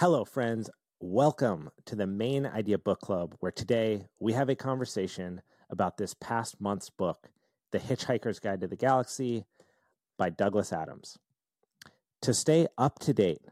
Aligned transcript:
Hello, 0.00 0.24
friends. 0.24 0.70
Welcome 1.00 1.70
to 1.84 1.94
the 1.94 2.06
Mayn 2.06 2.46
Idea 2.46 2.78
Book 2.78 3.00
Club, 3.00 3.34
where 3.40 3.52
today 3.52 4.06
we 4.18 4.32
have 4.32 4.48
a 4.48 4.54
conversation 4.54 5.42
about 5.68 5.98
this 5.98 6.14
past 6.14 6.58
month's 6.58 6.88
book, 6.88 7.28
The 7.70 7.80
Hitchhiker's 7.80 8.38
Guide 8.38 8.62
to 8.62 8.66
the 8.66 8.76
Galaxy 8.76 9.44
by 10.16 10.30
Douglas 10.30 10.72
Adams. 10.72 11.18
To 12.22 12.32
stay 12.32 12.66
up 12.78 12.98
to 13.00 13.12
date 13.12 13.42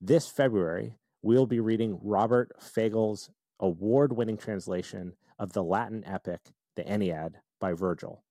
This 0.00 0.28
February, 0.28 0.94
we'll 1.20 1.46
be 1.46 1.58
reading 1.58 1.98
Robert 2.00 2.52
Fagles' 2.60 3.30
award 3.60 4.12
winning 4.12 4.36
translation 4.36 5.14
of 5.38 5.52
the 5.52 5.62
Latin 5.62 6.04
epic, 6.06 6.40
the 6.76 6.90
Aeneid, 6.90 7.40
by 7.60 7.72
Virgil. 7.72 8.24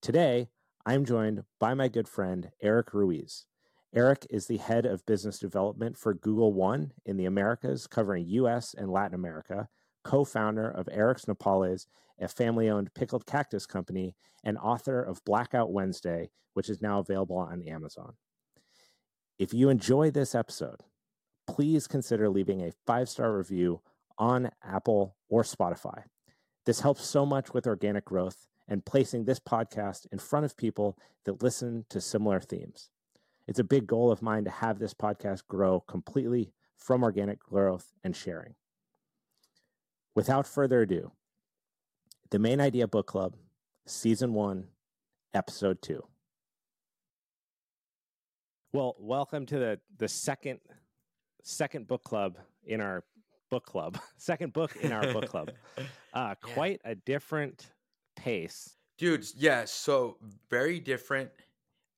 Today, 0.00 0.48
I'm 0.84 1.04
joined 1.04 1.44
by 1.60 1.74
my 1.74 1.88
good 1.88 2.08
friend, 2.08 2.50
Eric 2.60 2.92
Ruiz. 2.92 3.46
Eric 3.94 4.26
is 4.30 4.46
the 4.46 4.56
head 4.56 4.86
of 4.86 5.04
business 5.04 5.38
development 5.38 5.98
for 5.98 6.14
Google 6.14 6.52
One 6.52 6.92
in 7.04 7.16
the 7.16 7.26
Americas, 7.26 7.86
covering 7.86 8.26
US 8.26 8.74
and 8.74 8.90
Latin 8.90 9.14
America, 9.14 9.68
co 10.02 10.24
founder 10.24 10.68
of 10.68 10.88
Eric's 10.90 11.26
Nopales, 11.26 11.86
a 12.18 12.26
family 12.26 12.70
owned 12.70 12.94
pickled 12.94 13.26
cactus 13.26 13.66
company, 13.66 14.16
and 14.44 14.56
author 14.58 15.02
of 15.02 15.24
Blackout 15.24 15.72
Wednesday, 15.72 16.30
which 16.54 16.70
is 16.70 16.80
now 16.80 16.98
available 16.98 17.36
on 17.36 17.62
Amazon. 17.62 18.14
If 19.38 19.52
you 19.52 19.68
enjoy 19.68 20.10
this 20.10 20.34
episode, 20.34 20.82
please 21.46 21.86
consider 21.86 22.28
leaving 22.28 22.62
a 22.62 22.72
five 22.86 23.08
star 23.08 23.36
review 23.36 23.82
on 24.18 24.50
Apple 24.62 25.16
or 25.28 25.42
Spotify. 25.42 26.04
This 26.64 26.80
helps 26.80 27.04
so 27.04 27.26
much 27.26 27.52
with 27.52 27.66
organic 27.66 28.04
growth 28.04 28.46
and 28.68 28.84
placing 28.84 29.24
this 29.24 29.40
podcast 29.40 30.06
in 30.12 30.18
front 30.18 30.44
of 30.44 30.56
people 30.56 30.96
that 31.24 31.42
listen 31.42 31.84
to 31.88 32.00
similar 32.00 32.40
themes. 32.40 32.90
It's 33.48 33.58
a 33.58 33.64
big 33.64 33.86
goal 33.86 34.10
of 34.10 34.22
mine 34.22 34.44
to 34.44 34.50
have 34.50 34.78
this 34.78 34.94
podcast 34.94 35.46
grow 35.48 35.80
completely 35.80 36.52
from 36.76 37.02
organic 37.02 37.40
growth 37.40 37.92
and 38.04 38.14
sharing. 38.14 38.54
Without 40.14 40.46
further 40.46 40.82
ado, 40.82 41.12
the 42.30 42.38
Mayn 42.38 42.60
Idea 42.60 42.86
Book 42.86 43.06
Club, 43.06 43.34
Season 43.86 44.32
1, 44.32 44.66
Episode 45.34 45.82
2. 45.82 46.02
Well, 48.72 48.96
welcome 48.98 49.44
to 49.46 49.58
the, 49.58 49.80
the 49.98 50.08
second 50.08 50.60
second 51.42 51.88
book 51.88 52.04
club 52.04 52.38
in 52.64 52.80
our 52.80 53.04
book 53.52 53.66
club. 53.66 54.00
Second 54.18 54.54
book 54.54 54.76
in 54.76 54.92
our 54.92 55.06
book 55.06 55.26
club. 55.26 55.52
Uh, 56.14 56.34
Yeah. 56.42 56.62
quite 56.62 56.80
a 56.84 56.94
different 56.94 57.72
pace. 58.16 58.78
Dude, 58.98 59.26
yeah, 59.34 59.64
so 59.64 60.18
very 60.48 60.78
different. 60.78 61.32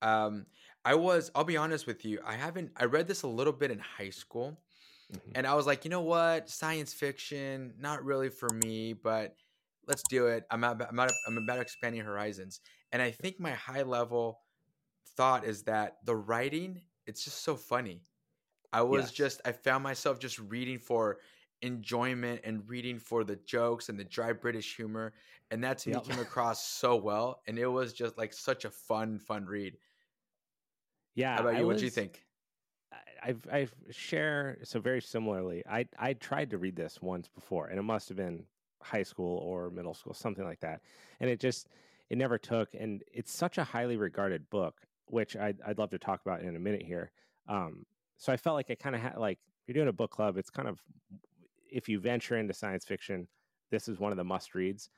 Um, 0.02 0.46
I 0.84 0.94
was, 0.94 1.30
I'll 1.34 1.44
be 1.44 1.56
honest 1.56 1.86
with 1.86 2.04
you, 2.04 2.20
I 2.24 2.34
haven't, 2.36 2.72
I 2.76 2.84
read 2.84 3.08
this 3.08 3.22
a 3.22 3.28
little 3.28 3.52
bit 3.52 3.70
in 3.70 3.78
high 3.78 4.10
school, 4.10 4.62
Mhm. 5.08 5.34
and 5.34 5.46
I 5.46 5.54
was 5.54 5.66
like, 5.66 5.84
you 5.84 5.90
know 5.90 6.02
what, 6.02 6.50
science 6.50 6.94
fiction, 6.94 7.74
not 7.78 8.04
really 8.04 8.30
for 8.30 8.50
me, 8.50 8.94
but 8.94 9.36
let's 9.86 10.04
do 10.04 10.28
it. 10.28 10.44
I'm 10.50 10.64
about, 10.64 10.88
I'm 10.90 10.98
about, 10.98 11.12
I'm 11.28 11.38
about 11.38 11.60
expanding 11.60 12.02
horizons, 12.02 12.60
and 12.92 13.02
I 13.02 13.10
think 13.12 13.40
my 13.40 13.52
high 13.52 13.82
level 13.82 14.42
thought 15.16 15.44
is 15.44 15.64
that 15.64 15.98
the 16.04 16.16
writing, 16.16 16.82
it's 17.06 17.24
just 17.24 17.42
so 17.42 17.56
funny. 17.56 18.02
I 18.72 18.82
was 18.82 19.10
Yes. 19.10 19.12
just, 19.12 19.40
I 19.44 19.52
found 19.52 19.84
myself 19.84 20.18
just 20.18 20.38
reading 20.38 20.78
for 20.78 21.20
enjoyment 21.64 22.40
and 22.44 22.68
reading 22.68 22.98
for 22.98 23.24
the 23.24 23.36
jokes 23.36 23.88
and 23.88 23.98
the 23.98 24.04
dry 24.04 24.32
British 24.32 24.76
humor. 24.76 25.12
And 25.50 25.62
that 25.64 25.78
to 25.78 25.90
Yep. 25.90 26.06
me 26.06 26.12
came 26.12 26.20
across 26.22 26.66
so 26.66 26.96
well. 26.96 27.42
And 27.46 27.58
it 27.58 27.66
was 27.66 27.92
just 27.92 28.18
like 28.18 28.32
such 28.32 28.64
a 28.64 28.70
fun, 28.70 29.18
fun 29.18 29.46
read. 29.46 29.78
Yeah. 31.14 31.36
How 31.36 31.42
about 31.42 31.58
you? 31.58 31.66
What 31.66 31.78
do 31.78 31.84
you 31.84 31.90
think? 31.90 32.24
I- 32.92 33.28
I've 33.30 33.46
I 33.50 33.68
share 33.90 34.58
so 34.64 34.80
very 34.80 35.00
similarly. 35.00 35.62
I 35.66 35.88
I 35.98 36.12
tried 36.14 36.50
to 36.50 36.58
read 36.58 36.76
this 36.76 37.00
once 37.00 37.28
before, 37.28 37.68
and 37.68 37.78
it 37.78 37.82
must 37.82 38.08
have 38.08 38.16
been 38.18 38.46
high 38.82 39.02
school 39.02 39.38
or 39.38 39.70
middle 39.70 39.94
school, 39.94 40.12
something 40.12 40.44
like 40.44 40.60
that. 40.60 40.82
And 41.20 41.30
it 41.30 41.40
just 41.40 41.68
it 42.10 42.18
never 42.18 42.36
took. 42.36 42.74
And 42.74 43.02
it's 43.10 43.32
such 43.32 43.56
a 43.56 43.64
highly 43.64 43.96
regarded 43.96 44.50
book, 44.50 44.82
which 45.06 45.36
I'd 45.36 45.60
I'd 45.62 45.78
love 45.78 45.90
to 45.90 45.98
talk 45.98 46.20
about 46.20 46.42
in 46.42 46.54
a 46.54 46.60
minute 46.60 46.82
here. 46.82 47.12
Um, 47.48 47.86
so 48.18 48.32
I 48.32 48.36
felt 48.36 48.54
like 48.56 48.70
I 48.70 48.74
kind 48.74 48.94
of 48.94 49.00
had 49.00 49.16
like 49.16 49.38
you're 49.66 49.74
doing 49.74 49.88
a 49.88 49.92
book 49.92 50.10
club. 50.10 50.36
It's 50.36 50.50
kind 50.50 50.68
of 50.68 50.82
if 51.74 51.88
you 51.88 52.00
venture 52.00 52.36
into 52.36 52.54
science 52.54 52.84
fiction, 52.84 53.28
this 53.70 53.88
is 53.88 53.98
one 53.98 54.12
of 54.12 54.18
the 54.18 54.24
must 54.24 54.54
reads. 54.54 54.90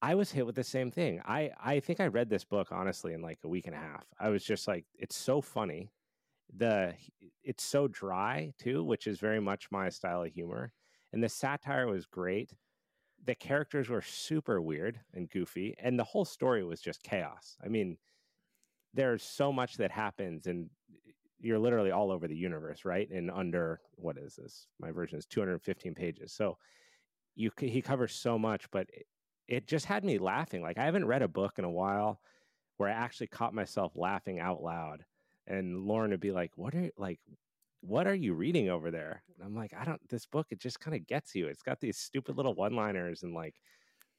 I 0.00 0.14
was 0.14 0.30
hit 0.30 0.46
with 0.46 0.54
the 0.54 0.64
same 0.64 0.90
thing. 0.90 1.20
I 1.24 1.50
I 1.62 1.80
think 1.80 2.00
I 2.00 2.06
read 2.06 2.30
this 2.30 2.44
book 2.44 2.68
honestly 2.70 3.14
in 3.14 3.22
like 3.22 3.38
a 3.44 3.48
week 3.48 3.66
and 3.66 3.74
a 3.74 3.78
half. 3.78 4.04
I 4.20 4.28
was 4.28 4.44
just 4.44 4.68
like, 4.68 4.84
it's 4.94 5.16
so 5.16 5.40
funny 5.40 5.90
the 6.56 6.94
it's 7.42 7.62
so 7.64 7.88
dry 7.88 8.52
too 8.58 8.82
which 8.82 9.06
is 9.06 9.18
very 9.18 9.40
much 9.40 9.70
my 9.70 9.88
style 9.88 10.22
of 10.22 10.32
humor 10.32 10.72
and 11.12 11.22
the 11.22 11.28
satire 11.28 11.86
was 11.86 12.06
great 12.06 12.52
the 13.24 13.34
characters 13.34 13.88
were 13.88 14.00
super 14.00 14.60
weird 14.60 14.98
and 15.12 15.28
goofy 15.30 15.74
and 15.78 15.98
the 15.98 16.04
whole 16.04 16.24
story 16.24 16.64
was 16.64 16.80
just 16.80 17.02
chaos 17.02 17.56
i 17.64 17.68
mean 17.68 17.98
there's 18.94 19.22
so 19.22 19.52
much 19.52 19.76
that 19.76 19.90
happens 19.90 20.46
and 20.46 20.70
you're 21.40 21.58
literally 21.58 21.90
all 21.90 22.10
over 22.10 22.26
the 22.28 22.36
universe 22.36 22.84
right 22.84 23.08
And 23.10 23.30
under 23.30 23.80
what 23.96 24.18
is 24.18 24.36
this 24.36 24.66
my 24.80 24.90
version 24.90 25.18
is 25.18 25.26
215 25.26 25.94
pages 25.94 26.32
so 26.32 26.58
you 27.34 27.50
he 27.58 27.82
covers 27.82 28.14
so 28.14 28.38
much 28.38 28.70
but 28.70 28.88
it, 28.92 29.06
it 29.46 29.66
just 29.66 29.86
had 29.86 30.04
me 30.04 30.18
laughing 30.18 30.62
like 30.62 30.78
i 30.78 30.84
haven't 30.84 31.06
read 31.06 31.22
a 31.22 31.28
book 31.28 31.58
in 31.58 31.64
a 31.64 31.70
while 31.70 32.20
where 32.76 32.88
i 32.88 32.92
actually 32.92 33.28
caught 33.28 33.54
myself 33.54 33.92
laughing 33.94 34.40
out 34.40 34.62
loud 34.62 35.04
and 35.48 35.80
Lauren 35.80 36.10
would 36.10 36.20
be 36.20 36.30
like, 36.30 36.52
"What 36.56 36.74
are 36.74 36.90
like, 36.96 37.18
what 37.80 38.06
are 38.06 38.14
you 38.14 38.34
reading 38.34 38.68
over 38.68 38.90
there?" 38.90 39.22
And 39.34 39.44
I'm 39.44 39.56
like, 39.56 39.72
"I 39.74 39.84
don't. 39.84 40.06
This 40.08 40.26
book 40.26 40.48
it 40.50 40.60
just 40.60 40.78
kind 40.78 40.94
of 40.94 41.06
gets 41.06 41.34
you. 41.34 41.48
It's 41.48 41.62
got 41.62 41.80
these 41.80 41.98
stupid 41.98 42.36
little 42.36 42.54
one-liners 42.54 43.22
and 43.22 43.34
like 43.34 43.54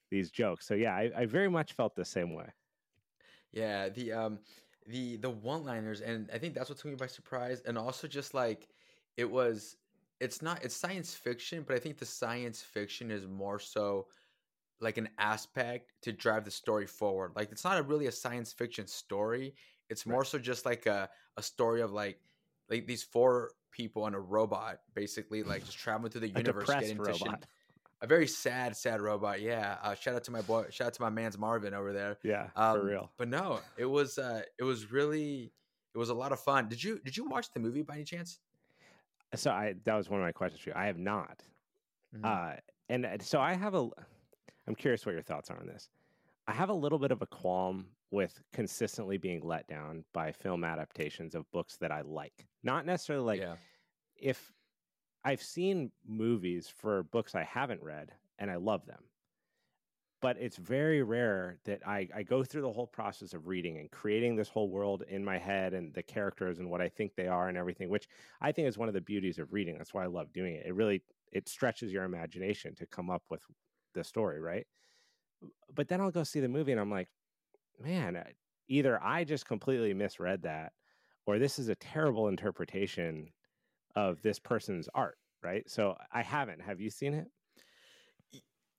these 0.09 0.31
jokes. 0.31 0.67
So 0.67 0.73
yeah, 0.73 0.95
I, 0.95 1.11
I 1.15 1.25
very 1.27 1.49
much 1.49 1.73
felt 1.73 1.95
the 1.95 2.03
same 2.03 2.33
way. 2.33 2.47
Yeah, 3.51 3.89
the 3.89 4.11
um 4.11 4.39
the 4.89 5.17
the 5.17 5.29
one-liners 5.29 6.01
and 6.01 6.29
I 6.33 6.39
think 6.39 6.55
that's 6.55 6.69
what 6.69 6.79
took 6.79 6.87
me 6.91 6.95
by 6.95 7.07
surprise 7.07 7.61
and 7.61 7.77
also 7.77 8.07
just 8.07 8.33
like 8.33 8.69
it 9.17 9.29
was 9.29 9.77
it's 10.19 10.41
not 10.41 10.63
it's 10.65 10.75
science 10.75 11.15
fiction, 11.15 11.63
but 11.63 11.75
I 11.75 11.79
think 11.79 11.97
the 11.97 12.05
science 12.05 12.61
fiction 12.63 13.11
is 13.11 13.27
more 13.27 13.59
so 13.59 14.07
like 14.81 14.97
an 14.97 15.09
aspect 15.17 15.93
to 16.03 16.13
drive 16.13 16.45
the 16.45 16.51
story 16.51 16.87
forward. 16.87 17.33
Like 17.35 17.51
it's 17.51 17.63
not 17.65 17.79
a, 17.79 17.83
really 17.83 18.07
a 18.07 18.11
science 18.11 18.53
fiction 18.53 18.87
story. 18.87 19.55
It's 19.89 20.05
Right. 20.05 20.15
more 20.15 20.25
so 20.25 20.39
just 20.39 20.65
like 20.65 20.85
a 20.87 21.09
a 21.37 21.43
story 21.43 21.81
of 21.81 21.91
like 21.91 22.21
like 22.69 22.87
these 22.87 23.03
four 23.03 23.53
people 23.71 24.07
and 24.07 24.15
a 24.15 24.19
robot 24.19 24.79
basically 24.95 25.43
like 25.43 25.65
just 25.65 25.77
traveling 25.77 26.11
through 26.11 26.21
the 26.21 26.29
universe 26.29 26.75
getting 26.75 26.99
robot. 26.99 27.45
A 28.01 28.07
very 28.07 28.27
sad 28.27 28.75
sad 28.75 29.01
robot. 29.01 29.41
Yeah. 29.41 29.77
Uh, 29.81 29.95
shout 29.95 30.15
out 30.15 30.23
to 30.25 30.31
my 30.31 30.41
boy 30.41 30.65
shout 30.69 30.87
out 30.87 30.93
to 30.95 31.01
my 31.01 31.09
man's 31.09 31.37
Marvin 31.37 31.73
over 31.73 31.93
there. 31.93 32.17
Yeah, 32.23 32.47
Um, 32.55 32.79
for 32.79 32.85
real. 32.85 33.11
But 33.17 33.29
no, 33.29 33.59
it 33.77 33.85
was 33.85 34.17
uh 34.17 34.41
it 34.57 34.63
was 34.63 34.91
really 34.91 35.51
it 35.93 35.97
was 35.97 36.09
a 36.09 36.13
lot 36.13 36.31
of 36.31 36.39
fun. 36.39 36.69
Did 36.69 36.83
you 36.83 36.99
did 37.03 37.17
you 37.17 37.25
watch 37.25 37.51
the 37.53 37.59
movie 37.59 37.81
by 37.81 37.95
any 37.95 38.03
chance? 38.03 38.39
So 39.35 39.51
I 39.51 39.75
that 39.83 39.95
was 39.95 40.09
one 40.09 40.19
of 40.19 40.25
my 40.25 40.31
questions 40.31 40.61
for 40.61 40.69
you. 40.69 40.75
I 40.75 40.85
have 40.85 40.97
not. 40.97 41.43
Mhm. 42.15 42.25
Uh, 42.25 42.55
and 42.89 43.05
uh, 43.05 43.17
so 43.21 43.39
I 43.39 43.53
have 43.53 43.75
a. 43.75 43.89
I'm 44.67 44.75
curious 44.75 45.05
what 45.05 45.13
your 45.13 45.21
thoughts 45.21 45.49
are 45.49 45.59
on 45.59 45.67
this. 45.67 45.89
I 46.47 46.53
have 46.53 46.69
a 46.69 46.73
little 46.73 46.99
bit 46.99 47.11
of 47.11 47.21
a 47.21 47.27
qualm 47.27 47.85
with 48.11 48.41
consistently 48.53 49.17
being 49.17 49.41
let 49.43 49.67
down 49.67 50.03
by 50.13 50.31
film 50.31 50.63
adaptations 50.63 51.35
of 51.35 51.49
books 51.51 51.77
that 51.77 51.91
I 51.91 52.01
like. 52.01 52.47
Not 52.63 52.85
necessarily 52.85 53.25
like 53.25 53.41
yeah. 53.41 53.55
if 54.15 54.51
I've 55.23 55.41
seen 55.41 55.91
movies 56.07 56.71
for 56.75 57.03
books 57.03 57.35
I 57.35 57.43
haven't 57.43 57.83
read 57.83 58.11
and 58.37 58.49
I 58.49 58.55
love 58.55 58.85
them, 58.85 59.03
but 60.21 60.37
it's 60.39 60.57
very 60.57 61.03
rare 61.03 61.57
that 61.65 61.85
I, 61.85 62.07
I 62.15 62.23
go 62.23 62.43
through 62.43 62.61
the 62.61 62.71
whole 62.71 62.87
process 62.87 63.33
of 63.33 63.47
reading 63.47 63.77
and 63.77 63.91
creating 63.91 64.35
this 64.35 64.49
whole 64.49 64.69
world 64.69 65.03
in 65.09 65.23
my 65.23 65.37
head 65.37 65.73
and 65.73 65.93
the 65.93 66.03
characters 66.03 66.59
and 66.59 66.69
what 66.69 66.81
I 66.81 66.89
think 66.89 67.15
they 67.15 67.27
are 67.27 67.49
and 67.49 67.57
everything, 67.57 67.89
which 67.89 68.07
I 68.41 68.51
think 68.51 68.67
is 68.67 68.77
one 68.77 68.87
of 68.87 68.93
the 68.93 69.01
beauties 69.01 69.39
of 69.39 69.53
reading. 69.53 69.77
That's 69.77 69.93
why 69.93 70.03
I 70.03 70.07
love 70.07 70.31
doing 70.33 70.55
it. 70.55 70.65
It 70.65 70.75
really 70.75 71.01
it 71.31 71.47
stretches 71.47 71.91
your 71.91 72.05
imagination 72.05 72.75
to 72.75 72.85
come 72.85 73.09
up 73.09 73.23
with 73.29 73.41
the 73.93 74.03
story, 74.03 74.39
right? 74.39 74.65
But 75.73 75.87
then 75.87 76.01
I'll 76.01 76.11
go 76.11 76.23
see 76.23 76.39
the 76.39 76.47
movie 76.47 76.71
and 76.71 76.81
I'm 76.81 76.91
like, 76.91 77.09
man, 77.79 78.23
either 78.67 79.01
I 79.03 79.23
just 79.23 79.45
completely 79.45 79.93
misread 79.93 80.43
that 80.43 80.73
or 81.25 81.39
this 81.39 81.59
is 81.59 81.69
a 81.69 81.75
terrible 81.75 82.27
interpretation 82.27 83.29
of 83.99 84.21
this 84.21 84.39
person's 84.39 84.87
art, 84.95 85.17
right? 85.43 85.69
So 85.69 85.95
I 86.11 86.21
haven't. 86.21 86.61
Have 86.61 86.79
you 86.79 86.89
seen 86.89 87.13
it? 87.13 87.27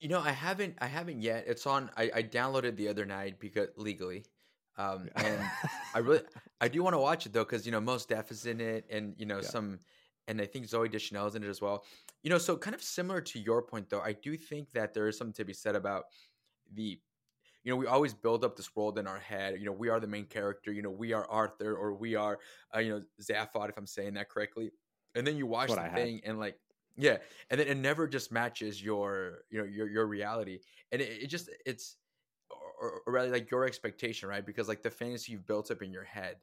You 0.01 0.09
know, 0.09 0.21
I 0.21 0.31
haven't 0.31 0.77
I 0.81 0.87
haven't 0.87 1.21
yet. 1.21 1.45
It's 1.47 1.67
on 1.67 1.91
I, 1.97 2.11
I 2.15 2.23
downloaded 2.23 2.77
the 2.77 2.89
other 2.89 3.05
night 3.05 3.39
because 3.39 3.69
legally. 3.77 4.25
Um 4.79 5.11
and 5.17 5.41
I 5.95 5.99
really 5.99 6.23
I 6.61 6.69
do 6.69 6.83
want 6.83 6.95
to 6.95 6.99
watch 6.99 7.27
it 7.27 7.33
though 7.35 7.45
cuz 7.45 7.67
you 7.67 7.73
know 7.73 7.81
Mos 7.81 8.07
Def 8.07 8.31
is 8.31 8.47
in 8.47 8.61
it 8.61 8.87
and 8.91 9.15
you 9.19 9.27
know 9.27 9.41
Yeah. 9.43 9.49
some 9.55 9.79
and 10.27 10.41
I 10.41 10.47
think 10.47 10.67
Zooey 10.67 10.91
Deschanel 10.91 11.27
is 11.27 11.35
in 11.35 11.43
it 11.43 11.49
as 11.49 11.61
well. 11.61 11.85
You 12.23 12.31
know, 12.31 12.39
so 12.39 12.57
kind 12.57 12.75
of 12.75 12.83
similar 12.83 13.21
to 13.21 13.39
your 13.41 13.63
point, 13.63 13.89
though, 13.91 14.01
I 14.01 14.13
do 14.13 14.37
think 14.37 14.71
that 14.75 14.95
there 14.95 15.09
is 15.09 15.19
something 15.19 15.33
to 15.35 15.45
be 15.45 15.55
said 15.55 15.75
about 15.75 16.05
the 16.73 17.01
you 17.65 17.71
know, 17.71 17.77
we 17.77 17.87
always 17.87 18.15
build 18.15 18.45
up 18.45 18.57
this 18.57 18.75
world 18.75 18.99
in 18.99 19.07
our 19.07 19.19
head. 19.19 19.59
You 19.59 19.67
know, 19.67 19.73
we 19.73 19.89
are 19.91 20.01
the 20.01 20.07
main 20.07 20.25
character. 20.25 20.73
You 20.73 20.83
know, 20.83 20.91
we 20.91 21.13
are 21.13 21.27
Arthur 21.29 21.77
or 21.77 21.95
we 21.95 22.15
are, 22.15 22.39
uh, 22.75 22.79
you 22.79 22.91
know, 22.91 23.03
Zaphod, 23.21 23.69
if 23.69 23.77
I'm 23.77 23.87
saying 23.87 24.15
that 24.15 24.31
correctly. 24.31 24.71
And 25.15 25.27
then 25.27 25.37
you 25.37 25.47
watch 25.47 25.71
the 25.71 25.81
I 25.81 25.89
thing 25.89 26.21
had. 26.23 26.31
and 26.31 26.39
like, 26.39 26.57
yeah, 26.97 27.19
and 27.51 27.61
then 27.61 27.67
it 27.69 27.77
never 27.77 28.07
just 28.07 28.31
matches 28.31 28.83
your, 28.83 29.39
you 29.51 29.59
know, 29.59 29.65
your 29.65 29.89
your 29.89 30.07
reality, 30.07 30.59
and 30.93 31.01
it, 31.01 31.23
it 31.23 31.27
just 31.27 31.51
it's, 31.67 31.97
or, 32.51 33.03
or 33.07 33.13
rather 33.13 33.31
like 33.31 33.51
your 33.51 33.65
expectation, 33.65 34.29
right? 34.29 34.45
Because 34.45 34.69
like 34.69 34.83
the 34.83 34.91
fantasy 34.91 35.33
you've 35.33 35.47
built 35.47 35.71
up 35.71 35.83
in 35.83 35.93
your 35.93 36.05
head, 36.05 36.37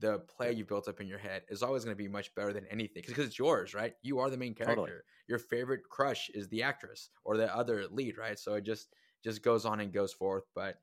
the 0.00 0.18
play 0.20 0.52
you 0.52 0.64
built 0.64 0.88
up 0.88 1.00
in 1.00 1.06
your 1.06 1.18
head 1.18 1.42
is 1.48 1.62
always 1.62 1.84
going 1.84 1.96
to 1.96 2.02
be 2.02 2.08
much 2.08 2.34
better 2.34 2.52
than 2.52 2.66
anything 2.70 3.02
because 3.06 3.26
it's 3.26 3.38
yours, 3.38 3.74
right? 3.74 3.94
You 4.02 4.18
are 4.18 4.30
the 4.30 4.36
main 4.36 4.54
character. 4.54 4.74
Totally. 4.74 4.98
Your 5.28 5.38
favorite 5.38 5.82
crush 5.88 6.30
is 6.34 6.48
the 6.48 6.62
actress 6.62 7.10
or 7.24 7.36
the 7.36 7.54
other 7.54 7.84
lead, 7.90 8.18
right? 8.18 8.38
So 8.38 8.54
it 8.54 8.64
just 8.64 8.88
just 9.22 9.42
goes 9.42 9.64
on 9.64 9.80
and 9.80 9.92
goes 9.92 10.12
forth. 10.12 10.44
But 10.54 10.76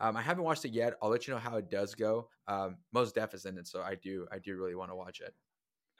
um, 0.00 0.16
I 0.16 0.22
haven't 0.22 0.44
watched 0.44 0.64
it 0.64 0.72
yet. 0.72 0.94
I'll 1.02 1.10
let 1.10 1.26
you 1.26 1.34
know 1.34 1.40
how 1.40 1.56
it 1.56 1.70
does 1.70 1.94
go. 1.94 2.28
Um, 2.46 2.76
Mos 2.92 3.12
Def 3.12 3.34
is 3.34 3.44
in 3.44 3.58
it, 3.58 3.66
so 3.66 3.80
I 3.80 3.96
do 3.96 4.26
I 4.30 4.38
do 4.38 4.56
really 4.56 4.74
want 4.74 4.90
to 4.90 4.96
watch 4.96 5.20
it. 5.20 5.34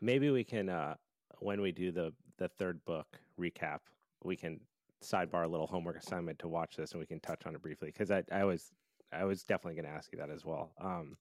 Maybe 0.00 0.30
we 0.30 0.44
can 0.44 0.68
uh, 0.68 0.94
when 1.40 1.60
we 1.60 1.72
do 1.72 1.90
the 1.92 2.12
the 2.38 2.48
third 2.48 2.84
book 2.84 3.06
recap, 3.38 3.80
we 4.22 4.36
can 4.36 4.60
sidebar 5.02 5.44
a 5.44 5.48
little 5.48 5.66
homework 5.66 5.96
assignment 5.96 6.38
to 6.40 6.48
watch 6.48 6.76
this, 6.76 6.92
and 6.92 7.00
we 7.00 7.06
can 7.06 7.20
touch 7.20 7.46
on 7.46 7.54
it 7.54 7.62
briefly 7.62 7.88
because 7.88 8.10
I, 8.10 8.22
I 8.32 8.44
was 8.44 8.72
I 9.12 9.24
was 9.24 9.44
definitely 9.44 9.80
going 9.80 9.92
to 9.92 9.96
ask 9.96 10.12
you 10.12 10.18
that 10.18 10.30
as 10.30 10.44
well. 10.44 10.72
Um, 10.80 11.16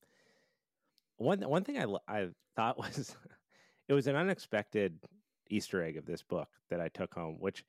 one 1.16 1.40
one 1.42 1.64
thing 1.64 1.78
I 1.78 1.86
I 2.12 2.28
thought 2.56 2.78
was 2.78 3.16
it 3.88 3.94
was 3.94 4.06
an 4.06 4.16
unexpected 4.16 4.98
Easter 5.50 5.82
egg 5.82 5.96
of 5.96 6.06
this 6.06 6.22
book 6.22 6.48
that 6.70 6.80
I 6.80 6.88
took 6.88 7.14
home, 7.14 7.36
which 7.40 7.64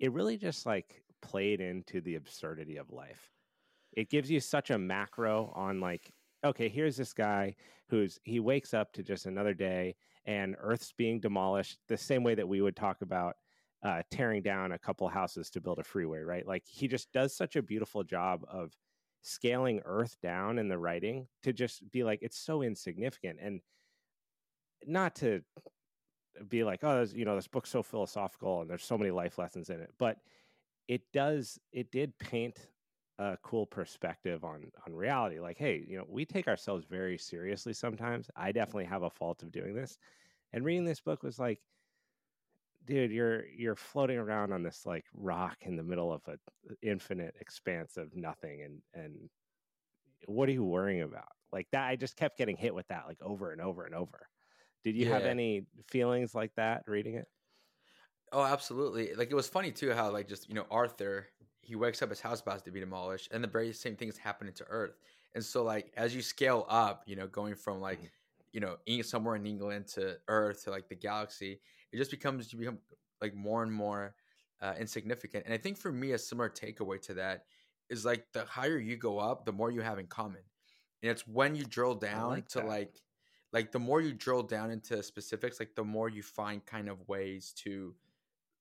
it 0.00 0.12
really 0.12 0.36
just 0.36 0.66
like 0.66 1.02
played 1.20 1.60
into 1.60 2.00
the 2.00 2.14
absurdity 2.14 2.76
of 2.76 2.90
life. 2.90 3.30
It 3.92 4.10
gives 4.10 4.30
you 4.30 4.40
such 4.40 4.70
a 4.70 4.78
macro 4.78 5.52
on 5.54 5.80
like, 5.80 6.12
okay, 6.44 6.68
here's 6.68 6.96
this 6.96 7.12
guy 7.12 7.56
who's 7.88 8.18
he 8.24 8.38
wakes 8.40 8.74
up 8.74 8.92
to 8.92 9.02
just 9.02 9.26
another 9.26 9.54
day 9.54 9.96
and 10.28 10.54
Earth's 10.60 10.92
being 10.92 11.20
demolished 11.20 11.78
the 11.88 11.96
same 11.96 12.22
way 12.22 12.34
that 12.34 12.46
we 12.46 12.60
would 12.60 12.76
talk 12.76 13.00
about 13.00 13.36
uh, 13.82 14.02
tearing 14.10 14.42
down 14.42 14.72
a 14.72 14.78
couple 14.78 15.08
houses 15.08 15.48
to 15.48 15.60
build 15.60 15.78
a 15.78 15.82
freeway, 15.82 16.20
right? 16.20 16.46
Like 16.46 16.64
he 16.66 16.86
just 16.86 17.10
does 17.12 17.34
such 17.34 17.56
a 17.56 17.62
beautiful 17.62 18.04
job 18.04 18.44
of 18.46 18.76
scaling 19.22 19.80
Earth 19.86 20.16
down 20.22 20.58
in 20.58 20.68
the 20.68 20.76
writing 20.76 21.26
to 21.44 21.54
just 21.54 21.90
be 21.90 22.04
like 22.04 22.18
it's 22.20 22.38
so 22.38 22.62
insignificant 22.62 23.38
and 23.42 23.60
not 24.86 25.14
to 25.16 25.40
be 26.48 26.62
like 26.62 26.84
oh 26.84 27.04
you 27.12 27.24
know 27.24 27.34
this 27.34 27.48
book's 27.48 27.70
so 27.70 27.82
philosophical 27.82 28.60
and 28.60 28.70
there's 28.70 28.84
so 28.84 28.96
many 28.96 29.10
life 29.10 29.38
lessons 29.38 29.70
in 29.70 29.80
it 29.80 29.92
but 29.98 30.18
it 30.86 31.02
does 31.12 31.58
it 31.72 31.90
did 31.90 32.16
paint 32.18 32.68
a 33.18 33.36
cool 33.42 33.66
perspective 33.66 34.44
on 34.44 34.70
on 34.86 34.94
reality 34.94 35.40
like 35.40 35.58
hey 35.58 35.84
you 35.88 35.98
know 35.98 36.04
we 36.08 36.24
take 36.24 36.46
ourselves 36.46 36.84
very 36.88 37.18
seriously 37.18 37.72
sometimes. 37.72 38.30
I 38.36 38.52
definitely 38.52 38.84
have 38.84 39.02
a 39.02 39.10
fault 39.10 39.42
of 39.42 39.52
doing 39.52 39.74
this. 39.74 39.98
And 40.52 40.64
reading 40.64 40.84
this 40.84 41.00
book 41.00 41.22
was 41.22 41.38
like 41.38 41.60
dude 42.84 43.10
you're 43.10 43.46
you're 43.48 43.74
floating 43.74 44.18
around 44.18 44.52
on 44.52 44.62
this 44.62 44.86
like 44.86 45.04
rock 45.12 45.56
in 45.62 45.76
the 45.76 45.82
middle 45.82 46.12
of 46.12 46.22
an 46.28 46.38
uh, 46.70 46.74
infinite 46.80 47.34
expanse 47.40 47.96
of 47.96 48.14
nothing 48.14 48.62
and 48.62 48.80
and 48.94 49.28
what 50.26 50.48
are 50.48 50.52
you 50.52 50.64
worrying 50.64 51.02
about? 51.02 51.28
Like 51.52 51.66
that 51.72 51.88
i 51.88 51.96
just 51.96 52.16
kept 52.16 52.38
getting 52.38 52.56
hit 52.56 52.74
with 52.74 52.86
that 52.88 53.04
like 53.08 53.18
over 53.20 53.50
and 53.52 53.60
over 53.60 53.84
and 53.84 53.94
over. 53.94 54.28
Did 54.84 54.94
you 54.94 55.06
yeah. 55.06 55.14
have 55.14 55.24
any 55.24 55.66
feelings 55.88 56.34
like 56.34 56.52
that 56.56 56.84
reading 56.86 57.16
it? 57.16 57.26
Oh, 58.32 58.44
absolutely. 58.44 59.14
Like 59.14 59.30
it 59.30 59.34
was 59.34 59.48
funny 59.48 59.72
too 59.72 59.92
how 59.92 60.12
like 60.12 60.28
just 60.28 60.48
you 60.48 60.54
know 60.54 60.66
Arthur 60.70 61.26
he 61.68 61.76
wakes 61.76 62.00
up 62.00 62.08
his 62.08 62.20
house 62.20 62.40
about 62.40 62.64
to 62.64 62.70
be 62.70 62.80
demolished, 62.80 63.28
and 63.30 63.44
the 63.44 63.48
very 63.48 63.74
same 63.74 63.94
thing 63.94 64.08
is 64.08 64.16
happening 64.16 64.54
to 64.54 64.64
Earth. 64.70 64.96
And 65.34 65.44
so 65.44 65.62
like 65.62 65.92
as 65.98 66.14
you 66.14 66.22
scale 66.22 66.64
up, 66.68 67.02
you 67.06 67.14
know, 67.14 67.26
going 67.26 67.54
from 67.54 67.80
like 67.80 68.00
mm. 68.00 68.08
you 68.52 68.60
know 68.60 68.76
somewhere 69.02 69.36
in 69.36 69.44
England 69.44 69.86
to 69.88 70.16
Earth 70.28 70.64
to 70.64 70.70
like 70.70 70.88
the 70.88 70.94
galaxy, 70.94 71.60
it 71.92 71.98
just 71.98 72.10
becomes 72.10 72.50
you 72.52 72.58
become 72.58 72.78
like 73.20 73.34
more 73.34 73.62
and 73.62 73.70
more 73.70 74.14
uh, 74.62 74.72
insignificant. 74.80 75.44
And 75.44 75.52
I 75.52 75.58
think 75.58 75.76
for 75.76 75.92
me, 75.92 76.12
a 76.12 76.18
similar 76.18 76.48
takeaway 76.48 77.02
to 77.02 77.14
that 77.14 77.44
is 77.90 78.04
like 78.06 78.24
the 78.32 78.46
higher 78.46 78.78
you 78.78 78.96
go 78.96 79.18
up, 79.18 79.44
the 79.44 79.52
more 79.52 79.70
you 79.70 79.82
have 79.82 79.98
in 79.98 80.06
common. 80.06 80.40
And 81.02 81.10
it's 81.10 81.28
when 81.28 81.54
you 81.54 81.64
drill 81.64 81.94
down 81.94 82.30
like 82.30 82.48
to 82.48 82.60
that. 82.60 82.66
like 82.66 83.02
like 83.52 83.72
the 83.72 83.78
more 83.78 84.00
you 84.00 84.14
drill 84.14 84.42
down 84.42 84.70
into 84.70 85.02
specifics, 85.02 85.60
like 85.60 85.74
the 85.74 85.84
more 85.84 86.08
you 86.08 86.22
find 86.22 86.64
kind 86.64 86.88
of 86.88 87.06
ways 87.08 87.52
to 87.64 87.94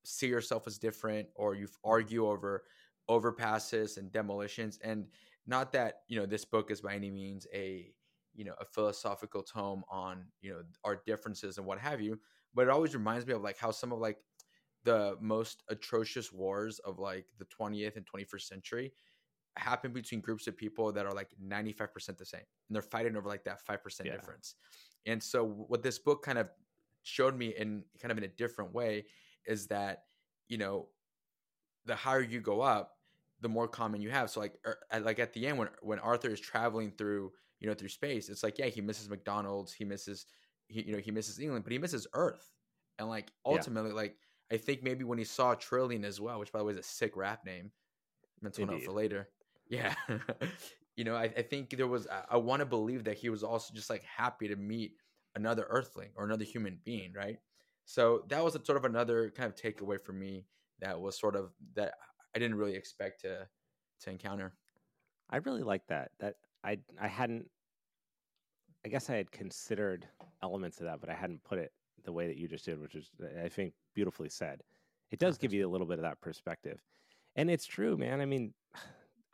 see 0.03 0.27
yourself 0.27 0.68
as 0.68 0.77
different 0.77 1.27
or 1.36 1.56
you 1.56 1.68
argue 1.83 2.27
over 2.27 2.63
overpasses 3.09 3.98
and 3.98 4.12
demolitions 4.12 4.80
and 4.83 5.06
not 5.45 5.71
that 5.71 6.01
you 6.07 6.19
know 6.19 6.25
this 6.25 6.45
book 6.45 6.71
is 6.71 6.81
by 6.81 6.94
any 6.94 7.09
means 7.09 7.48
a 7.54 7.92
you 8.36 8.44
know 8.44 8.54
a 8.59 8.65
philosophical 8.65 9.42
tome 9.42 9.83
on 9.89 10.25
you 10.42 10.51
know 10.51 10.62
our 10.83 11.01
differences 11.06 11.57
and 11.57 11.65
what 11.65 11.80
have 11.80 12.01
you 12.01 12.19
but 12.54 12.63
it 12.63 12.69
always 12.69 12.94
reminds 12.94 13.25
me 13.25 13.33
of 13.33 13.42
like 13.42 13.57
how 13.57 13.71
some 13.71 13.92
of 13.92 14.00
like 14.00 14.18
the 14.83 15.18
most 15.19 15.63
atrocious 15.69 16.31
wars 16.31 16.80
of 16.80 17.00
like 17.00 17.25
the 17.39 17.45
20th 17.45 17.98
and 17.98 18.06
21st 18.06 18.42
century 18.42 18.94
happen 19.57 19.92
between 19.92 20.21
groups 20.21 20.48
of 20.48 20.56
people 20.56 20.92
that 20.92 21.06
are 21.06 21.13
like 21.13 21.30
95% 21.44 22.18
the 22.18 22.25
same 22.25 22.42
and 22.42 22.75
they're 22.75 22.81
fighting 22.81 23.15
over 23.18 23.27
like 23.27 23.44
that 23.44 23.60
5% 23.65 23.80
yeah. 24.06 24.12
difference 24.12 24.56
and 25.06 25.21
so 25.21 25.45
what 25.45 25.81
this 25.81 25.98
book 25.98 26.24
kind 26.24 26.38
of 26.38 26.48
showed 27.03 27.38
me 27.38 27.53
in 27.57 27.83
kind 28.01 28.12
of 28.12 28.18
in 28.18 28.25
a 28.25 28.30
different 28.30 28.74
way 28.74 29.06
is 29.45 29.68
that 29.68 30.03
you 30.48 30.57
know 30.57 30.88
the 31.86 31.95
higher 31.95 32.21
you 32.21 32.42
go 32.42 32.62
up 32.62 32.97
the 33.42 33.50
more 33.50 33.68
common 33.68 34.01
you 34.01 34.10
have. 34.10 34.30
So 34.30 34.39
like 34.39 34.54
er, 34.66 34.78
like 35.01 35.19
at 35.19 35.34
the 35.34 35.48
end 35.48 35.57
when 35.57 35.69
when 35.81 36.00
arthur 36.00 36.30
is 36.30 36.39
traveling 36.39 36.92
through 36.92 37.31
you 37.60 37.68
know 37.68 37.74
through 37.74 37.89
space 37.89 38.30
it's 38.30 38.44
like 38.44 38.57
yeah 38.57 38.68
he 38.68 38.81
misses 38.81 39.10
mcdonald's 39.10 39.74
he 39.74 39.86
misses 39.86 40.25
he, 40.68 40.84
you 40.84 40.94
know 40.94 41.00
he 41.00 41.12
misses 41.12 41.39
england 41.39 41.63
but 41.63 41.74
he 41.74 41.80
misses 41.80 42.07
earth. 42.13 42.51
And 43.00 43.10
like 43.10 43.31
ultimately 43.45 43.92
yeah. 43.92 43.95
like 43.95 44.16
i 44.51 44.57
think 44.57 44.81
maybe 44.81 45.04
when 45.04 45.19
he 45.19 45.24
saw 45.24 45.54
trillian 45.54 46.04
as 46.04 46.19
well 46.19 46.39
which 46.39 46.51
by 46.51 46.60
the 46.60 46.66
way 46.66 46.74
is 46.74 46.80
a 46.80 46.84
sick 46.84 47.16
rap 47.16 47.45
name 47.45 47.72
mental 48.42 48.66
note 48.66 48.84
for 48.84 48.92
later. 48.92 49.30
Yeah. 49.69 49.95
You 50.95 51.04
know 51.04 51.13
I, 51.13 51.24
I, 51.24 51.42
think 51.42 51.72
there 51.72 51.88
was 51.88 52.07
i, 52.07 52.24
I 52.31 52.38
want 52.38 52.62
to 52.62 52.66
believe 52.66 53.04
that 53.04 53.18
he 53.18 53.28
was 53.30 53.44
also 53.44 53.74
just 53.74 53.89
like 53.89 54.01
happy 54.04 54.48
to 54.48 54.56
meet 54.56 54.94
another 55.36 55.68
earthling 55.69 56.10
or 56.16 56.24
another 56.24 56.45
human 56.45 56.80
being 56.86 57.13
right? 57.13 57.38
So 57.84 58.24
that 58.30 58.44
was 58.44 58.56
a 58.56 58.63
sort 58.63 58.78
of 58.78 58.86
another 58.86 59.30
kind 59.30 59.48
of 59.48 59.56
takeaway 59.56 60.01
for 60.01 60.13
me 60.13 60.45
that 60.80 61.00
was 61.00 61.19
sort 61.19 61.36
of 61.36 61.51
that 61.75 61.95
I 62.38 62.39
didn't 62.39 62.60
really 62.60 62.75
expect 62.75 63.22
to 63.22 63.48
to 64.01 64.10
encounter. 64.12 64.53
I 65.32 65.38
really 65.38 65.63
like 65.63 65.88
that. 65.88 66.12
That 66.20 66.36
I 66.63 66.77
I 67.01 67.08
hadn't 67.08 67.50
I 68.86 68.89
guess 68.89 69.10
I 69.10 69.15
had 69.15 69.32
considered 69.32 70.08
elements 70.44 70.77
of 70.79 70.86
that, 70.86 71.01
but 71.01 71.10
I 71.10 71.15
hadn't 71.15 71.44
put 71.44 71.58
it 71.58 71.72
the 72.06 72.12
way 72.12 72.27
that 72.27 72.38
you 72.38 72.48
just 72.48 72.65
did, 72.65 72.79
which 72.79 72.94
is 72.94 73.10
I 73.44 73.50
think 73.50 73.74
beautifully 73.96 74.29
said. 74.29 74.62
It 75.10 75.17
does 75.17 75.39
give 75.39 75.51
you 75.51 75.67
a 75.67 75.72
little 75.72 75.88
bit 75.88 75.98
of 75.98 76.03
that 76.03 76.22
perspective. 76.22 76.79
And 77.36 77.50
it's 77.50 77.65
true, 77.65 77.98
man. 77.98 78.22
I 78.22 78.25
mean, 78.25 78.53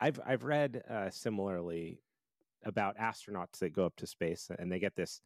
I've 0.00 0.18
I've 0.26 0.44
read 0.44 0.82
uh, 0.88 1.10
similarly 1.10 2.00
about 2.64 2.96
astronauts 2.96 3.58
that 3.58 3.74
go 3.74 3.84
up 3.84 3.96
to 3.96 4.06
space 4.06 4.48
and 4.58 4.72
they 4.72 4.78
get 4.78 4.96
this 4.96 5.20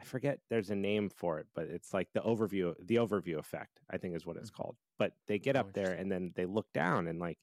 I 0.00 0.04
forget 0.04 0.38
there's 0.50 0.70
a 0.70 0.76
name 0.76 1.08
for 1.08 1.40
it, 1.40 1.46
but 1.52 1.66
it's 1.66 1.92
like 1.92 2.08
the 2.12 2.20
overview 2.20 2.74
the 2.86 2.96
overview 2.96 3.38
effect, 3.38 3.80
I 3.90 3.98
think 3.98 4.14
is 4.14 4.24
what 4.24 4.36
it's 4.36 4.50
mm-hmm. 4.50 4.62
called. 4.62 4.76
But 5.02 5.14
they 5.26 5.40
get 5.40 5.56
oh, 5.56 5.60
up 5.60 5.72
there 5.72 5.94
and 5.94 6.12
then 6.12 6.32
they 6.36 6.46
look 6.46 6.72
down 6.72 7.08
and 7.08 7.18
like 7.18 7.38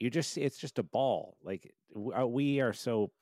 you 0.00 0.10
just 0.10 0.36
it's 0.36 0.58
just 0.58 0.80
a 0.80 0.82
ball. 0.82 1.36
Like 1.40 1.72
uh, 2.18 2.26
we 2.26 2.60
are 2.60 2.72
so 2.72 3.12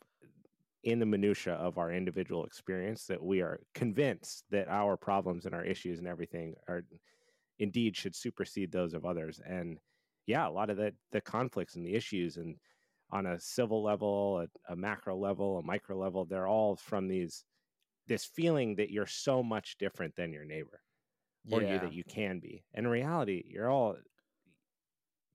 in 0.85 1.01
the 1.01 1.05
minutia 1.05 1.53
of 1.53 1.77
our 1.77 1.93
individual 1.93 2.47
experience 2.47 3.05
that 3.09 3.23
we 3.23 3.43
are 3.43 3.61
convinced 3.75 4.45
that 4.51 4.69
our 4.69 4.97
problems 4.97 5.45
and 5.45 5.55
our 5.55 5.65
issues 5.67 5.99
and 5.99 6.09
everything 6.09 6.55
are 6.67 6.83
indeed 7.59 7.95
should 7.95 8.17
supersede 8.17 8.73
those 8.73 8.95
of 8.95 9.05
others 9.05 9.39
and 9.47 9.79
yeah 10.27 10.49
a 10.49 10.51
lot 10.51 10.71
of 10.71 10.79
the 10.79 10.91
the 11.13 11.21
conflicts 11.21 11.77
and 11.77 11.85
the 11.85 11.95
issues 11.95 12.39
and 12.39 12.57
on 13.11 13.27
a 13.27 13.39
civil 13.39 13.83
level 13.83 14.41
a, 14.41 14.73
a 14.73 14.77
macro 14.77 15.15
level 15.17 15.59
a 15.59 15.63
micro 15.63 15.97
level 15.97 16.25
they're 16.25 16.49
all 16.49 16.75
from 16.75 17.07
these 17.07 17.45
this 18.09 18.25
feeling 18.25 18.75
that 18.75 18.91
you're 18.91 19.07
so 19.07 19.43
much 19.43 19.77
different 19.79 20.15
than 20.17 20.33
your 20.33 20.45
neighbor 20.45 20.81
or 21.51 21.63
yeah. 21.63 21.75
you 21.75 21.79
that 21.81 21.93
you 21.93 22.05
can 22.05 22.39
be. 22.39 22.65
And 22.75 22.87
in 22.87 22.93
reality, 22.93 23.45
you're 23.47 23.71
all 23.71 23.97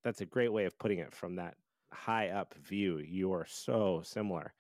that's 0.04 0.22
a 0.22 0.26
great 0.26 0.52
way 0.52 0.66
of 0.66 0.78
putting 0.80 1.00
it 1.00 1.14
from 1.14 1.36
that 1.36 1.56
high 1.92 2.30
up 2.30 2.56
view. 2.56 3.00
You 3.00 3.34
are 3.34 3.46
so 3.48 4.02
similar. 4.04 4.54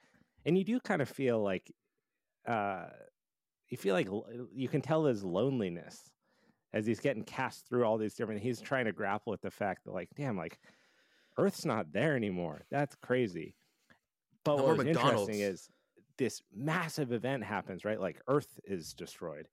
And 0.45 0.57
you 0.57 0.63
do 0.63 0.79
kind 0.79 1.01
of 1.01 1.09
feel 1.09 1.41
like 1.41 1.71
uh 2.47 2.85
you 3.69 3.77
feel 3.77 3.93
like 3.93 4.09
you 4.51 4.67
can 4.67 4.81
tell 4.81 5.05
his 5.05 5.23
loneliness 5.23 6.11
as 6.73 6.85
he's 6.85 6.99
getting 6.99 7.23
cast 7.23 7.67
through 7.67 7.83
all 7.83 7.97
these 7.97 8.15
different 8.15 8.41
he's 8.41 8.61
trying 8.61 8.85
to 8.85 8.91
grapple 8.91 9.31
with 9.31 9.41
the 9.41 9.51
fact 9.51 9.83
that 9.83 9.93
like 9.93 10.09
damn 10.15 10.37
like 10.37 10.57
earth's 11.37 11.65
not 11.65 11.91
there 11.91 12.15
anymore 12.15 12.61
that's 12.71 12.95
crazy 12.95 13.55
but 14.43 14.57
no 14.57 14.63
what's 14.63 14.83
interesting 14.83 15.41
is 15.41 15.69
this 16.19 16.43
massive 16.53 17.11
event 17.11 17.43
happens, 17.43 17.83
right? 17.83 17.99
Like 17.99 18.21
Earth 18.27 18.59
is 18.65 18.93
destroyed. 18.93 19.47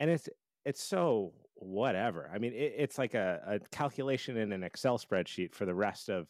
And 0.00 0.08
it's 0.08 0.28
it's 0.68 0.82
so 0.82 1.32
whatever. 1.54 2.30
I 2.32 2.38
mean, 2.38 2.52
it, 2.52 2.74
it's 2.76 2.98
like 2.98 3.14
a, 3.14 3.40
a 3.46 3.58
calculation 3.74 4.36
in 4.36 4.52
an 4.52 4.62
Excel 4.62 4.98
spreadsheet 4.98 5.54
for 5.54 5.64
the 5.64 5.74
rest 5.74 6.10
of 6.10 6.28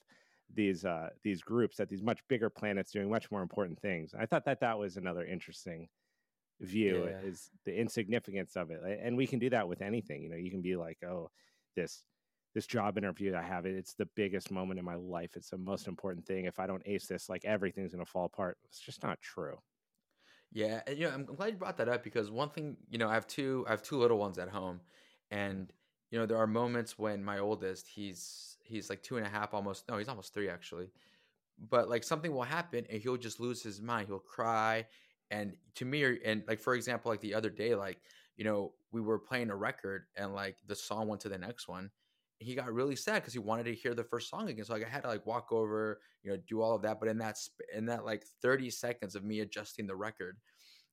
these 0.54 0.84
uh, 0.84 1.10
these 1.24 1.42
groups 1.42 1.80
at 1.80 1.88
these 1.88 2.02
much 2.02 2.20
bigger 2.28 2.48
planets 2.48 2.92
doing 2.92 3.10
much 3.10 3.30
more 3.30 3.42
important 3.42 3.78
things. 3.80 4.14
I 4.18 4.26
thought 4.26 4.44
that 4.44 4.60
that 4.60 4.78
was 4.78 4.96
another 4.96 5.24
interesting 5.24 5.88
view 6.60 7.06
Yeah. 7.06 7.20
is 7.20 7.50
the 7.64 7.74
insignificance 7.76 8.56
of 8.56 8.70
it, 8.70 8.80
and 9.02 9.16
we 9.16 9.26
can 9.26 9.40
do 9.40 9.50
that 9.50 9.68
with 9.68 9.82
anything. 9.82 10.22
You 10.22 10.30
know, 10.30 10.36
you 10.36 10.50
can 10.50 10.62
be 10.62 10.76
like, 10.76 10.98
oh, 11.02 11.30
this 11.74 12.04
this 12.54 12.66
job 12.66 12.96
interview 12.96 13.34
I 13.36 13.42
have, 13.42 13.66
it's 13.66 13.94
the 13.94 14.08
biggest 14.16 14.50
moment 14.50 14.78
in 14.78 14.84
my 14.84 14.94
life. 14.94 15.36
It's 15.36 15.50
the 15.50 15.58
most 15.58 15.86
important 15.86 16.26
thing. 16.26 16.46
If 16.46 16.58
I 16.58 16.66
don't 16.66 16.82
ace 16.86 17.06
this, 17.06 17.28
like 17.28 17.44
everything's 17.44 17.92
going 17.92 18.04
to 18.04 18.10
fall 18.10 18.24
apart. 18.24 18.56
It's 18.64 18.80
just 18.80 19.02
not 19.02 19.20
true. 19.20 19.58
Yeah, 20.50 20.80
and, 20.86 20.98
you 20.98 21.04
know, 21.06 21.12
I'm, 21.14 21.26
I'm 21.28 21.34
glad 21.36 21.50
you 21.52 21.56
brought 21.58 21.76
that 21.76 21.88
up 21.88 22.02
because 22.02 22.30
one 22.30 22.50
thing, 22.50 22.76
you 22.88 22.98
know, 22.98 23.08
I 23.08 23.14
have 23.14 23.26
two, 23.26 23.64
I 23.66 23.70
have 23.70 23.82
two 23.82 23.98
little 23.98 24.18
ones 24.18 24.38
at 24.38 24.48
home, 24.48 24.80
and 25.30 25.72
you 26.10 26.18
know, 26.18 26.24
there 26.24 26.38
are 26.38 26.46
moments 26.46 26.98
when 26.98 27.22
my 27.22 27.38
oldest, 27.38 27.86
he's 27.86 28.56
he's 28.64 28.88
like 28.88 29.02
two 29.02 29.18
and 29.18 29.26
a 29.26 29.28
half, 29.28 29.52
almost 29.52 29.86
no, 29.88 29.98
he's 29.98 30.08
almost 30.08 30.32
three 30.32 30.48
actually, 30.48 30.90
but 31.70 31.88
like 31.90 32.04
something 32.04 32.32
will 32.32 32.42
happen 32.44 32.86
and 32.90 33.02
he'll 33.02 33.16
just 33.18 33.40
lose 33.40 33.62
his 33.62 33.82
mind, 33.82 34.08
he'll 34.08 34.18
cry, 34.20 34.86
and 35.30 35.54
to 35.76 35.84
me, 35.84 36.18
and 36.24 36.44
like 36.48 36.60
for 36.60 36.74
example, 36.74 37.10
like 37.10 37.20
the 37.20 37.34
other 37.34 37.50
day, 37.50 37.74
like 37.74 38.00
you 38.36 38.44
know, 38.44 38.74
we 38.92 39.00
were 39.02 39.18
playing 39.18 39.50
a 39.50 39.56
record 39.56 40.06
and 40.16 40.34
like 40.34 40.58
the 40.66 40.76
song 40.76 41.08
went 41.08 41.22
to 41.22 41.28
the 41.30 41.38
next 41.38 41.68
one. 41.68 41.90
He 42.38 42.54
got 42.54 42.72
really 42.72 42.96
sad 42.96 43.16
because 43.16 43.32
he 43.32 43.38
wanted 43.40 43.64
to 43.64 43.74
hear 43.74 43.94
the 43.94 44.04
first 44.04 44.30
song 44.30 44.48
again. 44.48 44.64
So 44.64 44.72
like 44.72 44.86
I 44.86 44.88
had 44.88 45.02
to 45.02 45.08
like 45.08 45.26
walk 45.26 45.50
over, 45.50 46.00
you 46.22 46.30
know, 46.30 46.38
do 46.48 46.60
all 46.62 46.74
of 46.74 46.82
that. 46.82 47.00
But 47.00 47.08
in 47.08 47.18
that 47.18 47.36
sp- 47.36 47.66
in 47.74 47.86
that 47.86 48.04
like 48.04 48.24
30 48.42 48.70
seconds 48.70 49.14
of 49.16 49.24
me 49.24 49.40
adjusting 49.40 49.86
the 49.86 49.96
record, 49.96 50.38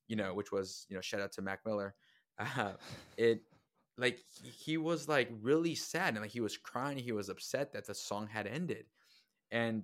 you 0.07 0.15
know, 0.15 0.33
which 0.33 0.51
was 0.51 0.85
you 0.89 0.95
know 0.95 1.01
shout 1.01 1.21
out 1.21 1.31
to 1.33 1.41
Mac 1.41 1.59
Miller, 1.65 1.95
uh, 2.39 2.73
it 3.17 3.43
like 3.97 4.19
he- 4.41 4.49
he 4.49 4.77
was 4.77 5.07
like 5.07 5.29
really 5.41 5.75
sad 5.75 6.13
and 6.15 6.21
like 6.21 6.31
he 6.31 6.41
was 6.41 6.57
crying. 6.57 6.97
He 6.97 7.11
was 7.11 7.29
upset 7.29 7.73
that 7.73 7.85
the 7.85 7.93
song 7.93 8.27
had 8.27 8.47
ended, 8.47 8.85
and 9.51 9.83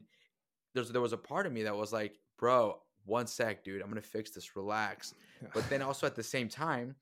there's 0.74 0.90
there 0.92 1.02
was 1.02 1.14
a 1.14 1.18
part 1.18 1.46
of 1.46 1.54
me 1.54 1.64
that 1.64 1.76
was 1.76 1.94
like, 1.94 2.18
bro, 2.40 2.80
one 3.06 3.28
sec, 3.28 3.64
dude, 3.64 3.82
I'm 3.82 3.90
gonna 3.90 4.02
fix 4.02 4.32
this. 4.32 4.56
Relax. 4.56 5.14
But 5.54 5.70
then 5.70 5.82
also 5.82 6.08
at 6.08 6.16
the 6.16 6.24
same 6.24 6.50
time, 6.50 6.96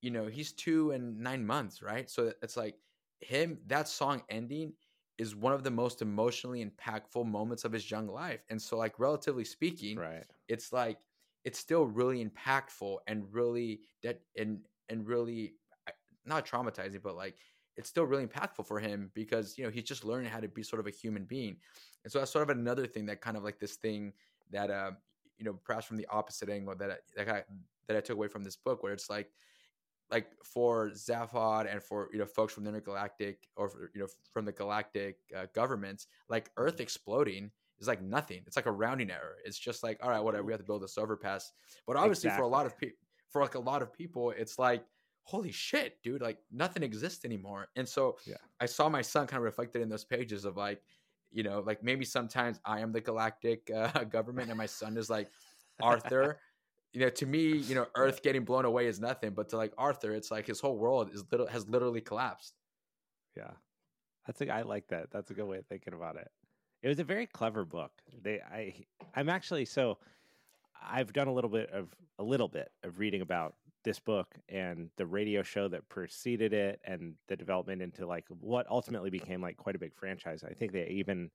you 0.00 0.10
know, 0.10 0.26
he's 0.26 0.52
two 0.52 0.90
and 0.92 1.18
nine 1.18 1.46
months, 1.46 1.82
right? 1.82 2.08
So 2.10 2.32
it's 2.42 2.56
like 2.56 2.76
him 3.22 3.58
that 3.66 3.88
song 3.88 4.22
ending 4.28 4.72
is 5.18 5.36
one 5.36 5.52
of 5.52 5.62
the 5.62 5.70
most 5.70 6.02
emotionally 6.02 6.64
impactful 6.64 7.24
moments 7.26 7.64
of 7.64 7.72
his 7.72 7.90
young 7.90 8.08
life. 8.08 8.40
And 8.50 8.60
so, 8.60 8.76
like, 8.76 8.98
relatively 8.98 9.44
speaking, 9.44 9.98
right. 9.98 10.24
it's 10.48 10.72
like 10.72 10.98
it's 11.44 11.58
still 11.58 11.86
really 11.86 12.24
impactful 12.24 12.98
and 13.06 13.24
really 13.32 13.80
that 14.02 14.20
and 14.36 14.60
and 14.88 15.06
really 15.06 15.54
uh, 15.88 15.92
not 16.24 16.46
traumatizing, 16.46 17.02
but 17.02 17.16
like 17.16 17.36
it's 17.76 17.88
still 17.88 18.04
really 18.04 18.26
impactful 18.26 18.66
for 18.66 18.78
him 18.78 19.10
because 19.14 19.56
you 19.56 19.64
know 19.64 19.70
he's 19.70 19.84
just 19.84 20.04
learning 20.04 20.30
how 20.30 20.40
to 20.40 20.48
be 20.48 20.62
sort 20.62 20.80
of 20.80 20.86
a 20.86 20.90
human 20.90 21.24
being. 21.24 21.56
And 22.04 22.12
so 22.12 22.18
that's 22.18 22.30
sort 22.30 22.48
of 22.48 22.56
another 22.56 22.86
thing 22.86 23.06
that 23.06 23.20
kind 23.20 23.36
of 23.36 23.44
like 23.44 23.58
this 23.58 23.76
thing 23.76 24.12
that 24.50 24.70
uh 24.70 24.92
you 25.38 25.44
know 25.44 25.58
perhaps 25.64 25.86
from 25.86 25.96
the 25.96 26.06
opposite 26.10 26.48
angle 26.48 26.74
that 26.76 26.90
I, 26.90 26.96
that 27.16 27.28
I 27.28 27.42
that 27.88 27.96
I 27.96 28.00
took 28.00 28.16
away 28.16 28.28
from 28.28 28.44
this 28.44 28.56
book 28.56 28.82
where 28.82 28.92
it's 28.92 29.10
like 29.10 29.30
like 30.12 30.30
for 30.44 30.90
Zaphod 30.90 31.72
and 31.72 31.82
for 31.82 32.10
you 32.12 32.18
know 32.18 32.26
folks 32.26 32.52
from 32.52 32.64
the 32.64 32.68
intergalactic 32.68 33.48
or 33.56 33.68
for, 33.68 33.90
you 33.94 34.00
know 34.02 34.06
from 34.32 34.44
the 34.44 34.52
galactic 34.52 35.16
uh, 35.36 35.46
governments, 35.54 36.06
like 36.28 36.50
Earth 36.56 36.80
exploding 36.80 37.50
is 37.80 37.88
like 37.88 38.02
nothing. 38.02 38.42
It's 38.46 38.56
like 38.56 38.66
a 38.66 38.72
rounding 38.72 39.10
error. 39.10 39.36
It's 39.44 39.58
just 39.58 39.82
like 39.82 39.98
all 40.02 40.10
right, 40.10 40.20
whatever. 40.20 40.44
We 40.44 40.52
have 40.52 40.60
to 40.60 40.66
build 40.66 40.82
this 40.82 40.98
overpass. 40.98 41.52
But 41.86 41.96
obviously, 41.96 42.30
for 42.30 42.42
a 42.42 42.48
lot 42.48 42.66
of 42.66 42.76
people, 42.78 42.98
for 43.30 43.42
like 43.42 43.54
a 43.54 43.60
lot 43.60 43.82
of 43.82 43.92
people, 43.92 44.32
it's 44.36 44.58
like 44.58 44.84
holy 45.24 45.52
shit, 45.52 46.00
dude! 46.02 46.20
Like 46.20 46.38
nothing 46.52 46.82
exists 46.82 47.24
anymore. 47.24 47.68
And 47.76 47.88
so 47.88 48.18
Yeah. 48.26 48.36
I 48.60 48.66
saw 48.66 48.88
my 48.88 49.02
son 49.02 49.26
kind 49.26 49.38
of 49.38 49.44
reflected 49.44 49.82
in 49.82 49.88
those 49.88 50.04
pages 50.04 50.44
of 50.44 50.56
like 50.56 50.82
you 51.30 51.42
know 51.42 51.64
like 51.66 51.82
maybe 51.82 52.04
sometimes 52.04 52.60
I 52.66 52.80
am 52.80 52.92
the 52.92 53.00
galactic 53.00 53.70
uh, 53.74 54.04
government 54.16 54.50
and 54.50 54.58
my 54.58 54.66
son 54.66 54.98
is 54.98 55.08
like 55.08 55.30
Arthur 55.82 56.38
you 56.92 57.00
know, 57.00 57.08
to 57.08 57.26
me, 57.26 57.56
you 57.56 57.74
know, 57.74 57.86
Earth 57.94 58.22
getting 58.22 58.44
blown 58.44 58.64
away 58.64 58.86
is 58.86 59.00
nothing, 59.00 59.30
but 59.30 59.48
to 59.50 59.56
like 59.56 59.72
Arthur, 59.78 60.14
it's 60.14 60.30
like 60.30 60.46
his 60.46 60.60
whole 60.60 60.76
world 60.76 61.10
is 61.12 61.24
little 61.30 61.46
has 61.46 61.66
literally 61.68 62.00
collapsed. 62.00 62.54
Yeah, 63.36 63.52
that's 64.26 64.40
a, 64.42 64.50
I 64.50 64.62
like 64.62 64.88
that. 64.88 65.10
That's 65.10 65.30
a 65.30 65.34
good 65.34 65.46
way 65.46 65.58
of 65.58 65.66
thinking 65.66 65.94
about 65.94 66.16
it. 66.16 66.30
It 66.82 66.88
was 66.88 66.98
a 66.98 67.04
very 67.04 67.26
clever 67.26 67.64
book. 67.64 67.92
They, 68.22 68.40
I, 68.40 68.74
I'm 69.14 69.28
actually 69.28 69.64
so. 69.64 69.98
I've 70.84 71.12
done 71.12 71.28
a 71.28 71.32
little 71.32 71.50
bit 71.50 71.70
of 71.70 71.94
a 72.18 72.22
little 72.22 72.48
bit 72.48 72.70
of 72.82 72.98
reading 72.98 73.22
about 73.22 73.54
this 73.84 73.98
book 73.98 74.34
and 74.48 74.90
the 74.96 75.06
radio 75.06 75.42
show 75.42 75.68
that 75.68 75.88
preceded 75.88 76.52
it, 76.52 76.80
and 76.84 77.14
the 77.28 77.36
development 77.36 77.80
into 77.80 78.06
like 78.06 78.26
what 78.28 78.66
ultimately 78.68 79.08
became 79.08 79.40
like 79.40 79.56
quite 79.56 79.76
a 79.76 79.78
big 79.78 79.94
franchise. 79.94 80.44
I 80.44 80.52
think 80.52 80.72
they 80.72 80.88
even 80.88 81.30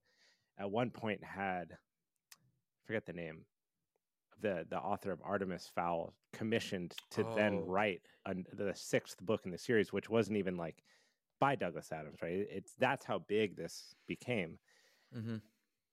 at 0.60 0.70
one 0.70 0.92
point 0.92 1.24
had, 1.24 1.72
I 1.72 2.86
forget 2.86 3.06
the 3.06 3.14
name, 3.14 3.46
the 4.41 4.65
the 4.70 4.77
author 4.77 5.12
of 5.12 5.20
Artemis 5.24 5.70
Fowl 5.74 6.13
commissioned 6.34 6.96
to 7.12 7.24
then 7.36 7.53
Oh. 7.53 7.65
write 7.65 8.01
an, 8.25 8.46
the 8.53 8.74
sixth 8.75 9.20
book 9.22 9.41
in 9.46 9.51
the 9.51 9.58
series, 9.58 9.91
which 9.94 10.10
wasn't 10.10 10.38
even 10.38 10.58
like 10.58 10.84
by 11.39 11.56
Douglas 11.56 11.91
Adams, 11.91 12.22
right? 12.22 12.48
It's 12.50 12.74
that's 12.79 13.06
how 13.06 13.20
big 13.20 13.56
this 13.56 13.96
became. 14.08 14.60
Mm-hmm. 15.15 15.38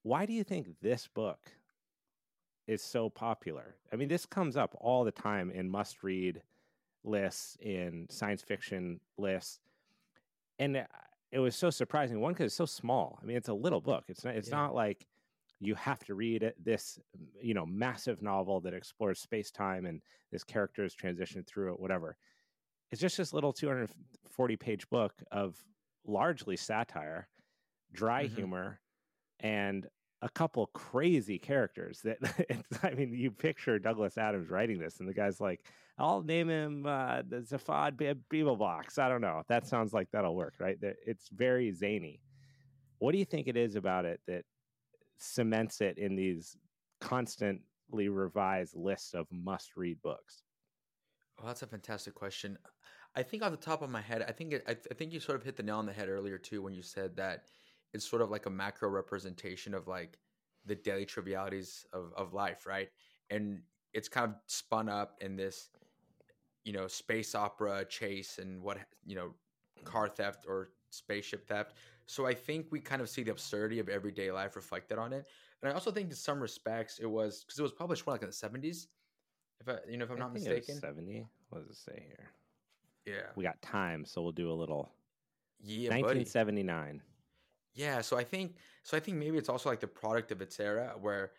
Why 0.03 0.25
do 0.25 0.33
you 0.33 0.43
think 0.43 0.67
this 0.81 1.07
book 1.07 1.39
is 2.67 2.81
so 2.81 3.09
popular? 3.09 3.75
I 3.91 3.95
mean, 3.95 4.07
this 4.07 4.25
comes 4.25 4.57
up 4.57 4.75
all 4.79 5.03
the 5.03 5.11
time 5.11 5.51
in 5.51 5.69
must 5.69 6.03
read 6.03 6.41
lists, 7.03 7.57
in 7.61 8.07
science 8.09 8.41
fiction 8.41 8.99
lists, 9.17 9.59
and 10.59 10.77
uh, 10.77 10.83
it 11.31 11.39
was 11.39 11.55
so 11.55 11.69
surprising. 11.69 12.19
One 12.21 12.33
because 12.33 12.47
it's 12.47 12.55
so 12.55 12.65
small. 12.65 13.19
I 13.21 13.25
mean, 13.25 13.37
it's 13.37 13.49
a 13.49 13.53
little 13.53 13.81
book. 13.81 14.05
It's 14.07 14.23
not. 14.23 14.35
It's 14.35 14.49
Yeah. 14.49 14.55
not 14.57 14.75
like 14.75 15.05
you 15.59 15.75
have 15.75 16.03
to 16.05 16.15
read 16.15 16.53
this 16.61 16.99
you 17.41 17.53
know 17.53 17.65
massive 17.65 18.21
novel 18.21 18.59
that 18.61 18.73
explores 18.73 19.19
space 19.19 19.51
time 19.51 19.85
and 19.85 20.01
this 20.31 20.43
character's 20.43 20.93
transition 20.93 21.43
through 21.43 21.73
it. 21.73 21.79
Whatever. 21.79 22.17
It's 22.91 23.01
just 23.01 23.17
this 23.17 23.33
little 23.33 23.51
240 23.53 24.57
page 24.57 24.87
book 24.89 25.13
of 25.31 25.57
largely 26.05 26.55
satire, 26.55 27.27
dry 27.93 28.25
Mhm. 28.27 28.35
humor, 28.35 28.79
and 29.39 29.87
a 30.21 30.29
couple 30.29 30.67
crazy 30.67 31.37
characters 31.37 32.01
that 32.01 32.17
it's, 32.49 32.83
I 32.83 32.91
mean, 32.91 33.13
you 33.13 33.31
picture 33.31 33.79
Douglas 33.79 34.17
Adams 34.17 34.49
writing 34.49 34.79
this, 34.79 34.99
and 34.99 35.09
the 35.09 35.13
guy's 35.13 35.41
like, 35.41 35.65
I'll 35.97 36.21
name 36.21 36.49
him 36.49 36.85
uh, 36.85 37.21
the 37.27 37.37
Zaphod 37.37 37.97
Be- 37.97 38.13
Beeblebox. 38.43 38.97
I 38.99 39.09
don't 39.09 39.21
know. 39.21 39.43
That 39.47 39.65
sounds 39.67 39.93
like 39.93 40.09
that'll 40.11 40.35
work, 40.35 40.55
right? 40.59 40.77
It's 40.81 41.29
very 41.29 41.71
zany. 41.71 42.21
What 42.99 43.11
do 43.13 43.17
you 43.17 43.25
think 43.25 43.47
it 43.47 43.57
is 43.57 43.75
about 43.75 44.05
it 44.05 44.19
that 44.27 44.45
cements 45.17 45.81
it 45.81 45.97
in 45.97 46.15
these 46.15 46.57
constantly 47.01 48.09
revised 48.09 48.75
lists 48.75 49.13
of 49.13 49.27
must 49.31 49.75
read 49.77 50.01
books? 50.01 50.43
Well, 51.37 51.47
that's 51.47 51.61
a 51.61 51.67
fantastic 51.67 52.15
question. 52.15 52.57
I 53.15 53.23
think 53.23 53.43
off 53.43 53.51
the 53.51 53.57
top 53.57 53.81
of 53.81 53.89
my 53.89 54.01
head, 54.01 54.25
I 54.27 54.31
think 54.31 54.53
it, 54.53 54.63
I, 54.67 54.73
th- 54.73 54.87
I 54.91 54.93
think 54.93 55.13
you 55.13 55.19
sort 55.19 55.37
of 55.37 55.43
hit 55.43 55.55
the 55.55 55.63
nail 55.63 55.77
on 55.77 55.85
the 55.85 55.93
head 55.93 56.09
earlier 56.09 56.37
too 56.37 56.61
when 56.61 56.73
you 56.73 56.81
said 56.81 57.15
that 57.15 57.45
it's 57.93 58.05
sort 58.05 58.21
of 58.21 58.29
like 58.29 58.45
a 58.45 58.49
macro 58.49 58.89
representation 58.89 59.73
of 59.73 59.87
like 59.87 60.17
the 60.65 60.75
daily 60.75 61.05
trivialities 61.05 61.85
of 61.93 62.11
of 62.17 62.33
life, 62.33 62.65
right? 62.65 62.89
And 63.29 63.61
it's 63.93 64.09
kind 64.09 64.31
of 64.31 64.35
spun 64.47 64.89
up 64.89 65.17
in 65.21 65.35
this, 65.35 65.69
you 66.65 66.73
know, 66.73 66.87
space 66.87 67.35
opera 67.35 67.85
chase 67.85 68.37
and 68.39 68.61
what 68.61 68.79
you 69.05 69.15
know, 69.15 69.33
car 69.85 70.09
theft 70.09 70.45
or 70.47 70.71
spaceship 70.89 71.47
theft. 71.47 71.75
So 72.07 72.25
I 72.25 72.33
think 72.33 72.67
we 72.71 72.79
kind 72.79 73.01
of 73.01 73.09
see 73.09 73.23
the 73.23 73.31
absurdity 73.31 73.79
of 73.79 73.89
everyday 73.89 74.31
life 74.31 74.55
reflected 74.55 74.97
on 74.97 75.13
it. 75.13 75.25
And 75.61 75.71
I 75.71 75.73
also 75.73 75.91
think 75.91 76.09
in 76.09 76.15
some 76.15 76.39
respects 76.39 76.99
it 76.99 77.07
was 77.09 77.43
because 77.43 77.59
it 77.59 77.63
was 77.63 77.71
published 77.71 78.05
like 78.05 78.21
in 78.21 78.27
the 78.27 78.33
seventies, 78.33 78.87
if 79.59 79.69
I 79.69 79.77
you 79.89 79.97
know 79.97 80.05
if 80.05 80.11
I'm 80.11 80.17
I 80.17 80.19
not 80.19 80.33
think 80.33 80.45
it 80.45 80.49
was 80.49 80.57
mistaken. 80.59 80.81
70. 80.81 81.27
What 81.49 81.67
does 81.67 81.77
it 81.77 81.81
say 81.81 82.03
here? 82.07 82.29
Yeah. 83.05 83.29
We 83.35 83.43
got 83.43 83.61
time, 83.61 84.05
so 84.05 84.21
we'll 84.21 84.31
do 84.31 84.51
a 84.51 84.53
little. 84.53 84.91
Yeah, 85.61 85.89
buddy. 85.89 86.01
1979. 86.03 87.01
Yeah, 87.73 88.01
so 88.01 88.17
I 88.17 88.23
think 88.23 88.55
so 88.83 88.95
I 88.95 88.99
think 88.99 89.17
maybe 89.17 89.37
it's 89.37 89.49
also 89.49 89.69
like 89.69 89.79
the 89.79 89.87
product 89.87 90.31
of 90.31 90.41
its 90.41 90.59
era 90.59 90.95
where 90.99 91.31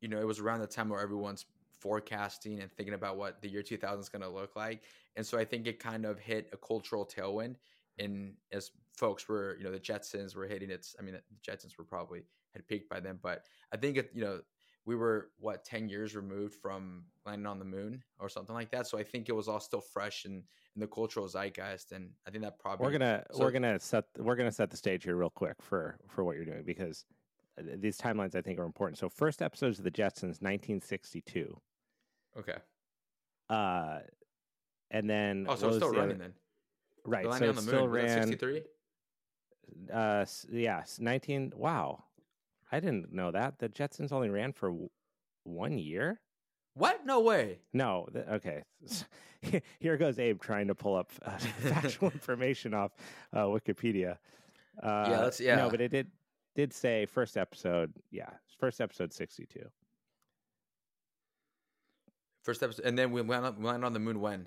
you 0.00 0.08
know, 0.08 0.18
it 0.18 0.26
was 0.26 0.40
around 0.40 0.60
the 0.60 0.66
time 0.66 0.88
where 0.88 1.00
everyone's 1.00 1.44
forecasting 1.78 2.60
and 2.60 2.70
thinking 2.72 2.94
about 2.94 3.16
what 3.16 3.40
the 3.42 3.48
year 3.48 3.62
2000 3.62 4.00
is 4.00 4.08
going 4.08 4.22
to 4.22 4.28
look 4.28 4.56
like. 4.56 4.82
And 5.16 5.24
so 5.24 5.38
I 5.38 5.44
think 5.44 5.66
it 5.66 5.78
kind 5.78 6.04
of 6.04 6.18
hit 6.18 6.48
a 6.52 6.56
cultural 6.56 7.06
tailwind 7.06 7.56
in 7.98 8.34
as 8.52 8.70
folks 9.00 9.26
were, 9.28 9.56
you 9.58 9.64
know, 9.64 9.72
the 9.72 9.80
Jetsons 9.80 10.36
were 10.36 10.46
hitting 10.46 10.70
its 10.70 10.94
I 10.98 11.02
mean, 11.02 11.14
the 11.14 11.22
Jetsons 11.50 11.76
were 11.78 11.84
probably 11.84 12.22
had 12.54 12.66
peaked 12.68 12.88
by 12.90 13.00
then, 13.00 13.18
but 13.22 13.44
I 13.72 13.76
think 13.78 13.96
it, 13.96 14.10
you 14.14 14.20
know, 14.20 14.40
we 14.84 14.94
were 14.96 15.30
what 15.38 15.64
10 15.64 15.88
years 15.88 16.14
removed 16.16 16.54
from 16.54 17.04
landing 17.26 17.46
on 17.46 17.58
the 17.58 17.64
moon 17.64 18.02
or 18.18 18.28
something 18.28 18.54
like 18.54 18.70
that. 18.72 18.86
So 18.86 18.98
I 18.98 19.02
think 19.04 19.28
it 19.28 19.32
was 19.32 19.48
all 19.48 19.60
still 19.60 19.80
fresh 19.80 20.24
in 20.26 20.42
in 20.76 20.80
the 20.80 20.86
cultural 20.86 21.26
zeitgeist 21.26 21.92
and 21.92 22.10
I 22.26 22.30
think 22.30 22.44
that 22.44 22.58
probably 22.58 22.84
we're 22.86 22.92
gonna 22.92 23.24
so- 23.32 23.40
we're 23.40 23.50
gonna 23.50 23.80
set 23.80 24.04
we're 24.18 24.36
gonna 24.36 24.52
set 24.52 24.70
the 24.70 24.76
stage 24.76 25.04
here 25.04 25.16
real 25.16 25.30
quick 25.30 25.56
for 25.62 25.98
for 26.08 26.22
what 26.24 26.36
you're 26.36 26.44
doing 26.44 26.62
because 26.64 27.04
uh, 27.58 27.62
these 27.78 27.96
timelines 27.98 28.34
I 28.34 28.42
think 28.42 28.58
are 28.58 28.64
important. 28.64 28.98
So 28.98 29.08
first 29.08 29.40
episodes 29.42 29.78
of 29.78 29.84
the 29.84 29.90
Jetsons 29.90 30.40
1962, 30.42 31.60
Okay. 32.38 32.58
uh, 33.48 34.00
and 34.90 35.08
then 35.10 35.46
Oh, 35.48 35.56
so 35.56 35.68
it's 35.68 35.76
still 35.76 35.92
the 35.92 35.98
running 35.98 36.16
other- 36.16 36.24
then. 36.24 36.34
Right. 37.04 37.24
So 37.24 37.30
it 37.44 37.48
on 37.48 37.54
the 37.56 37.62
still 37.62 37.80
moon 37.86 37.90
ran. 37.90 38.26
63? 38.28 38.62
Uh, 39.92 40.24
yes, 40.50 40.98
nineteen. 41.00 41.52
Wow, 41.56 42.04
I 42.72 42.80
didn't 42.80 43.12
know 43.12 43.30
that. 43.30 43.58
The 43.58 43.68
Jetsons 43.68 44.12
only 44.12 44.28
ran 44.30 44.52
for 44.52 44.68
w- 44.70 44.90
one 45.44 45.78
year. 45.78 46.20
What? 46.74 47.04
No 47.04 47.20
way. 47.20 47.58
No. 47.72 48.08
th- 48.12 48.26
Okay. 48.26 48.62
Here 49.80 49.96
goes 49.96 50.18
Abe 50.18 50.40
trying 50.40 50.68
to 50.68 50.74
pull 50.74 50.94
up 50.94 51.10
uh, 51.24 51.36
factual 51.38 52.10
information 52.14 52.74
off 52.74 52.92
uh, 53.32 53.44
Wikipedia. 53.44 54.18
Uh, 54.82 55.18
let's- 55.22 55.40
yeah. 55.40 55.56
No, 55.56 55.70
but 55.70 55.80
it 55.80 55.88
did 55.90 56.06
did 56.54 56.72
say 56.72 57.06
first 57.06 57.36
episode. 57.36 57.92
Yeah, 58.10 58.30
first 58.58 58.80
episode 58.80 59.12
sixty 59.12 59.46
two. 59.46 59.66
First 62.42 62.62
episode, 62.62 62.84
and 62.86 62.96
then 62.98 63.10
we 63.12 63.20
went 63.22 63.44
on, 63.44 63.56
we 63.58 63.64
landed 63.64 63.86
on 63.86 63.92
the 63.92 63.98
moon 63.98 64.20
when? 64.20 64.46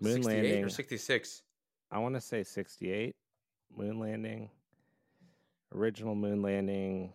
Moon 0.00 0.22
68 0.22 0.42
landing. 0.42 0.64
or 0.64 0.68
66? 0.68 1.42
I 1.90 1.98
want 1.98 2.14
to 2.14 2.20
say 2.20 2.42
68 2.44 3.16
moon 3.74 3.98
landing. 3.98 4.50
Original 5.74 6.14
moon 6.14 6.42
landing. 6.42 7.12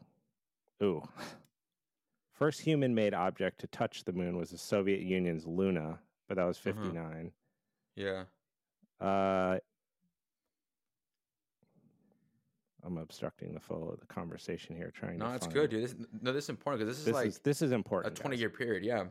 Ooh. 0.83 1.01
First 2.33 2.61
human 2.61 2.95
made 2.95 3.13
object 3.13 3.59
to 3.61 3.67
touch 3.67 4.03
the 4.03 4.13
moon 4.13 4.35
was 4.37 4.49
the 4.49 4.57
Soviet 4.57 5.01
Union's 5.01 5.45
Luna, 5.45 5.99
but 6.27 6.37
that 6.37 6.43
was 6.45 6.57
Uh-huh. 6.65 6.71
59. 6.73 7.31
Yeah. 7.95 8.23
Uh, 8.99 9.59
I'm 12.83 12.97
obstructing 12.97 13.53
the 13.53 13.59
flow 13.59 13.89
of 13.93 13.99
the 13.99 14.07
conversation 14.07 14.75
here 14.75 14.89
trying 14.91 15.19
No, 15.19 15.27
to 15.27 15.35
it's 15.35 15.45
find- 15.45 15.53
good, 15.53 15.69
dude. 15.69 15.83
This, 15.83 15.95
no, 16.21 16.33
this 16.33 16.45
is 16.45 16.49
important 16.49 16.79
because 16.81 16.95
this 16.95 16.99
is 16.99 17.05
This 17.05 17.13
like 17.13 17.27
is 17.27 17.39
this 17.39 17.61
is 17.61 17.71
important. 17.71 18.17
a 18.17 18.21
20 18.21 18.37
year 18.37 18.49
period. 18.49 18.83
Yeah. 18.83 19.05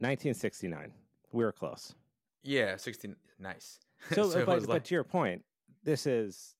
1969. 0.00 0.92
We 1.32 1.44
were 1.44 1.52
close. 1.52 1.94
Yeah. 2.42 2.76
16. 2.76 3.16
Nice. 3.38 3.80
So, 4.14 4.30
it 4.30 4.46
but, 4.46 4.56
was 4.56 4.66
but 4.66 4.84
to 4.86 4.94
your 4.94 5.04
point, 5.04 5.44
this 5.82 6.06
is 6.06 6.54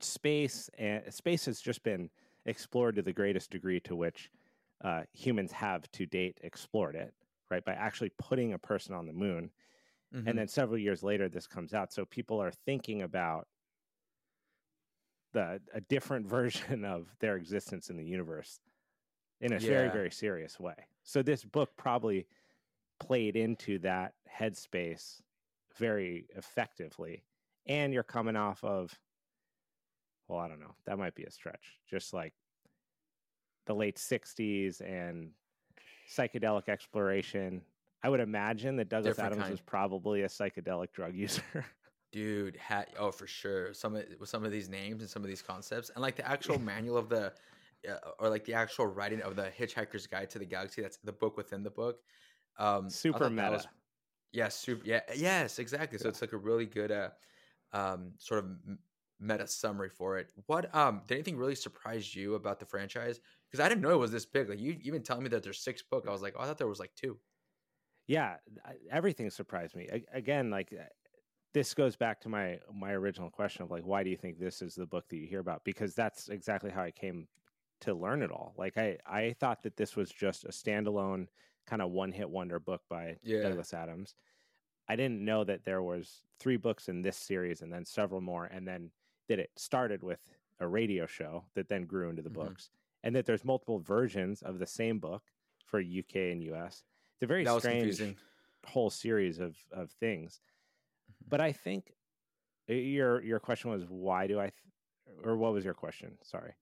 space, 0.00 0.68
and 0.78 1.02
space 1.12 1.46
has 1.46 1.60
just 1.60 1.82
been 1.82 2.10
explored 2.44 2.96
to 2.96 3.02
the 3.02 3.12
greatest 3.12 3.50
degree 3.50 3.80
to 3.80 3.96
which 3.96 4.30
uh, 4.84 5.02
humans 5.12 5.52
have 5.52 5.90
to 5.92 6.06
date 6.06 6.38
explored 6.42 6.94
it, 6.94 7.14
right? 7.50 7.64
By 7.64 7.72
actually 7.72 8.10
putting 8.18 8.52
a 8.52 8.58
person 8.58 8.94
on 8.94 9.06
the 9.06 9.12
moon, 9.12 9.50
Mhm. 10.14 10.28
and 10.28 10.38
then 10.38 10.48
several 10.48 10.78
years 10.78 11.02
later, 11.02 11.28
this 11.28 11.46
comes 11.46 11.74
out. 11.74 11.92
So 11.92 12.04
people 12.04 12.40
are 12.40 12.52
thinking 12.52 13.02
about 13.02 13.48
the 15.32 15.60
a 15.74 15.80
different 15.80 16.26
version 16.36 16.84
of 16.84 17.14
their 17.18 17.36
existence 17.36 17.90
in 17.90 17.96
the 17.96 18.04
universe 18.04 18.60
in 19.40 19.52
a 19.52 19.58
very 19.58 19.90
very 19.90 20.10
serious 20.10 20.58
way. 20.58 20.74
So 21.02 21.22
this 21.22 21.44
book 21.44 21.76
probably 21.76 22.26
played 22.98 23.36
into 23.36 23.78
that 23.80 24.14
headspace 24.30 25.20
very 25.78 26.26
effectively. 26.36 27.24
And 27.66 27.92
you're 27.92 28.02
coming 28.02 28.36
off 28.36 28.62
of 28.62 28.96
well, 30.28 30.40
I 30.40 30.48
don't 30.48 30.60
know. 30.60 30.74
That 30.86 30.98
might 30.98 31.14
be 31.14 31.22
a 31.24 31.30
stretch. 31.30 31.78
Just 31.88 32.12
like 32.12 32.32
the 33.66 33.74
late 33.74 33.96
60s 33.96 34.80
and 34.80 35.30
psychedelic 36.12 36.68
exploration. 36.68 37.62
I 38.02 38.08
would 38.08 38.20
imagine 38.20 38.76
that 38.76 38.88
Douglas 38.88 39.16
Different 39.16 39.32
Adams 39.32 39.42
kind. 39.42 39.50
was 39.52 39.60
probably 39.60 40.22
a 40.22 40.28
psychedelic 40.28 40.92
drug 40.92 41.14
user. 41.14 41.42
dude 42.12 42.56
had 42.56 42.86
oh 42.98 43.10
for 43.10 43.26
sure 43.26 43.74
some 43.74 43.96
of 43.96 44.04
with 44.20 44.28
some 44.28 44.44
of 44.44 44.52
these 44.52 44.68
names 44.68 45.02
and 45.02 45.10
some 45.10 45.22
of 45.22 45.28
these 45.28 45.42
concepts 45.42 45.90
and 45.90 46.00
like 46.00 46.14
the 46.14 46.26
actual 46.26 46.56
manual 46.60 46.96
of 46.96 47.08
the 47.08 47.32
uh, 47.90 47.96
or 48.20 48.28
like 48.30 48.44
the 48.44 48.54
actual 48.54 48.86
writing 48.86 49.20
of 49.22 49.34
the 49.34 49.50
hitchhiker's 49.58 50.06
guide 50.06 50.30
to 50.30 50.38
the 50.38 50.44
galaxy 50.44 50.80
that's 50.80 50.98
the 50.98 51.12
book 51.12 51.36
within 51.36 51.64
the 51.64 51.70
book 51.70 51.98
um 52.58 52.88
Super 52.88 53.28
meta. 53.28 53.50
was- 53.50 53.66
yeah 54.36 54.48
super 54.48 54.84
yeah 54.84 55.00
yes 55.16 55.58
exactly 55.58 55.98
so 55.98 56.04
Yeah. 56.04 56.10
it's 56.10 56.20
like 56.20 56.32
a 56.32 56.36
really 56.36 56.66
good 56.66 56.92
uh 56.92 57.10
um 57.72 58.12
sort 58.18 58.44
of 58.44 58.50
meta 59.18 59.46
summary 59.46 59.88
for 59.88 60.18
it 60.18 60.32
what 60.46 60.72
um 60.74 61.02
did 61.06 61.14
anything 61.14 61.38
really 61.38 61.54
surprise 61.54 62.14
you 62.14 62.34
about 62.34 62.60
the 62.60 62.66
franchise 62.66 63.18
because 63.50 63.64
i 63.64 63.68
didn't 63.68 63.80
know 63.80 63.90
it 63.90 63.96
was 63.96 64.12
this 64.12 64.26
big 64.26 64.48
like 64.50 64.60
you 64.60 64.76
even 64.82 65.02
telling 65.02 65.22
me 65.22 65.30
that 65.30 65.42
there's 65.42 65.60
six 65.60 65.82
book 65.82 66.04
i 66.06 66.12
was 66.12 66.20
like 66.22 66.34
oh 66.36 66.42
i 66.42 66.46
thought 66.46 66.58
there 66.58 66.68
was 66.68 66.78
like 66.80 66.94
two 66.94 67.18
yeah, 68.06 68.36
everything 68.90 69.30
surprised 69.30 69.74
me. 69.74 69.88
Again, 70.12 70.50
like 70.50 70.72
uh, 70.72 70.84
this 71.52 71.74
goes 71.74 71.96
back 71.96 72.20
to 72.20 72.28
my 72.28 72.60
my 72.72 72.92
original 72.92 73.30
question 73.30 73.62
of 73.62 73.70
like 73.70 73.84
why 73.84 74.04
do 74.04 74.10
you 74.10 74.16
think 74.16 74.38
this 74.38 74.62
is 74.62 74.74
the 74.74 74.86
book 74.86 75.08
that 75.08 75.16
you 75.16 75.26
hear 75.26 75.40
about? 75.40 75.64
Because 75.64 75.94
that's 75.94 76.28
exactly 76.28 76.70
how 76.70 76.82
I 76.82 76.92
came 76.92 77.26
to 77.80 77.94
learn 77.94 78.22
it 78.22 78.30
all. 78.30 78.54
Like 78.56 78.78
I 78.78 78.98
I 79.06 79.34
thought 79.40 79.62
that 79.64 79.76
this 79.76 79.96
was 79.96 80.10
just 80.10 80.44
a 80.44 80.48
standalone 80.48 81.26
kind 81.66 81.82
of 81.82 81.90
one 81.90 82.12
hit 82.12 82.28
wonder 82.28 82.58
book 82.58 82.82
by 82.88 83.16
Yeah. 83.22 83.42
Douglas 83.42 83.74
Adams. 83.74 84.14
I 84.88 84.96
didn't 84.96 85.24
know 85.24 85.44
that 85.44 85.64
there 85.64 85.82
was 85.82 86.22
three 86.38 86.56
books 86.56 86.88
in 86.88 87.02
this 87.02 87.16
series 87.16 87.62
and 87.62 87.72
then 87.72 87.84
several 87.84 88.20
more 88.20 88.46
and 88.46 88.66
then 88.66 88.90
that 89.28 89.38
it 89.40 89.50
started 89.56 90.02
with 90.02 90.20
a 90.60 90.66
radio 90.68 91.06
show 91.06 91.44
that 91.54 91.68
then 91.68 91.82
grew 91.86 92.08
into 92.08 92.22
the 92.22 92.30
Mhm. 92.30 92.34
books 92.34 92.70
and 93.02 93.14
that 93.16 93.26
there's 93.26 93.44
multiple 93.44 93.78
versions 93.80 94.42
of 94.42 94.58
the 94.58 94.66
same 94.66 94.98
book 95.00 95.30
for 95.64 95.80
UK 95.80 96.30
and 96.32 96.42
US. 96.44 96.84
It's 97.14 97.22
a 97.22 97.26
very 97.26 97.44
that 97.44 97.58
strange 97.60 97.80
confusing 97.80 98.16
whole 98.64 98.90
series 98.90 99.38
of 99.38 99.56
of 99.72 99.90
things. 99.92 100.40
Mm-hmm. 101.10 101.28
But 101.28 101.40
I 101.40 101.52
think 101.52 101.96
uh, 102.68 102.74
your 102.74 103.22
your 103.22 103.40
question 103.40 103.70
was 103.70 103.84
why 103.88 104.26
do 104.26 104.38
I 104.40 104.50
th- 104.50 104.62
or 105.24 105.36
what 105.36 105.52
was 105.52 105.64
your 105.64 105.74
question? 105.74 106.16
Sorry. 106.22 106.54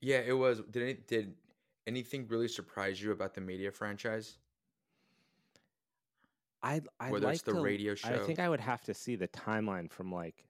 Yeah, 0.00 0.18
it 0.20 0.32
was. 0.32 0.60
Did 0.60 0.82
any, 0.82 0.94
did 0.94 1.36
anything 1.86 2.26
really 2.28 2.48
surprise 2.48 3.02
you 3.02 3.12
about 3.12 3.34
the 3.34 3.40
media 3.40 3.70
franchise? 3.70 4.38
I 6.62 6.80
I 6.98 7.10
Whether 7.10 7.26
like 7.26 7.34
it's 7.34 7.42
the 7.42 7.52
to, 7.52 7.60
radio 7.60 7.94
I 8.04 8.18
think 8.18 8.38
I 8.38 8.48
would 8.48 8.60
have 8.60 8.82
to 8.82 8.94
see 8.94 9.16
the 9.16 9.28
timeline 9.28 9.90
from 9.90 10.10
like 10.10 10.46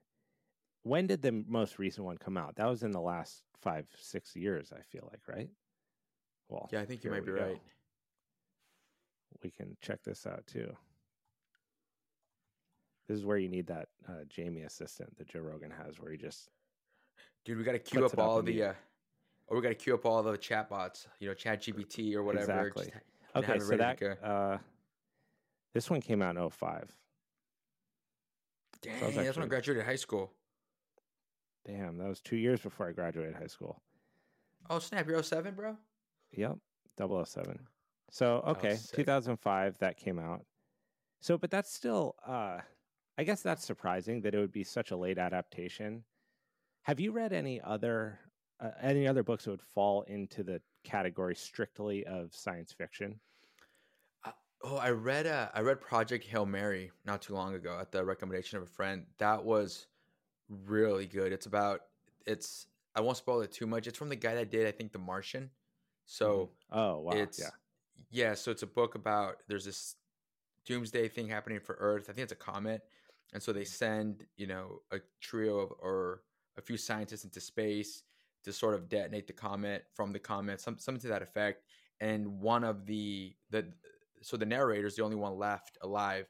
when 0.83 1.07
did 1.07 1.23
the 1.23 1.33
most 1.49 1.79
recent 1.79 2.05
one 2.05 2.19
come 2.19 2.37
out? 2.37 2.57
That 2.57 2.67
was 2.67 2.83
in 2.83 2.93
the 2.93 3.01
last 3.01 3.43
five 3.61 3.87
six 3.99 4.37
years. 4.37 4.73
I 4.73 4.83
feel 4.83 5.09
like 5.11 5.23
right. 5.27 5.51
Well, 6.49 6.69
Yeah, 6.73 6.81
I 6.81 6.85
think 6.85 7.03
you 7.03 7.11
might 7.11 7.25
be 7.25 7.33
go. 7.33 7.43
right. 7.43 7.61
We 9.43 9.51
can 9.51 9.77
check 9.81 10.03
this 10.05 10.27
out 10.27 10.47
too. 10.47 10.77
This 13.09 13.19
is 13.19 13.25
where 13.25 13.37
you 13.37 13.49
need 13.49 13.67
that 13.67 13.89
uh, 14.09 14.25
Jamie 14.29 14.63
assistant 14.63 15.17
that 15.19 15.29
Joe 15.29 15.41
Rogan 15.41 15.71
has, 15.71 15.99
where 16.01 16.13
he 16.13 16.17
just 16.17 16.51
Dude, 17.45 17.59
we 17.59 17.65
got 17.65 17.73
to 17.73 17.79
queue 17.79 18.05
up 18.07 18.13
up 18.13 18.19
all 18.19 18.41
the, 18.43 18.63
uh, 18.63 18.73
or 19.47 19.57
we 19.57 19.63
got 19.63 19.69
to 19.71 19.75
queue 19.75 19.95
up 19.95 20.07
all 20.07 20.23
the 20.23 20.37
chat 20.37 20.69
bots. 20.69 21.07
You 21.21 21.29
know, 21.29 21.35
Chat 21.35 21.63
GPT 21.63 22.15
or 22.15 22.23
whatever. 22.23 22.67
Exactly. 22.67 22.85
just 22.85 23.51
okay. 23.51 23.59
So 23.59 23.77
that 23.77 24.03
uh, 24.23 24.59
this 25.73 25.91
one 25.91 26.01
came 26.01 26.23
out 26.23 26.37
in 26.37 26.51
05. 26.51 26.91
Dang, 28.83 29.07
was 29.07 29.15
that's 29.15 29.37
when 29.37 29.45
I 29.45 29.49
graduated 29.49 29.85
high 29.85 29.97
school. 29.97 30.33
Damn, 31.67 31.97
that 31.99 32.09
was 32.09 32.21
two 32.21 32.37
years 32.37 32.61
before 32.61 32.89
I 32.89 32.93
graduated 32.93 33.35
high 33.35 33.47
school. 33.47 33.81
Oh 34.69 34.79
snap! 34.79 35.07
You're 35.07 35.23
07, 35.23 35.55
bro. 35.55 35.77
Yep, 36.33 36.59
007. 36.99 37.59
So 38.11 38.43
okay, 38.47 38.77
sick. 38.77 38.97
2005 38.97 39.79
that 39.79 39.97
came 39.97 40.19
out. 40.19 40.45
So, 41.21 41.39
but 41.39 41.51
that's 41.51 41.73
still, 41.73 42.17
uh, 42.27 42.59
I 43.17 43.25
guess 43.25 43.41
that's 43.41 43.65
surprising 43.65 44.21
that 44.23 44.35
it 44.35 44.39
would 44.39 44.53
be 44.53 44.63
such 44.63 44.91
a 44.91 44.97
late 44.97 45.17
adaptation. 45.17 46.05
Have 46.83 47.01
you 47.01 47.13
read 47.13 47.33
any 47.33 47.63
other 47.63 48.19
uh, 48.65 48.71
any 48.81 49.07
other 49.07 49.23
books 49.23 49.45
that 49.45 49.51
would 49.51 49.63
fall 49.63 50.03
into 50.03 50.43
the 50.43 50.61
category 50.85 51.35
strictly 51.35 52.05
of 52.07 52.35
science 52.35 52.73
fiction? 52.73 53.21
Oh, 54.63 54.77
I 54.77 54.91
read 54.91 55.27
uh, 55.27 55.49
I 55.53 55.61
read 55.61 55.81
Project 55.81 56.25
Hail 56.25 56.47
Mary 56.47 56.91
not 57.05 57.21
too 57.21 57.35
long 57.35 57.55
ago 57.55 57.77
at 57.79 57.93
the 57.93 58.03
recommendation 58.03 58.57
of 58.57 58.65
a 58.65 58.67
friend. 58.67 59.05
That 59.19 59.45
was 59.45 59.89
really 60.49 61.07
good. 61.07 61.33
It's 61.33 61.45
about 61.45 61.81
it's 62.27 62.67
I 62.95 63.03
won't 63.03 63.19
spoil 63.19 63.43
it 63.43 63.53
too 63.53 63.67
much. 63.67 63.87
It's 63.87 63.99
from 63.99 64.09
the 64.09 64.17
guy 64.17 64.35
that 64.37 64.51
did 64.51 64.67
I 64.67 64.71
think 64.71 64.93
The 64.93 64.99
Martian. 64.99 65.51
So 66.07 66.51
oh 66.73 67.01
wow, 67.01 67.13
it's 67.13 67.39
yeah, 67.39 67.51
yeah. 68.11 68.35
So 68.35 68.51
it's 68.51 68.63
a 68.63 68.67
book 68.67 68.95
about 68.95 69.37
there's 69.49 69.67
this 69.67 69.97
doomsday 70.65 71.09
thing 71.09 71.29
happening 71.29 71.61
for 71.61 71.77
Earth. 71.79 72.09
I 72.09 72.15
think 72.15 72.23
it's 72.25 72.33
a 72.33 72.37
comet, 72.37 72.83
and 73.35 73.43
so 73.43 73.53
they 73.53 73.65
send 73.65 74.25
you 74.39 74.47
know 74.47 74.81
a 74.91 75.01
trio 75.21 75.59
of 75.59 75.73
or 75.79 76.23
a 76.57 76.63
few 76.63 76.79
scientists 76.79 77.25
into 77.25 77.41
space 77.41 78.03
to 78.45 78.53
sort 78.53 78.75
of 78.75 78.89
detonate 78.89 79.27
the 79.27 79.33
comment 79.33 79.83
from 79.95 80.13
the 80.13 80.19
comment, 80.19 80.61
some 80.61 80.79
something 80.79 81.01
to 81.03 81.09
that 81.09 81.23
effect. 81.23 81.65
And 82.01 82.41
one 82.41 82.65
of 82.65 82.87
the 82.87 83.37
the 83.51 83.73
so 84.23 84.37
the 84.37 84.47
narrator 84.47 84.87
is 84.87 84.97
the 84.97 85.03
only 85.03 85.17
one 85.17 85.37
left 85.39 85.79
alive 85.83 86.27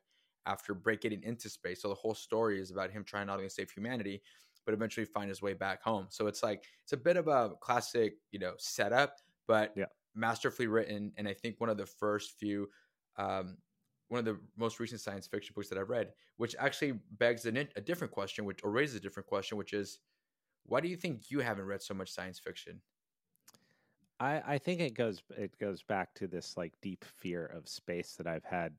after 0.47 0.75
breaking 0.75 1.23
into 1.23 1.49
space. 1.49 1.81
So 1.83 1.89
the 1.89 1.95
whole 1.95 2.15
story 2.15 2.61
is 2.61 2.71
about 2.71 2.91
him 2.91 3.05
trying 3.05 3.27
not 3.27 3.35
only 3.35 3.47
to 3.49 3.55
save 3.55 3.71
humanity, 3.71 4.23
but 4.65 4.75
eventually 4.75 5.07
find 5.07 5.29
his 5.29 5.43
way 5.43 5.55
back 5.55 5.83
home. 5.83 6.07
So 6.11 6.27
it's 6.27 6.43
like 6.43 6.65
it's 6.83 6.93
a 6.93 6.97
bit 6.97 7.17
of 7.17 7.29
a 7.29 7.55
classic, 7.61 8.19
you 8.31 8.39
know, 8.39 8.55
setup, 8.59 9.17
but 9.47 9.77
Yeah. 9.77 9.87
masterfully 10.15 10.67
written. 10.69 11.13
And 11.17 11.29
I 11.29 11.35
think 11.35 11.61
one 11.61 11.71
of 11.71 11.77
the 11.77 11.87
first 11.87 12.39
few, 12.39 12.69
um, 13.17 13.59
one 14.09 14.19
of 14.19 14.25
the 14.25 14.41
most 14.57 14.81
recent 14.81 15.01
science 15.01 15.27
fiction 15.27 15.53
books 15.55 15.69
that 15.71 15.79
I've 15.79 15.89
read, 15.91 16.13
which 16.37 16.55
actually 16.59 16.93
begs 17.13 17.47
an, 17.47 17.57
a 17.57 17.81
different 17.81 18.13
question, 18.13 18.45
which 18.45 18.61
or 18.63 18.71
raises 18.71 18.97
a 18.97 19.01
different 19.01 19.27
question, 19.27 19.59
which 19.59 19.73
is, 19.73 19.99
why 20.65 20.81
do 20.81 20.89
you 20.89 20.97
think 20.97 21.31
you 21.31 21.41
haven't 21.41 21.67
read 21.67 21.83
so 21.83 21.95
much 21.95 22.11
science 22.13 22.39
fiction? 22.39 22.83
I, 24.21 24.55
I 24.55 24.59
think 24.59 24.81
it 24.81 24.95
goes 24.95 25.23
it 25.37 25.59
goes 25.59 25.83
back 25.83 26.15
to 26.15 26.27
this 26.27 26.57
like 26.57 26.73
deep 26.81 27.05
fear 27.05 27.47
of 27.47 27.69
space 27.69 28.15
that 28.17 28.27
I've 28.27 28.45
had 28.45 28.75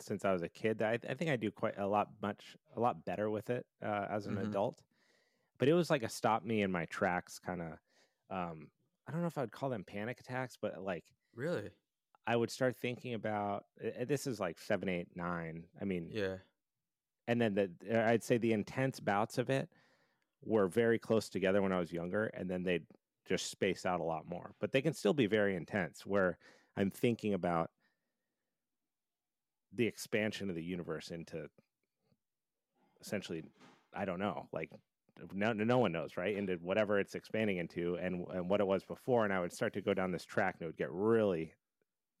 since 0.00 0.24
I 0.24 0.32
was 0.32 0.42
a 0.42 0.48
kid. 0.48 0.78
That 0.78 1.04
I, 1.04 1.12
I 1.12 1.14
think 1.14 1.30
I 1.30 1.36
do 1.36 1.50
quite 1.50 1.78
a 1.78 1.86
lot, 1.86 2.08
much 2.22 2.56
a 2.74 2.80
lot 2.80 3.04
better 3.04 3.28
with 3.30 3.50
it 3.50 3.66
uh, 3.82 4.06
as 4.10 4.26
an 4.26 4.36
Mhm. 4.36 4.42
adult. 4.42 4.82
But 5.58 5.68
it 5.68 5.74
was 5.74 5.90
like 5.90 6.02
a 6.02 6.08
stop 6.08 6.44
me 6.44 6.62
in 6.62 6.70
my 6.70 6.86
tracks 6.86 7.38
kind 7.38 7.62
of. 7.62 7.78
Um, 8.30 8.70
I 9.06 9.12
don't 9.12 9.20
know 9.22 9.28
if 9.28 9.38
I 9.38 9.42
would 9.42 9.52
call 9.52 9.70
them 9.70 9.84
panic 9.84 10.20
attacks, 10.20 10.56
but 10.60 10.80
like 10.82 11.04
Really? 11.34 11.70
I 12.26 12.36
would 12.36 12.50
start 12.50 12.76
thinking 12.76 13.14
about 13.14 13.66
this 13.78 14.26
is 14.26 14.40
like 14.40 14.58
seven, 14.58 14.88
eight, 14.88 15.16
nine. 15.16 15.68
I 15.80 15.84
mean, 15.84 16.12
Yeah. 16.12 16.38
and 17.28 17.40
then 17.40 17.54
the 17.54 17.70
I'd 18.08 18.22
say 18.22 18.38
the 18.38 18.52
intense 18.52 19.00
bouts 19.00 19.38
of 19.38 19.50
it 19.50 19.68
were 20.42 20.68
very 20.68 20.98
close 20.98 21.28
together 21.28 21.62
when 21.62 21.72
I 21.72 21.80
was 21.80 21.92
younger, 21.92 22.26
and 22.26 22.48
then 22.48 22.62
they'd 22.62 22.86
just 23.26 23.50
space 23.50 23.84
out 23.86 24.00
a 24.00 24.04
lot 24.04 24.28
more. 24.28 24.54
But 24.60 24.72
they 24.72 24.82
can 24.82 24.94
still 24.94 25.14
be 25.14 25.26
very 25.26 25.56
intense, 25.56 26.06
where 26.06 26.38
I'm 26.76 26.90
thinking 26.90 27.34
about 27.34 27.70
the 29.72 29.86
expansion 29.86 30.48
of 30.48 30.56
the 30.56 30.62
universe 30.64 31.10
into 31.10 31.48
essentially, 33.00 33.44
I 33.94 34.04
don't 34.04 34.18
know, 34.18 34.48
like 34.52 34.70
no 35.32 35.52
no 35.52 35.78
one 35.78 35.92
knows, 35.92 36.16
right? 36.16 36.36
Into 36.36 36.56
whatever 36.56 36.98
it's 36.98 37.14
expanding 37.14 37.58
into, 37.58 37.96
and 37.96 38.26
and 38.28 38.50
what 38.50 38.60
it 38.60 38.66
was 38.66 38.84
before, 38.84 39.24
and 39.24 39.32
I 39.32 39.40
would 39.40 39.52
start 39.52 39.72
to 39.74 39.82
go 39.82 39.94
down 39.94 40.12
this 40.12 40.24
track, 40.24 40.56
and 40.56 40.62
it 40.62 40.66
would 40.66 40.76
get 40.76 40.90
really 40.90 41.54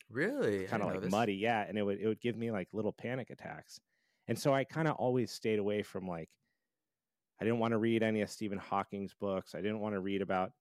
Really? 0.08 0.66
Kind 0.66 0.82
of 0.82 0.88
like 0.88 1.00
this. 1.00 1.10
muddy, 1.10 1.34
yeah, 1.34 1.62
and 1.68 1.78
it 1.78 1.82
would 1.82 2.00
it 2.00 2.06
would 2.06 2.20
give 2.20 2.36
me 2.36 2.50
like 2.50 2.68
little 2.72 2.92
panic 2.92 3.30
attacks, 3.30 3.80
and 4.28 4.38
so 4.38 4.54
I 4.54 4.64
kind 4.64 4.88
of 4.88 4.94
always 4.96 5.32
stayed 5.32 5.58
away 5.58 5.82
from 5.82 6.06
like 6.06 6.30
I 7.40 7.44
didn't 7.44 7.58
want 7.58 7.72
to 7.72 7.78
read 7.78 8.02
any 8.02 8.22
of 8.22 8.30
Stephen 8.30 8.58
Hawking's 8.58 9.14
books. 9.14 9.54
I 9.54 9.58
didn't 9.60 9.80
want 9.80 9.94
to 9.94 10.00
read 10.00 10.22
about 10.22 10.52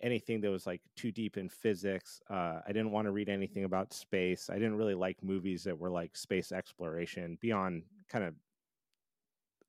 anything 0.00 0.40
that 0.40 0.50
was 0.50 0.66
like 0.66 0.82
too 0.96 1.12
deep 1.12 1.36
in 1.36 1.48
physics. 1.48 2.20
Uh, 2.28 2.60
I 2.66 2.68
didn't 2.68 2.90
want 2.90 3.06
to 3.06 3.12
read 3.12 3.28
anything 3.28 3.64
about 3.64 3.92
space. 3.92 4.50
I 4.50 4.54
didn't 4.54 4.76
really 4.76 4.94
like 4.94 5.22
movies 5.22 5.64
that 5.64 5.78
were 5.78 5.90
like 5.90 6.16
space 6.16 6.52
exploration 6.52 7.38
beyond 7.40 7.84
kind 8.08 8.24
of 8.24 8.34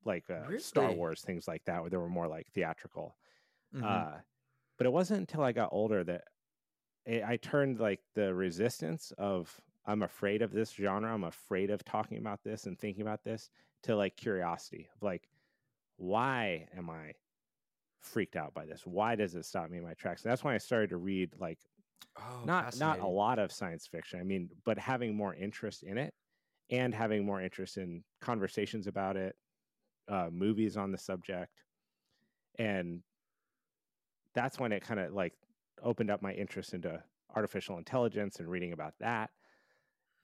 like 0.04 0.28
uh, 0.30 0.58
Star 0.58 0.92
Wars 0.92 1.22
things 1.22 1.48
like 1.48 1.64
that, 1.64 1.80
where 1.80 1.90
they 1.90 1.96
were 1.96 2.08
more 2.08 2.28
like 2.28 2.48
theatrical. 2.48 3.16
Mhm. 3.74 3.84
Uh, 3.84 4.18
but 4.78 4.86
it 4.86 4.92
wasn't 4.92 5.20
until 5.20 5.42
I 5.42 5.52
got 5.52 5.70
older 5.72 6.04
that 6.04 6.24
I 7.06 7.22
I 7.32 7.36
turned 7.36 7.80
like 7.80 8.00
the 8.14 8.34
resistance 8.34 9.12
of 9.18 9.60
I'm 9.86 10.02
afraid 10.02 10.42
of 10.42 10.52
this 10.52 10.72
genre. 10.72 11.12
I'm 11.12 11.24
afraid 11.24 11.70
of 11.70 11.84
talking 11.84 12.18
about 12.18 12.42
this 12.42 12.66
and 12.66 12.78
thinking 12.78 13.02
about 13.02 13.22
this 13.22 13.50
to 13.84 13.94
like 13.96 14.16
curiosity 14.16 14.88
of 14.94 15.02
like, 15.02 15.28
why 15.96 16.66
am 16.76 16.90
I 16.90 17.12
freaked 18.00 18.36
out 18.36 18.54
by 18.54 18.66
this? 18.66 18.82
Why 18.84 19.14
does 19.16 19.34
it 19.34 19.44
stop 19.44 19.70
me 19.70 19.78
in 19.78 19.84
my 19.84 19.94
tracks? 19.94 20.22
And 20.22 20.30
that's 20.30 20.44
when 20.44 20.54
I 20.54 20.58
started 20.58 20.90
to 20.90 20.96
read 20.96 21.30
like 21.38 21.58
oh, 22.18 22.42
not 22.44 22.78
not 22.78 23.00
a 23.00 23.06
lot 23.06 23.38
of 23.38 23.52
science 23.52 23.86
fiction. 23.86 24.20
I 24.20 24.22
mean, 24.22 24.50
but 24.64 24.78
having 24.78 25.14
more 25.14 25.34
interest 25.34 25.82
in 25.82 25.98
it 25.98 26.14
and 26.70 26.94
having 26.94 27.24
more 27.24 27.40
interest 27.40 27.76
in 27.76 28.02
conversations 28.20 28.86
about 28.86 29.16
it, 29.16 29.36
uh, 30.08 30.28
movies 30.30 30.76
on 30.76 30.92
the 30.92 30.98
subject, 30.98 31.52
and 32.58 33.02
that's 34.34 34.58
when 34.58 34.72
it 34.72 34.82
kind 34.82 35.00
of 35.00 35.12
like 35.12 35.32
opened 35.82 36.10
up 36.10 36.22
my 36.22 36.32
interest 36.32 36.74
into 36.74 37.02
artificial 37.34 37.78
intelligence 37.78 38.38
and 38.38 38.48
reading 38.48 38.72
about 38.72 38.94
that, 39.00 39.30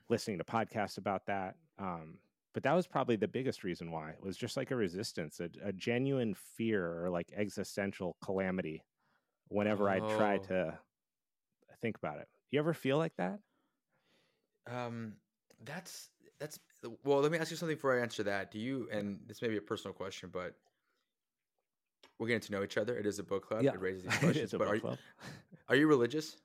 listening 0.08 0.38
to 0.38 0.44
podcasts 0.44 0.98
about 0.98 1.26
that. 1.26 1.56
Um, 1.78 2.18
but 2.55 2.62
that 2.65 2.73
was 2.75 2.87
probably 2.87 3.17
the 3.17 3.29
biggest 3.29 3.65
reason 3.65 3.91
why 3.91 4.11
it 4.11 4.23
was 4.23 4.37
just 4.37 4.57
like 4.57 4.71
a 4.71 4.77
resistance, 4.77 5.41
a, 5.41 5.49
a 5.65 5.73
genuine 5.73 6.35
fear 6.57 7.03
or 7.05 7.11
like 7.11 7.33
existential 7.37 8.17
calamity. 8.23 8.83
Whenever 9.49 9.88
I 9.91 9.99
try 10.01 10.37
Oh. 10.37 10.38
to 10.49 10.79
think 11.83 11.97
about 11.99 12.19
it, 12.19 12.29
you 12.51 12.59
ever 12.59 12.73
feel 12.73 12.97
like 12.99 13.15
that? 13.17 13.38
Um, 14.67 15.15
that's 15.65 16.09
that's 16.38 16.59
well. 17.05 17.21
Let 17.21 17.31
me 17.33 17.38
ask 17.38 17.51
you 17.51 17.57
something 17.57 17.77
before 17.77 17.99
I 17.99 18.03
answer 18.03 18.23
that. 18.25 18.51
Do 18.51 18.59
you? 18.59 18.88
And 18.91 19.21
this 19.27 19.43
may 19.43 19.49
be 19.49 19.57
a 19.59 19.61
personal 19.62 19.93
question, 19.95 20.31
but 20.33 20.55
we're 22.19 22.29
getting 22.29 22.41
to 22.43 22.53
know 22.53 22.62
each 22.62 22.77
other. 22.79 22.97
It 22.97 23.07
is 23.07 23.19
a 23.19 23.23
book 23.23 23.47
club. 23.47 23.65
It 23.65 23.81
raises 23.81 24.05
these 24.05 24.17
questions. 24.19 24.51
but 24.53 24.59
book 24.61 24.69
are, 24.69 24.75
you- 24.77 24.81
club. 24.81 24.99
are 25.69 25.77
you 25.77 25.87
religious? 25.87 26.37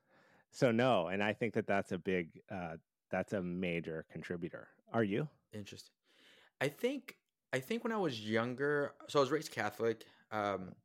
So 0.52 0.72
no, 0.72 1.08
and 1.08 1.22
I 1.24 1.34
think 1.34 1.54
that 1.54 1.68
that's 1.68 1.92
a 1.92 1.98
big, 1.98 2.42
uh, 2.52 2.76
that's 3.12 3.34
a 3.34 3.42
major 3.42 4.06
contributor. 4.12 4.70
Are 4.94 5.04
you? 5.04 5.28
Interesting. 5.54 5.94
I 6.60 6.68
think 6.70 7.18
I 7.54 7.60
think 7.60 7.84
when 7.84 7.94
I 7.94 7.98
was 7.98 8.28
younger, 8.28 8.96
so 9.08 9.20
I 9.20 9.22
was 9.22 9.32
raised 9.32 9.52
Catholic. 9.52 10.06
Um, 10.32 10.76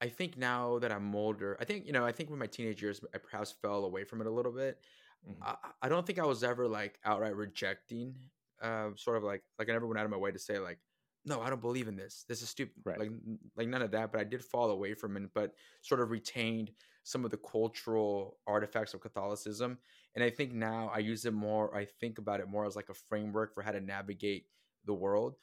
I 0.00 0.08
think 0.08 0.36
now 0.36 0.78
that 0.80 0.92
I'm 0.92 1.14
older, 1.14 1.56
I 1.60 1.64
think 1.64 1.86
you 1.86 1.92
know, 1.92 2.04
I 2.04 2.12
think 2.12 2.30
when 2.30 2.38
my 2.38 2.46
teenage 2.46 2.82
years, 2.82 3.00
I 3.14 3.18
perhaps 3.18 3.52
fell 3.52 3.84
away 3.84 4.04
from 4.04 4.20
it 4.20 4.26
a 4.26 4.30
little 4.30 4.52
bit. 4.52 4.80
Mhm. 5.26 5.36
I, 5.42 5.72
I 5.82 5.88
don't 5.88 6.06
think 6.06 6.18
I 6.18 6.26
was 6.26 6.44
ever 6.44 6.68
like 6.68 7.00
outright 7.04 7.36
rejecting, 7.36 8.30
uh, 8.60 8.94
sort 8.96 9.16
of 9.16 9.24
like 9.24 9.44
like 9.58 9.68
I 9.68 9.72
never 9.72 9.86
went 9.86 9.98
out 9.98 10.04
of 10.04 10.10
my 10.10 10.16
way 10.18 10.32
to 10.32 10.38
say 10.38 10.58
like, 10.58 10.80
no, 11.24 11.40
I 11.40 11.48
don't 11.50 11.60
believe 11.62 11.88
in 11.88 11.96
this. 11.96 12.24
This 12.24 12.42
is 12.42 12.50
stupid. 12.50 12.82
Right. 12.84 12.98
Like 12.98 13.10
like 13.56 13.68
none 13.68 13.82
of 13.82 13.92
that. 13.92 14.12
But 14.12 14.20
I 14.20 14.24
did 14.24 14.44
fall 14.44 14.70
away 14.70 14.94
from 14.94 15.16
it, 15.16 15.32
but 15.34 15.54
sort 15.82 16.00
of 16.00 16.10
retained 16.10 16.72
some 17.02 17.24
of 17.24 17.30
the 17.30 17.38
cultural 17.38 18.40
artifacts 18.46 18.94
of 18.94 19.00
Catholicism. 19.00 19.78
And 20.14 20.24
I 20.24 20.30
think 20.30 20.52
now 20.52 20.88
I 20.88 20.98
use 20.98 21.24
it 21.24 21.32
more. 21.32 21.74
I 21.74 21.84
think 21.86 22.18
about 22.18 22.40
it 22.40 22.48
more 22.48 22.66
as 22.66 22.76
like 22.76 22.88
a 22.90 22.94
framework 22.94 23.54
for 23.54 23.62
how 23.62 23.72
to 23.72 23.80
navigate 23.80 24.48
the 24.86 24.94
world. 24.94 25.36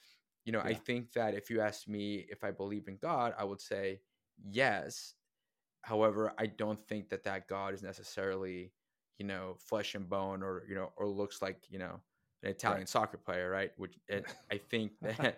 You 0.46 0.52
know, 0.52 0.62
I 0.62 0.74
think 0.74 1.12
that 1.14 1.36
if 1.36 1.50
you 1.50 1.62
asked 1.62 1.88
me 1.88 2.26
if 2.30 2.44
I 2.44 2.52
believe 2.52 2.88
in 2.88 2.98
God, 2.98 3.34
I 3.38 3.44
would 3.44 3.62
say 3.62 4.00
yes. 4.50 5.14
However, 5.84 6.34
I 6.38 6.48
don't 6.48 6.80
think 6.88 7.10
that 7.10 7.24
that 7.24 7.48
God 7.48 7.74
is 7.74 7.84
necessarily, 7.84 8.72
you 9.18 9.26
know, 9.26 9.56
flesh 9.60 9.94
and 9.96 10.10
bone 10.10 10.42
or, 10.44 10.64
you 10.68 10.76
know, 10.76 10.92
or 10.98 11.08
looks 11.08 11.42
like, 11.42 11.58
you 11.70 11.80
know, 11.80 12.00
an 12.44 12.50
Italian 12.50 12.88
soccer 12.88 13.18
player, 13.18 13.50
right? 13.52 13.72
Which 13.78 13.94
and 14.10 14.26
I 14.52 14.58
think 14.58 14.94
that, 15.02 15.38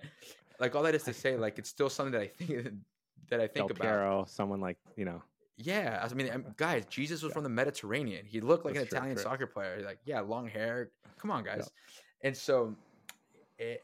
like, 0.60 0.76
all 0.76 0.84
that 0.84 0.96
is 0.96 1.04
to 1.04 1.14
say, 1.14 1.36
like, 1.36 1.60
it's 1.60 1.70
still 1.70 1.90
something 1.90 2.14
that 2.14 2.22
I 2.22 2.28
think 2.28 2.74
that 3.30 3.40
I 3.40 3.48
think 3.48 3.54
Del 3.54 3.66
about. 3.68 3.82
Piero, 3.82 4.26
someone 4.28 4.62
like 4.62 4.78
you 4.96 5.06
know. 5.06 5.22
Yeah, 5.58 6.06
I 6.10 6.14
mean, 6.14 6.30
I'm- 6.30 6.54
guys, 6.58 6.86
Jesus 6.90 7.22
was 7.22 7.30
Yeah. 7.30 7.34
from 7.36 7.44
the 7.44 7.50
Mediterranean. 7.50 8.26
He 8.26 8.42
looked 8.42 8.66
like 8.66 8.74
That's 8.74 8.86
an 8.86 8.90
true, 8.90 8.98
Italian 8.98 9.16
true. 9.18 9.24
soccer 9.24 9.48
player. 9.48 9.82
Like, 9.86 10.00
yeah, 10.06 10.22
long 10.22 10.48
hair. 10.48 10.92
Come 11.20 11.30
on, 11.30 11.44
guys. 11.44 11.70
And 12.22 12.36
so, 12.36 12.76
it, 13.60 13.84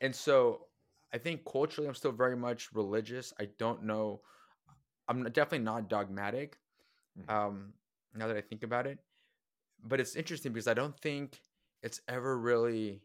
and 0.00 0.14
so, 0.14 0.68
I 1.12 1.18
think 1.18 1.44
culturally, 1.44 1.88
I'm 1.88 1.94
still 1.94 2.12
very 2.12 2.36
much 2.36 2.72
religious. 2.72 3.32
I 3.40 3.46
don't 3.58 3.84
know. 3.84 4.22
I'm 5.08 5.24
definitely 5.24 5.60
not 5.64 5.88
dogmatic. 5.88 6.58
Mhm. 7.18 7.30
Um, 7.30 7.74
now 8.14 8.28
that 8.28 8.36
I 8.36 8.40
think 8.42 8.62
about 8.62 8.86
it, 8.86 8.98
but 9.82 10.00
it's 10.00 10.16
interesting 10.16 10.52
because 10.52 10.68
I 10.68 10.74
don't 10.74 10.98
think 11.00 11.42
it's 11.82 12.00
ever 12.08 12.38
really 12.38 13.02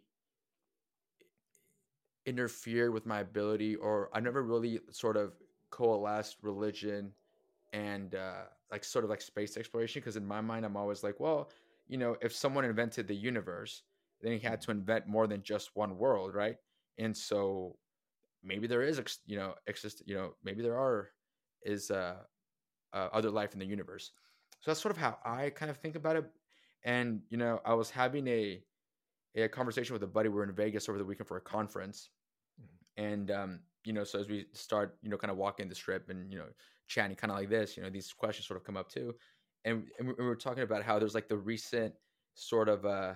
interfered 2.26 2.94
with 2.94 3.06
my 3.06 3.20
ability, 3.20 3.76
or 3.76 4.10
I 4.16 4.20
never 4.20 4.44
really 4.44 4.80
sort 4.92 5.18
of 5.18 5.34
coalesced 5.70 6.38
religion 6.44 7.16
and 7.74 8.16
uh, 8.16 8.46
like 8.72 8.84
sort 8.84 9.04
of 9.04 9.10
like 9.10 9.22
space 9.22 9.58
exploration. 9.58 10.02
Because 10.02 10.16
in 10.16 10.26
my 10.26 10.42
mind, 10.42 10.66
I'm 10.66 10.78
always 10.78 11.04
like, 11.04 11.20
well, 11.20 11.52
you 11.88 11.98
know, 11.98 12.18
if 12.22 12.34
someone 12.34 12.66
invented 12.66 13.08
the 13.08 13.16
universe, 13.16 13.84
then 14.22 14.34
he 14.34 14.40
had 14.40 14.62
to 14.62 14.72
invent 14.72 15.08
more 15.08 15.28
than 15.28 15.44
just 15.44 15.76
one 15.76 15.98
world, 15.98 16.34
right? 16.34 16.58
And 16.98 17.16
so 17.16 17.78
maybe 18.44 18.68
there 18.68 18.82
is, 18.82 19.02
you 19.26 19.38
know, 19.38 19.56
exist, 19.68 20.04
you 20.06 20.16
know, 20.16 20.34
maybe 20.44 20.62
there 20.62 20.78
are 20.78 21.10
is 21.64 21.92
uh, 21.92 22.18
uh, 22.94 23.10
other 23.12 23.30
life 23.30 23.54
in 23.54 23.60
the 23.60 23.66
universe. 23.66 24.12
So 24.60 24.72
that's 24.72 24.82
sort 24.82 24.96
of 24.96 24.98
how 24.98 25.18
I 25.26 25.50
kind 25.50 25.70
of 25.72 25.78
think 25.78 25.96
about 25.96 26.16
it. 26.16 26.26
And 26.86 27.22
you 27.30 27.38
know, 27.38 27.62
I 27.66 27.74
was 27.74 27.90
having 27.90 28.28
a 28.28 28.64
a 29.36 29.48
conversation 29.48 29.94
with 29.94 30.04
a 30.04 30.08
buddy. 30.08 30.30
We 30.30 30.36
were 30.36 30.44
in 30.44 30.54
Vegas 30.54 30.88
over 30.90 30.98
the 30.98 31.06
weekend 31.06 31.28
for 31.28 31.38
a 31.38 31.42
conference, 31.42 32.10
and 32.98 33.32
um, 33.32 33.60
you 33.86 33.94
know, 33.94 34.04
so 34.04 34.20
as 34.20 34.28
we 34.28 34.46
start, 34.54 34.98
you 35.02 35.10
know, 35.10 35.18
kind 35.18 35.32
of 35.32 35.38
walking 35.38 35.68
the 35.70 35.76
strip 35.76 36.10
and 36.10 36.32
you 36.32 36.38
know, 36.38 36.48
chatting 36.88 37.16
kind 37.16 37.32
of 37.32 37.38
like 37.38 37.50
this, 37.50 37.76
you 37.78 37.84
know, 37.84 37.90
these 37.90 38.14
questions 38.14 38.48
sort 38.48 38.58
of 38.58 38.66
come 38.66 38.78
up 38.78 38.90
too, 38.90 39.14
and, 39.66 39.88
and 39.98 40.10
we 40.10 40.14
we 40.18 40.26
were 40.26 40.36
talking 40.36 40.64
about 40.64 40.84
how 40.84 41.00
there's 41.00 41.16
like 41.16 41.30
the 41.30 41.38
recent 41.38 41.94
sort 42.36 42.70
of 42.70 42.86
uh, 42.86 43.14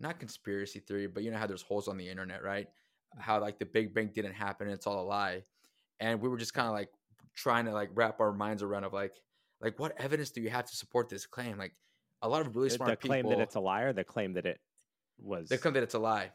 not 0.00 0.18
conspiracy 0.18 0.80
theory, 0.80 1.06
but 1.06 1.22
you 1.22 1.30
know 1.30 1.38
how 1.38 1.46
there's 1.46 1.62
holes 1.62 1.88
on 1.88 1.96
the 1.96 2.08
internet, 2.08 2.42
right? 2.42 2.68
How 3.16 3.40
like 3.40 3.58
the 3.58 3.66
Big 3.66 3.94
Bang 3.94 4.10
didn't 4.14 4.34
happen, 4.34 4.66
and 4.66 4.74
it's 4.74 4.86
all 4.86 5.00
a 5.00 5.06
lie, 5.06 5.42
and 6.00 6.20
we 6.20 6.28
were 6.28 6.36
just 6.36 6.54
kind 6.54 6.66
of 6.68 6.74
like 6.74 6.88
trying 7.34 7.64
to 7.66 7.72
like 7.72 7.90
wrap 7.94 8.20
our 8.20 8.32
minds 8.32 8.62
around 8.62 8.84
of 8.84 8.92
like 8.92 9.14
like 9.60 9.78
what 9.78 9.98
evidence 10.00 10.30
do 10.30 10.40
you 10.40 10.50
have 10.50 10.64
to 10.66 10.76
support 10.76 11.08
this 11.08 11.26
claim? 11.26 11.56
Like 11.58 11.74
a 12.22 12.28
lot 12.28 12.46
of 12.46 12.54
really 12.54 12.68
The- 12.68 12.74
smart 12.74 13.00
the 13.00 13.08
claim 13.08 13.24
people 13.24 13.38
that 13.38 13.42
it's 13.42 13.54
a 13.54 13.60
liar, 13.60 13.92
the 13.92 14.04
claim 14.04 14.32
that 14.34 14.46
it 14.46 14.60
was. 15.18 15.48
they 15.48 15.56
claim 15.56 15.74
that 15.74 15.82
it's 15.82 15.94
a 15.94 15.98
lie. 15.98 16.30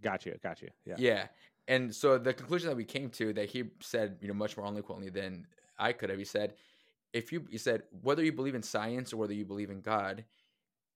got 0.00 0.24
you, 0.26 0.34
got 0.42 0.62
you. 0.62 0.68
Yeah. 0.84 0.94
Yeah. 0.98 1.26
And 1.66 1.94
so 1.94 2.18
the 2.18 2.32
conclusion 2.32 2.68
that 2.68 2.76
we 2.76 2.84
came 2.84 3.10
to 3.10 3.32
that 3.34 3.50
he 3.50 3.64
said, 3.80 4.16
you 4.20 4.28
know, 4.28 4.34
much 4.34 4.56
more 4.56 4.66
eloquently 4.66 5.10
than 5.10 5.46
I 5.78 5.92
could 5.92 6.08
have. 6.10 6.18
He 6.18 6.24
said, 6.24 6.54
if 7.12 7.30
you 7.32 7.46
he 7.50 7.58
said 7.58 7.82
whether 8.02 8.24
you 8.24 8.32
believe 8.32 8.54
in 8.54 8.62
science 8.62 9.12
or 9.12 9.18
whether 9.18 9.34
you 9.34 9.44
believe 9.44 9.70
in 9.70 9.80
God, 9.80 10.24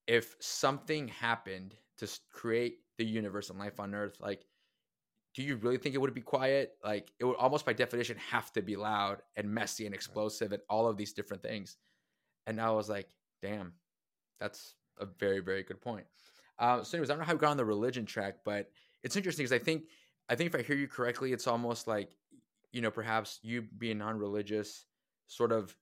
if 0.06 0.34
something 0.40 1.08
happened 1.08 1.76
to 1.98 2.08
create 2.32 2.78
the 2.98 3.04
universe 3.04 3.50
and 3.50 3.58
life 3.58 3.78
on 3.80 3.94
Earth, 3.94 4.16
like, 4.20 4.44
do 5.34 5.42
you 5.42 5.56
really 5.56 5.78
think 5.78 5.94
it 5.94 5.98
would 5.98 6.12
be 6.14 6.20
quiet? 6.20 6.74
Like, 6.84 7.12
it 7.18 7.24
would 7.24 7.36
almost 7.36 7.64
by 7.64 7.72
definition 7.72 8.16
have 8.30 8.52
to 8.52 8.62
be 8.62 8.76
loud 8.76 9.22
and 9.36 9.48
messy 9.48 9.86
and 9.86 9.94
explosive 9.94 10.52
and 10.52 10.62
all 10.68 10.86
of 10.86 10.96
these 10.96 11.12
different 11.12 11.42
things. 11.42 11.76
And 12.46 12.60
I 12.60 12.70
was 12.70 12.88
like, 12.88 13.08
damn, 13.40 13.72
that's 14.40 14.74
a 14.98 15.06
very 15.06 15.40
very 15.40 15.62
good 15.62 15.80
point. 15.80 16.06
Uh, 16.58 16.82
so, 16.82 16.96
anyways, 16.96 17.10
I 17.10 17.14
don't 17.14 17.20
know 17.20 17.26
how 17.26 17.32
we 17.32 17.38
got 17.38 17.50
on 17.50 17.56
the 17.56 17.64
religion 17.64 18.04
track, 18.04 18.36
but 18.44 18.70
it's 19.02 19.16
interesting 19.16 19.44
because 19.44 19.60
I 19.60 19.62
think 19.62 19.84
I 20.28 20.34
think 20.34 20.54
if 20.54 20.60
I 20.60 20.62
hear 20.62 20.76
you 20.76 20.88
correctly, 20.88 21.32
it's 21.32 21.46
almost 21.46 21.86
like 21.86 22.16
you 22.72 22.80
know 22.80 22.90
perhaps 22.90 23.38
you 23.42 23.62
being 23.78 23.98
non-religious 23.98 24.86
sort 25.26 25.52
of 25.52 25.76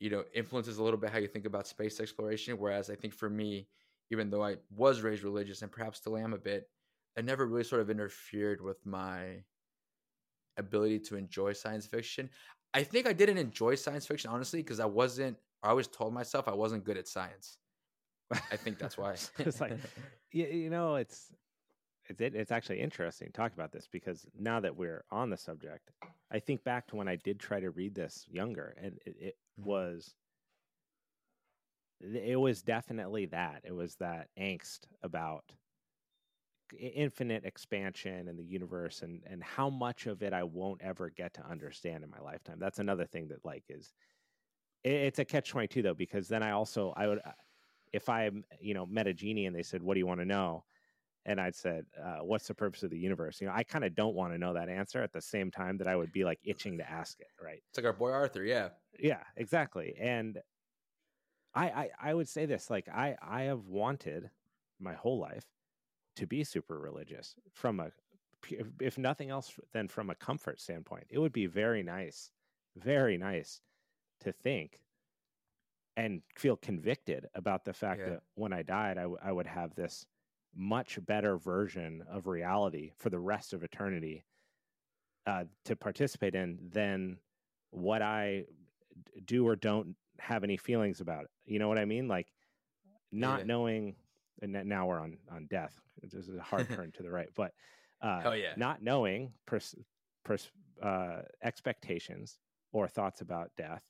you 0.00 0.10
know 0.10 0.24
influences 0.34 0.78
a 0.78 0.82
little 0.82 0.98
bit 0.98 1.10
how 1.10 1.18
you 1.18 1.28
think 1.28 1.46
about 1.46 1.66
space 1.66 2.00
exploration. 2.00 2.58
Whereas 2.58 2.90
I 2.90 2.94
think 2.94 3.14
for 3.14 3.28
me, 3.28 3.68
even 4.10 4.30
though 4.30 4.42
I 4.42 4.56
was 4.74 5.02
raised 5.02 5.22
religious 5.24 5.62
and 5.62 5.70
perhaps 5.70 5.98
still 5.98 6.16
am 6.16 6.32
a 6.32 6.38
bit, 6.38 6.68
it 7.16 7.24
never 7.24 7.46
really 7.46 7.64
sort 7.64 7.80
of 7.80 7.90
interfered 7.90 8.60
with 8.60 8.84
my 8.84 9.42
ability 10.56 10.98
to 11.00 11.16
enjoy 11.16 11.52
science 11.52 11.86
fiction. 11.86 12.30
I 12.72 12.82
think 12.82 13.06
I 13.06 13.12
didn't 13.12 13.38
enjoy 13.38 13.76
science 13.76 14.06
fiction 14.06 14.30
honestly 14.30 14.60
because 14.60 14.80
I 14.80 14.86
wasn't. 14.86 15.36
I 15.62 15.70
always 15.70 15.86
told 15.86 16.12
myself 16.12 16.48
I 16.48 16.54
wasn't 16.54 16.84
good 16.84 16.98
at 16.98 17.08
science. 17.08 17.56
I 18.30 18.56
think 18.56 18.78
that's 18.78 18.98
why. 18.98 19.12
it's 19.38 19.60
like, 19.60 19.78
you, 20.32 20.46
you 20.46 20.70
know, 20.70 20.96
it's 20.96 21.32
it's 22.06 22.20
it's 22.20 22.52
actually 22.52 22.80
interesting 22.80 23.28
to 23.28 23.32
talk 23.32 23.52
about 23.52 23.72
this 23.72 23.88
because 23.90 24.26
now 24.38 24.60
that 24.60 24.76
we're 24.76 25.04
on 25.10 25.30
the 25.30 25.36
subject, 25.36 25.90
I 26.30 26.38
think 26.38 26.64
back 26.64 26.86
to 26.88 26.96
when 26.96 27.08
I 27.08 27.16
did 27.16 27.38
try 27.38 27.60
to 27.60 27.70
read 27.70 27.94
this 27.94 28.26
younger, 28.30 28.76
and 28.80 28.98
it, 29.06 29.16
it 29.18 29.36
mm-hmm. 29.60 29.70
was 29.70 30.14
it 32.00 32.38
was 32.38 32.62
definitely 32.62 33.26
that 33.26 33.62
it 33.64 33.72
was 33.72 33.94
that 33.96 34.28
angst 34.38 34.80
about 35.02 35.44
infinite 36.78 37.44
expansion 37.44 38.28
in 38.28 38.36
the 38.36 38.44
universe 38.44 39.02
and 39.02 39.22
and 39.26 39.42
how 39.42 39.68
much 39.68 40.06
of 40.06 40.22
it 40.22 40.32
I 40.32 40.44
won't 40.44 40.80
ever 40.82 41.10
get 41.10 41.34
to 41.34 41.46
understand 41.46 42.04
in 42.04 42.10
my 42.10 42.20
lifetime. 42.20 42.58
That's 42.58 42.78
another 42.78 43.06
thing 43.06 43.28
that 43.28 43.44
like 43.44 43.64
is 43.68 43.92
it, 44.82 44.92
it's 44.92 45.18
a 45.18 45.24
catch 45.24 45.50
22 45.50 45.82
though 45.82 45.94
because 45.94 46.28
then 46.28 46.42
I 46.42 46.52
also 46.52 46.92
I 46.96 47.08
would 47.08 47.20
if 47.92 48.08
I 48.08 48.30
you 48.60 48.74
know 48.74 48.86
met 48.86 49.06
a 49.06 49.14
genie 49.14 49.46
and 49.46 49.54
they 49.54 49.62
said 49.62 49.82
what 49.82 49.94
do 49.94 50.00
you 50.00 50.06
want 50.06 50.20
to 50.20 50.26
know? 50.26 50.64
and 51.26 51.40
I'd 51.40 51.54
said 51.54 51.86
uh, 52.02 52.18
what's 52.18 52.46
the 52.46 52.54
purpose 52.54 52.82
of 52.82 52.90
the 52.90 52.98
universe? 52.98 53.40
You 53.40 53.46
know 53.46 53.54
I 53.54 53.62
kind 53.62 53.84
of 53.84 53.94
don't 53.94 54.14
want 54.14 54.32
to 54.32 54.38
know 54.38 54.52
that 54.54 54.68
answer 54.68 55.02
at 55.02 55.12
the 55.12 55.22
same 55.22 55.50
time 55.50 55.78
that 55.78 55.88
I 55.88 55.96
would 55.96 56.12
be 56.12 56.24
like 56.24 56.38
itching 56.44 56.78
to 56.78 56.90
ask 56.90 57.18
it 57.20 57.28
right? 57.42 57.62
It's 57.70 57.78
like 57.78 57.86
our 57.86 57.92
boy 57.92 58.10
Arthur 58.10 58.44
yeah. 58.44 58.70
Yeah 58.98 59.22
exactly 59.36 59.94
and 59.98 60.38
I 61.54 61.66
I, 61.66 61.90
I 62.00 62.14
would 62.14 62.28
say 62.28 62.46
this 62.46 62.68
like 62.68 62.88
I 62.88 63.16
I 63.22 63.42
have 63.44 63.66
wanted 63.66 64.30
my 64.80 64.94
whole 64.94 65.18
life 65.18 65.46
to 66.16 66.26
be 66.26 66.44
super 66.44 66.78
religious 66.78 67.34
from 67.52 67.80
a 67.80 67.90
if 68.80 68.98
nothing 68.98 69.30
else 69.30 69.52
than 69.72 69.88
from 69.88 70.10
a 70.10 70.14
comfort 70.14 70.60
standpoint 70.60 71.04
it 71.08 71.18
would 71.18 71.32
be 71.32 71.46
very 71.46 71.82
nice 71.82 72.30
very 72.76 73.16
nice 73.16 73.60
to 74.20 74.32
think 74.32 74.80
and 75.96 76.20
feel 76.36 76.56
convicted 76.56 77.26
about 77.34 77.64
the 77.64 77.72
fact 77.72 78.00
yeah. 78.00 78.10
that 78.10 78.22
when 78.34 78.52
i 78.52 78.62
died 78.62 78.98
I, 78.98 79.02
w- 79.02 79.18
I 79.22 79.32
would 79.32 79.46
have 79.46 79.74
this 79.74 80.04
much 80.54 80.98
better 81.06 81.36
version 81.36 82.04
of 82.10 82.26
reality 82.26 82.92
for 82.96 83.10
the 83.10 83.18
rest 83.18 83.52
of 83.52 83.62
eternity 83.62 84.24
uh, 85.26 85.44
to 85.64 85.74
participate 85.74 86.34
in 86.34 86.58
than 86.70 87.16
what 87.70 88.02
i 88.02 88.44
do 89.24 89.46
or 89.46 89.56
don't 89.56 89.96
have 90.18 90.44
any 90.44 90.56
feelings 90.56 91.00
about 91.00 91.24
it 91.24 91.30
you 91.46 91.58
know 91.58 91.68
what 91.68 91.78
i 91.78 91.84
mean 91.84 92.08
like 92.08 92.28
not 93.10 93.40
yeah. 93.40 93.46
knowing 93.46 93.96
and 94.44 94.68
now 94.68 94.86
we're 94.86 95.00
on 95.00 95.16
on 95.30 95.46
death. 95.50 95.74
This 96.02 96.28
is 96.28 96.36
a 96.36 96.42
hard 96.42 96.68
turn 96.74 96.92
to 96.92 97.02
the 97.02 97.10
right, 97.10 97.28
but 97.34 97.52
uh, 98.02 98.22
oh 98.26 98.32
yeah, 98.32 98.52
not 98.56 98.82
knowing 98.82 99.32
pers- 99.46 99.74
pers- 100.24 100.50
uh, 100.82 101.22
expectations 101.42 102.38
or 102.72 102.88
thoughts 102.88 103.20
about 103.20 103.50
death, 103.56 103.82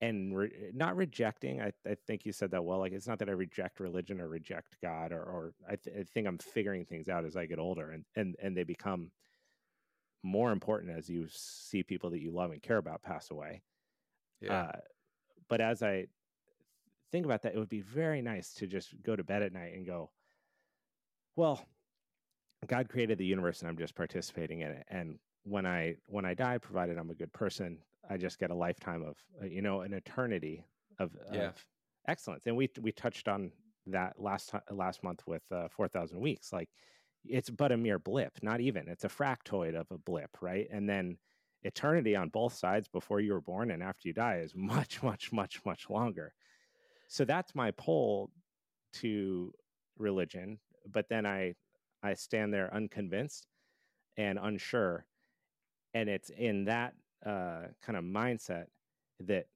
and 0.00 0.36
re- 0.36 0.70
not 0.74 0.96
rejecting. 0.96 1.60
I, 1.60 1.72
I 1.88 1.96
think 2.06 2.24
you 2.24 2.32
said 2.32 2.50
that 2.50 2.64
well. 2.64 2.78
Like 2.78 2.92
it's 2.92 3.06
not 3.06 3.18
that 3.20 3.28
I 3.28 3.32
reject 3.32 3.80
religion 3.80 4.20
or 4.20 4.28
reject 4.28 4.76
God, 4.82 5.12
or, 5.12 5.22
or 5.22 5.54
I, 5.68 5.76
th- 5.76 5.96
I 5.98 6.02
think 6.02 6.26
I'm 6.26 6.38
figuring 6.38 6.84
things 6.84 7.08
out 7.08 7.24
as 7.24 7.36
I 7.36 7.46
get 7.46 7.58
older, 7.58 7.90
and 7.90 8.04
and 8.16 8.36
and 8.42 8.56
they 8.56 8.64
become 8.64 9.10
more 10.22 10.50
important 10.50 10.96
as 10.96 11.08
you 11.08 11.26
see 11.30 11.82
people 11.82 12.10
that 12.10 12.20
you 12.20 12.32
love 12.32 12.50
and 12.50 12.60
care 12.62 12.78
about 12.78 13.02
pass 13.02 13.30
away. 13.30 13.62
Yeah. 14.40 14.60
Uh, 14.62 14.78
but 15.48 15.60
as 15.60 15.82
I 15.82 16.06
think 17.12 17.24
about 17.24 17.42
that, 17.42 17.54
it 17.54 17.58
would 17.58 17.68
be 17.68 17.80
very 17.80 18.22
nice 18.22 18.52
to 18.54 18.66
just 18.66 18.94
go 19.02 19.16
to 19.16 19.24
bed 19.24 19.42
at 19.42 19.52
night 19.52 19.74
and 19.74 19.86
go, 19.86 20.10
well, 21.36 21.64
God 22.66 22.88
created 22.88 23.18
the 23.18 23.26
universe 23.26 23.60
and 23.60 23.68
I'm 23.68 23.78
just 23.78 23.94
participating 23.94 24.60
in 24.60 24.70
it. 24.70 24.84
And 24.88 25.18
when 25.44 25.66
I 25.66 25.96
when 26.06 26.24
I 26.24 26.34
die, 26.34 26.58
provided 26.58 26.98
I'm 26.98 27.10
a 27.10 27.14
good 27.14 27.32
person, 27.32 27.78
I 28.08 28.16
just 28.16 28.38
get 28.38 28.50
a 28.50 28.54
lifetime 28.54 29.02
of 29.02 29.16
uh, 29.40 29.46
you 29.46 29.62
know 29.62 29.82
an 29.82 29.92
eternity 29.92 30.64
of, 30.98 31.10
yeah. 31.32 31.48
of 31.48 31.64
excellence. 32.08 32.46
And 32.46 32.56
we 32.56 32.70
we 32.80 32.92
touched 32.92 33.28
on 33.28 33.52
that 33.86 34.14
last 34.18 34.52
last 34.70 35.04
month 35.04 35.22
with 35.26 35.42
uh, 35.52 35.68
four 35.68 35.86
thousand 35.88 36.18
weeks. 36.20 36.52
Like 36.52 36.68
it's 37.24 37.50
but 37.50 37.72
a 37.72 37.76
mere 37.76 37.98
blip, 37.98 38.32
not 38.42 38.60
even. 38.60 38.88
It's 38.88 39.04
a 39.04 39.08
fractoid 39.08 39.78
of 39.78 39.86
a 39.90 39.98
blip, 39.98 40.30
right? 40.40 40.66
And 40.72 40.88
then 40.88 41.18
eternity 41.62 42.16
on 42.16 42.28
both 42.28 42.54
sides 42.54 42.88
before 42.88 43.20
you 43.20 43.32
were 43.32 43.40
born 43.40 43.70
and 43.70 43.82
after 43.82 44.08
you 44.08 44.14
die 44.14 44.38
is 44.38 44.52
much 44.54 45.02
much 45.02 45.32
much 45.32 45.60
much 45.64 45.90
longer 45.90 46.32
so 47.08 47.24
that's 47.24 47.54
my 47.54 47.70
pull 47.72 48.30
to 48.92 49.52
religion 49.98 50.58
but 50.92 51.08
then 51.08 51.26
i 51.26 51.54
i 52.02 52.14
stand 52.14 52.52
there 52.52 52.72
unconvinced 52.74 53.46
and 54.16 54.38
unsure. 54.40 55.06
And 55.94 56.08
it's 56.08 56.30
in 56.30 56.64
that 56.64 56.94
uh, 57.24 57.62
kind 57.82 57.96
of 57.96 58.04
mindset 58.04 58.66
that 59.20 59.46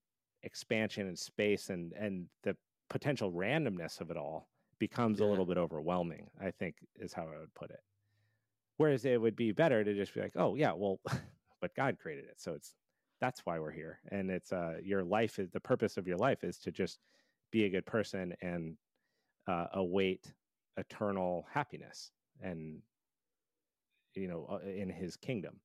expansion 0.43 1.07
and 1.07 1.19
space 1.19 1.69
and 1.69 1.93
and 1.93 2.27
the 2.45 2.57
potential 2.89 3.31
randomness 3.31 4.01
of 4.01 4.11
it 4.11 4.17
all 4.17 4.49
becomes 4.79 5.21
yeah. 5.21 5.27
a 5.27 5.29
little 5.29 5.45
bit 5.45 5.59
overwhelming 5.59 6.27
i 6.43 6.51
think 6.51 6.77
is 6.99 7.13
how 7.13 7.25
i 7.25 7.39
would 7.39 7.55
put 7.55 7.71
it. 7.71 7.81
Whereas 8.79 9.05
it 9.05 9.21
would 9.21 9.37
be 9.37 9.53
better 9.53 9.85
to 9.85 9.95
just 9.95 10.15
be 10.15 10.23
like 10.23 10.33
oh 10.37 10.55
yeah 10.55 10.73
well 10.75 10.99
but 11.61 11.75
god 11.75 11.99
created 12.01 12.25
it 12.25 12.41
so 12.41 12.55
it's 12.55 12.75
that's 13.21 13.45
why 13.45 13.59
we're 13.59 13.71
here. 13.71 14.01
And 14.11 14.31
it's 14.31 14.51
uh 14.51 14.77
your 14.83 15.05
life 15.05 15.39
is 15.39 15.51
the 15.51 15.61
purpose 15.61 15.99
of 15.99 16.09
your 16.09 16.17
life 16.17 16.43
is 16.43 16.57
to 16.61 16.73
just 16.73 16.99
be 17.51 17.65
a 17.65 17.69
good 17.69 17.87
person 17.87 18.35
and 18.41 18.77
uh, 19.47 19.67
await 19.75 20.33
eternal 20.77 21.47
happiness 21.53 22.11
and 22.43 22.81
you 24.15 24.29
know 24.29 24.47
uh, 24.51 24.69
in 24.69 24.89
his 24.89 25.17
kingdom. 25.17 25.57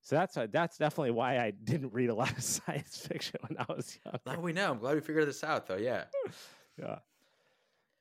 So 0.00 0.16
that's 0.16 0.36
uh, 0.36 0.46
that's 0.50 0.78
definitely 0.78 1.12
why 1.12 1.38
i 1.38 1.50
didn't 1.64 1.92
read 1.92 2.10
a 2.10 2.14
lot 2.14 2.32
of 2.32 2.42
science 2.42 3.06
fiction 3.06 3.38
when 3.46 3.58
i 3.58 3.72
was 3.72 3.98
young 4.04 4.18
now 4.26 4.40
we 4.40 4.52
know. 4.52 4.70
I'm 4.70 4.78
glad 4.78 4.94
we 4.94 5.00
figured 5.00 5.28
this 5.28 5.44
out 5.44 5.66
though. 5.66 5.76
Yeah. 5.76 6.04
Yeah. 6.80 7.00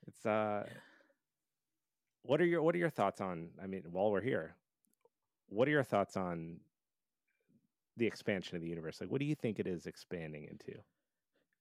It's 0.08 0.26
uh 0.26 0.64
yeah. 0.66 0.74
what 2.24 2.40
are 2.40 2.46
your 2.46 2.62
what 2.62 2.74
are 2.74 2.78
your 2.78 2.90
thoughts 2.90 3.20
on 3.20 3.50
i 3.62 3.68
mean 3.68 3.84
while 3.92 4.10
we're 4.10 4.22
here 4.22 4.56
what 5.50 5.68
are 5.68 5.72
your 5.72 5.84
thoughts 5.84 6.16
on 6.16 6.56
the 7.98 8.08
expansion 8.08 8.56
of 8.56 8.62
the 8.62 8.70
universe? 8.70 9.00
Like 9.02 9.12
what 9.12 9.20
do 9.20 9.26
you 9.26 9.36
think 9.36 9.60
it 9.60 9.68
is 9.68 9.86
expanding 9.86 10.48
into 10.50 10.80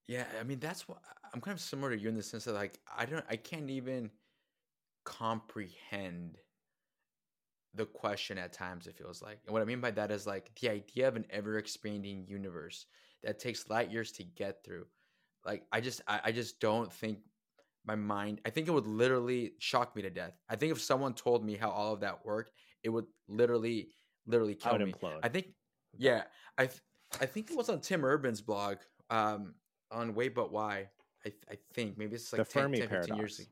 yeah, 0.08 0.24
I 0.38 0.44
mean 0.44 0.58
that's 0.58 0.88
what 0.88 0.98
I'm 1.32 1.40
kind 1.40 1.54
of 1.54 1.60
similar 1.60 1.94
to 1.94 2.00
you 2.00 2.08
in 2.08 2.16
the 2.16 2.22
sense 2.22 2.44
that 2.44 2.54
like 2.54 2.78
I 2.96 3.06
don't 3.06 3.24
I 3.28 3.36
can't 3.36 3.70
even 3.70 4.10
comprehend 5.04 6.38
the 7.74 7.86
question 7.86 8.36
at 8.38 8.52
times 8.52 8.86
it 8.86 8.96
feels 8.96 9.22
like. 9.22 9.38
And 9.46 9.52
what 9.52 9.62
I 9.62 9.64
mean 9.64 9.80
by 9.80 9.92
that 9.92 10.10
is 10.10 10.26
like 10.26 10.50
the 10.60 10.70
idea 10.70 11.08
of 11.08 11.16
an 11.16 11.26
ever 11.30 11.58
expanding 11.58 12.24
universe 12.26 12.86
that 13.22 13.38
takes 13.38 13.68
light 13.68 13.90
years 13.90 14.12
to 14.12 14.24
get 14.24 14.64
through. 14.64 14.86
Like 15.44 15.64
I 15.72 15.80
just 15.80 16.02
I, 16.06 16.20
I 16.24 16.32
just 16.32 16.60
don't 16.60 16.92
think 16.92 17.18
my 17.86 17.94
mind 17.94 18.40
I 18.44 18.50
think 18.50 18.68
it 18.68 18.72
would 18.72 18.86
literally 18.86 19.52
shock 19.58 19.94
me 19.94 20.02
to 20.02 20.10
death. 20.10 20.32
I 20.48 20.56
think 20.56 20.72
if 20.72 20.80
someone 20.80 21.14
told 21.14 21.44
me 21.44 21.56
how 21.56 21.70
all 21.70 21.92
of 21.94 22.00
that 22.00 22.24
worked, 22.24 22.52
it 22.82 22.88
would 22.88 23.06
literally 23.28 23.88
literally 24.26 24.54
kill 24.54 24.78
me. 24.78 24.92
Implode. 24.92 25.20
I 25.22 25.28
think 25.28 25.46
yeah, 25.96 26.24
I 26.58 26.66
th- 26.66 26.82
I 27.20 27.26
think 27.26 27.50
it 27.50 27.56
was 27.56 27.68
on 27.68 27.80
Tim 27.80 28.04
Urban's 28.04 28.40
blog. 28.40 28.78
Um, 29.10 29.54
on 29.90 30.14
Wait 30.14 30.34
But 30.34 30.52
Why. 30.52 30.88
I, 31.24 31.32
I 31.50 31.58
think 31.74 31.98
maybe 31.98 32.14
it's 32.14 32.32
like 32.32 32.46
the 32.46 32.52
10, 32.52 32.62
Fermi 32.62 32.78
10, 32.78 32.88
15 32.88 33.16
years 33.16 33.38
ago. 33.38 33.48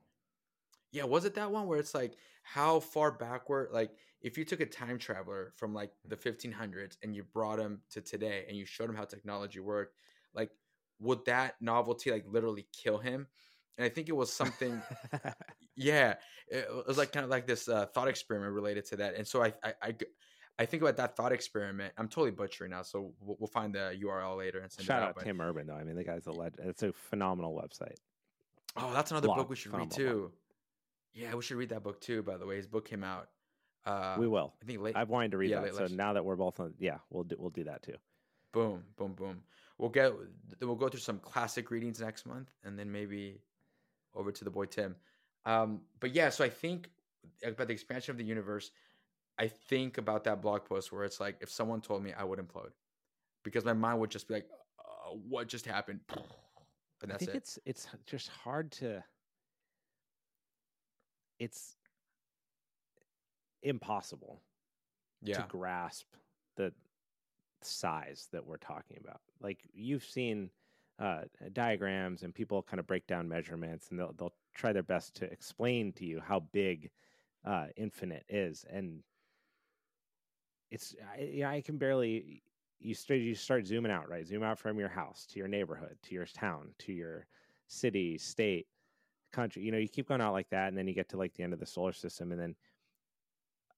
Yeah, 0.90 1.05
was 1.05 1.27
it 1.27 1.35
that 1.35 1.51
one 1.51 1.66
where 1.66 1.79
it's 1.79 1.94
like 1.94 2.14
how 2.42 2.81
far 2.81 3.12
backward? 3.12 3.68
Like 3.72 3.90
if 4.22 4.38
you 4.38 4.44
took 4.44 4.61
a 4.61 4.66
time 4.66 4.98
traveler 4.98 5.53
from 5.57 5.74
like 5.74 5.92
the 6.07 6.16
1500s 6.16 6.96
and 7.03 7.14
you 7.14 7.24
brought 7.24 7.59
him 7.59 7.81
to 7.90 8.01
today 8.01 8.46
and 8.48 8.57
you 8.57 8.64
showed 8.64 8.88
him 8.88 8.96
how 8.96 9.05
technology 9.05 9.61
worked, 9.61 9.94
like 10.35 10.51
would 10.98 11.24
that 11.27 11.57
novelty 11.61 12.11
like 12.11 12.24
literally 12.27 12.66
kill 12.72 12.98
him? 12.98 13.27
And 13.77 13.85
I 13.85 13.88
think 13.88 14.09
it 14.09 14.16
was 14.16 14.33
something. 14.33 14.81
yeah, 15.77 16.14
it 16.48 16.66
was 16.87 16.98
like 16.98 17.12
kind 17.12 17.24
of 17.24 17.31
like 17.31 17.46
this 17.46 17.68
uh, 17.68 17.87
thought 17.87 18.09
experiment 18.09 18.53
related 18.53 18.87
to 18.87 18.96
that. 18.96 19.14
And 19.14 19.27
so 19.27 19.42
I, 19.42 19.53
I, 19.62 19.74
I 19.83 19.94
I 20.59 20.66
think 20.66 20.83
about 20.83 20.97
that 20.97 21.16
thought 21.16 21.33
experiment. 21.33 21.92
I'm 21.97 22.09
totally 22.09 22.33
butchering 22.33 22.73
now, 22.73 22.83
so 22.83 23.12
we'll, 23.21 23.37
we'll 23.38 23.47
find 23.47 23.73
the 23.73 23.97
URL 24.03 24.37
later 24.37 24.59
and 24.59 24.73
send 24.73 24.87
Shout 24.87 25.03
it 25.03 25.03
out. 25.03 25.09
Shout 25.09 25.18
out 25.18 25.25
Tim 25.25 25.40
Urban 25.40 25.66
though. 25.66 25.77
I 25.77 25.85
mean, 25.85 25.94
the 25.94 26.05
guy's 26.05 26.27
a 26.27 26.33
legend. 26.33 26.68
It's 26.68 26.83
a 26.83 26.92
phenomenal 26.92 27.55
website. 27.55 27.97
Oh, 28.77 28.92
that's 28.92 29.11
another 29.11 29.27
Blog, 29.27 29.38
book 29.38 29.51
we 29.51 29.57
should 29.57 29.73
read 29.73 29.90
too. 29.90 30.33
Yeah, 31.14 31.35
we 31.35 31.42
should 31.42 31.57
read 31.57 31.71
that 31.71 31.83
book 31.83 32.01
too. 32.01 32.23
By 32.23 32.37
the 32.37 32.47
way, 32.47 32.57
his 32.57 32.66
book 32.66 32.88
came 32.88 33.05
out. 33.05 33.29
Uh, 33.87 34.16
we 34.18 34.29
will. 34.29 34.55
I 34.62 34.66
think 34.66 34.81
late. 34.81 34.97
I've 34.97 35.09
wanted 35.09 35.31
to 35.33 35.38
read 35.38 35.51
yeah, 35.51 35.61
that. 35.61 35.75
So 35.75 35.87
now 35.87 36.12
that 36.12 36.25
we're 36.25 36.37
both 36.37 36.61
on, 36.61 36.75
yeah, 36.79 36.99
we'll 37.11 37.25
do 37.25 37.37
we'll 37.38 37.51
do 37.51 37.64
that 37.64 37.83
too. 37.83 37.94
Boom, 38.53 38.83
boom, 38.97 39.14
boom. 39.14 39.42
We'll 39.79 39.90
get 39.90 40.12
we'll 40.61 40.75
go 40.75 40.88
through 40.88 41.01
some 41.01 41.18
classic 41.21 41.71
readings 41.71 42.01
next 42.01 42.27
month, 42.27 42.51
and 42.64 42.79
then 42.79 42.90
maybe 42.90 43.40
over 44.14 44.33
to 44.33 44.44
the 44.44 44.51
boy 44.51 44.66
Tim. 44.66 44.97
Um, 45.47 45.81
but 46.01 46.14
yeah, 46.14 46.29
so 46.31 46.44
I 46.44 46.49
think 46.49 46.90
about 47.44 47.68
the 47.68 47.73
expansion 47.73 48.12
of 48.12 48.18
the 48.18 48.25
universe. 48.25 48.71
I 49.38 49.46
think 49.48 49.98
about 49.98 50.24
that 50.24 50.42
blog 50.42 50.64
post 50.64 50.92
where 50.92 51.05
it's 51.05 51.20
like, 51.20 51.37
if 51.40 51.51
someone 51.51 51.81
told 51.81 52.03
me, 52.03 52.12
I 52.12 52.24
would 52.24 52.38
implode 52.38 52.72
because 53.44 53.64
my 53.64 53.72
mind 53.72 54.01
would 54.01 54.11
just 54.11 54.29
be 54.29 54.35
like, 54.35 54.48
uh, 54.79 55.11
"What 55.29 55.48
just 55.48 55.66
happened?" 55.66 56.01
And 57.03 57.12
I 57.12 57.12
that's 57.12 57.27
think 57.27 57.35
it. 57.35 57.37
it's 57.37 57.59
it's 57.64 57.88
just 58.07 58.29
hard 58.29 58.72
to. 58.72 59.05
It's 61.38 61.77
impossible 63.62 64.42
yeah, 65.22 65.37
to 65.37 65.42
grasp 65.48 66.07
the 66.57 66.72
size 67.62 68.29
that 68.33 68.44
we're 68.44 68.57
talking 68.59 68.98
about. 69.01 69.20
Like 69.40 69.68
you've 69.72 70.05
seen 70.05 70.51
uh, 70.98 71.22
diagrams 71.53 72.22
and 72.22 72.35
people 72.35 72.62
kind 72.62 72.81
of 72.81 72.87
break 72.87 73.07
down 73.07 73.29
measurements 73.29 73.88
and 73.90 73.98
they'll 73.98 74.12
they'll 74.18 74.35
try 74.55 74.72
their 74.72 74.83
best 74.83 75.14
to 75.16 75.24
explain 75.31 75.92
to 75.92 76.05
you 76.05 76.20
how 76.20 76.40
big 76.40 76.90
uh, 77.44 77.66
infinite 77.77 78.24
is, 78.29 78.64
and 78.70 79.03
it's 80.70 80.94
I, 81.07 81.20
yeah, 81.22 81.50
I 81.50 81.61
can 81.62 81.78
barely. 81.78 82.42
You 82.81 82.94
start 82.94 83.20
you 83.20 83.35
start 83.35 83.66
zooming 83.66 83.92
out, 83.92 84.09
right? 84.09 84.26
Zoom 84.26 84.42
out 84.44 84.59
from 84.59 84.78
your 84.78 84.88
house 84.88 85.26
to 85.28 85.38
your 85.38 85.48
neighborhood, 85.48 85.98
to 86.04 86.14
your 86.14 86.26
town, 86.26 86.74
to 86.81 86.92
your 86.92 87.26
city, 87.66 88.18
state, 88.18 88.68
country. 89.33 89.62
You 89.64 89.72
know, 89.72 89.78
you 89.78 89.88
keep 89.88 90.09
going 90.09 90.20
out 90.20 90.33
like 90.33 90.50
that, 90.50 90.68
and 90.68 90.78
then 90.78 90.88
you 90.88 90.94
get 90.94 91.09
to 91.11 91.18
like 91.18 91.35
the 91.35 91.42
end 91.44 91.54
of 91.54 91.61
the 91.61 91.66
solar 91.66 91.92
system, 91.92 92.33
and 92.33 92.40
then 92.40 92.57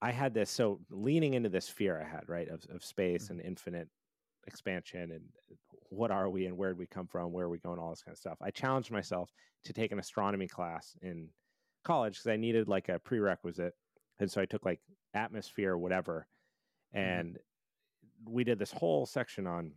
I 0.03 0.13
had 0.13 0.35
this 0.35 0.51
so 0.51 0.81
leaning 0.89 1.35
into 1.35 1.49
this 1.49 1.69
fear 1.69 2.01
I 2.01 2.05
had, 2.09 2.29
right, 2.29 2.49
of 2.49 2.65
of 2.71 2.85
space 2.85 3.29
Mhm. 3.29 3.31
and 3.31 3.41
infinite 3.41 3.91
expansion 4.47 5.11
and 5.13 5.33
what 5.91 6.11
are 6.11 6.31
we 6.31 6.47
and 6.47 6.57
where 6.57 6.71
did 6.71 6.79
we 6.79 6.87
come 6.87 7.07
from, 7.07 7.33
where 7.33 7.47
are 7.47 7.51
we 7.51 7.59
going, 7.59 7.79
all 7.79 7.91
this 7.91 8.03
kind 8.03 8.15
of 8.15 8.19
stuff. 8.19 8.39
I 8.41 8.51
challenged 8.51 8.91
myself 8.91 9.33
to 9.65 9.73
take 9.73 9.93
an 9.93 9.99
astronomy 9.99 10.49
class 10.49 10.97
in 11.03 11.35
college 11.85 12.15
because 12.17 12.29
I 12.29 12.37
needed 12.37 12.69
like 12.69 12.89
a 12.89 12.99
prerequisite, 12.99 13.75
and 14.19 14.31
so 14.31 14.41
I 14.41 14.47
took 14.47 14.65
like 14.65 14.83
atmosphere, 15.15 15.77
whatever, 15.77 16.29
and 16.93 17.39
we 18.25 18.45
did 18.45 18.59
this 18.59 18.73
whole 18.73 19.07
section 19.07 19.47
on 19.47 19.75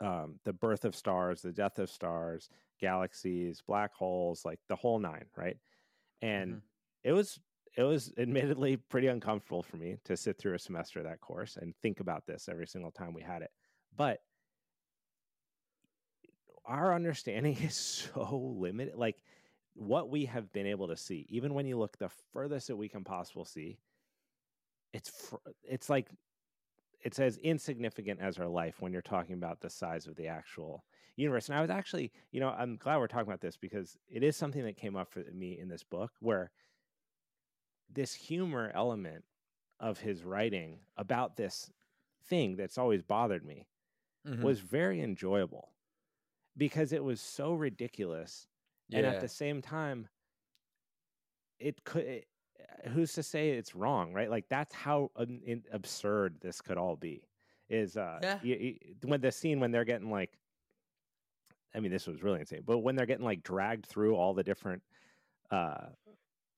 um, 0.00 0.40
the 0.44 0.52
birth 0.52 0.84
of 0.84 0.94
stars, 0.94 1.42
the 1.42 1.52
death 1.52 1.78
of 1.78 1.90
stars, 1.90 2.48
galaxies, 2.80 3.62
black 3.62 3.92
holes, 3.94 4.44
like 4.44 4.60
the 4.68 4.76
whole 4.76 4.98
nine, 4.98 5.26
right? 5.36 5.58
And 6.22 6.58
Mhm. 6.58 6.62
it 7.04 7.12
was 7.12 7.40
it 7.76 7.84
was 7.84 8.12
admittedly 8.18 8.76
pretty 8.76 9.08
uncomfortable 9.08 9.62
for 9.62 9.76
me 9.78 9.98
to 10.04 10.16
sit 10.16 10.38
through 10.38 10.54
a 10.54 10.58
semester 10.58 11.00
of 11.00 11.06
that 11.06 11.20
course 11.20 11.56
and 11.56 11.74
think 11.82 12.00
about 12.00 12.26
this 12.26 12.48
every 12.48 12.66
single 12.66 12.92
time 12.92 13.14
we 13.14 13.22
had 13.22 13.42
it. 13.42 13.52
But 13.94 14.20
our 16.64 16.94
understanding 16.94 17.56
is 17.60 17.76
so 17.76 18.36
limited. 18.58 18.94
Like 18.96 19.22
what 19.74 20.10
we 20.10 20.26
have 20.26 20.52
been 20.52 20.66
able 20.66 20.88
to 20.88 20.96
see, 20.96 21.26
even 21.28 21.54
when 21.54 21.66
you 21.66 21.78
look 21.78 21.98
the 21.98 22.08
furthest 22.08 22.68
that 22.68 22.76
we 22.76 22.88
can 22.88 23.04
possible 23.04 23.44
see, 23.44 23.78
it's 24.92 25.08
fr- 25.10 25.36
it's 25.62 25.88
like 25.90 26.10
it's 27.02 27.18
as 27.18 27.38
insignificant 27.38 28.20
as 28.20 28.38
our 28.38 28.48
life 28.48 28.80
when 28.82 28.92
you're 28.92 29.02
talking 29.02 29.34
about 29.34 29.60
the 29.60 29.70
size 29.70 30.06
of 30.06 30.16
the 30.16 30.28
actual 30.28 30.84
universe. 31.16 31.48
And 31.48 31.56
I 31.56 31.60
was 31.60 31.70
actually, 31.70 32.12
you 32.32 32.40
know, 32.40 32.50
I'm 32.50 32.76
glad 32.76 32.98
we're 32.98 33.08
talking 33.08 33.28
about 33.28 33.40
this 33.40 33.56
because 33.56 33.96
it 34.08 34.22
is 34.22 34.36
something 34.36 34.64
that 34.64 34.76
came 34.76 34.96
up 34.96 35.12
for 35.12 35.20
me 35.32 35.58
in 35.58 35.68
this 35.68 35.84
book 35.84 36.12
where 36.20 36.50
this 37.88 38.14
humor 38.14 38.70
element 38.74 39.24
of 39.80 40.00
his 40.00 40.24
writing 40.24 40.80
about 40.96 41.36
this 41.36 41.70
thing 42.24 42.56
that's 42.56 42.78
always 42.78 43.02
bothered 43.02 43.44
me 43.44 43.68
Mhm. 44.24 44.42
was 44.42 44.60
very 44.60 45.00
enjoyable 45.02 45.74
because 46.56 46.92
it 46.92 47.04
was 47.04 47.20
so 47.20 47.54
ridiculous 47.54 48.48
and 48.92 49.06
at 49.06 49.20
the 49.20 49.28
same 49.28 49.62
time 49.62 50.08
it 51.58 51.84
could 51.84 52.04
it, 52.04 52.28
who's 52.86 53.12
to 53.12 53.22
say 53.22 53.50
it's 53.50 53.74
wrong 53.74 54.12
right 54.12 54.30
like 54.30 54.48
that's 54.48 54.72
how 54.74 55.10
un, 55.16 55.40
in, 55.44 55.62
absurd 55.72 56.36
this 56.40 56.60
could 56.60 56.76
all 56.78 56.96
be 56.96 57.22
is 57.68 57.96
uh 57.96 58.18
Yeah. 58.22 58.38
y- 58.44 58.58
y- 58.82 58.94
when 59.04 59.20
the 59.20 59.32
scene 59.32 59.60
when 59.60 59.70
they're 59.70 59.84
getting 59.84 60.10
like 60.10 60.38
i 61.74 61.80
mean 61.80 61.90
this 61.92 62.06
was 62.06 62.22
really 62.22 62.40
insane 62.40 62.62
but 62.64 62.78
when 62.78 62.96
they're 62.96 63.06
getting 63.06 63.24
like 63.24 63.42
dragged 63.42 63.86
through 63.86 64.14
all 64.16 64.34
the 64.34 64.42
different 64.44 64.82
uh 65.50 65.86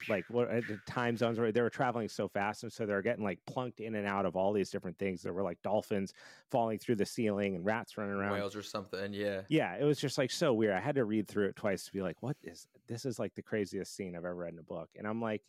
like 0.08 0.24
what 0.30 0.48
uh, 0.48 0.62
the 0.66 0.80
time 0.86 1.14
zones 1.14 1.38
where 1.38 1.52
they 1.52 1.60
were 1.60 1.68
traveling 1.68 2.08
so 2.08 2.26
fast 2.26 2.62
and 2.62 2.72
so 2.72 2.86
they're 2.86 3.02
getting 3.02 3.22
like 3.22 3.38
plunked 3.44 3.80
in 3.80 3.96
and 3.96 4.06
out 4.06 4.24
of 4.24 4.34
all 4.34 4.50
these 4.50 4.70
different 4.70 4.98
things 4.98 5.20
there 5.20 5.34
were 5.34 5.42
like 5.42 5.60
dolphins 5.62 6.14
falling 6.50 6.78
through 6.78 6.96
the 6.96 7.04
ceiling 7.04 7.54
and 7.54 7.66
rats 7.66 7.98
running 7.98 8.14
around 8.14 8.32
whales 8.32 8.56
or 8.56 8.62
something. 8.62 9.12
Yeah. 9.12 9.42
yeah, 9.50 9.76
it 9.76 9.84
was 9.84 9.98
just 9.98 10.16
like 10.16 10.30
so 10.30 10.54
weird. 10.54 10.72
I 10.72 10.80
had 10.80 10.94
to 10.94 11.04
read 11.04 11.28
through 11.28 11.48
it 11.48 11.56
twice 11.56 11.84
to 11.84 11.92
be 11.92 12.00
like, 12.00 12.16
what 12.22 12.34
is 12.42 12.66
this 12.88 13.04
is 13.04 13.18
like 13.18 13.34
the 13.34 13.42
craziest 13.42 13.94
scene 13.94 14.16
I've 14.16 14.24
ever 14.24 14.34
read 14.34 14.54
in 14.54 14.58
a 14.58 14.62
book. 14.62 14.88
And 14.96 15.06
I'm 15.06 15.20
like, 15.20 15.42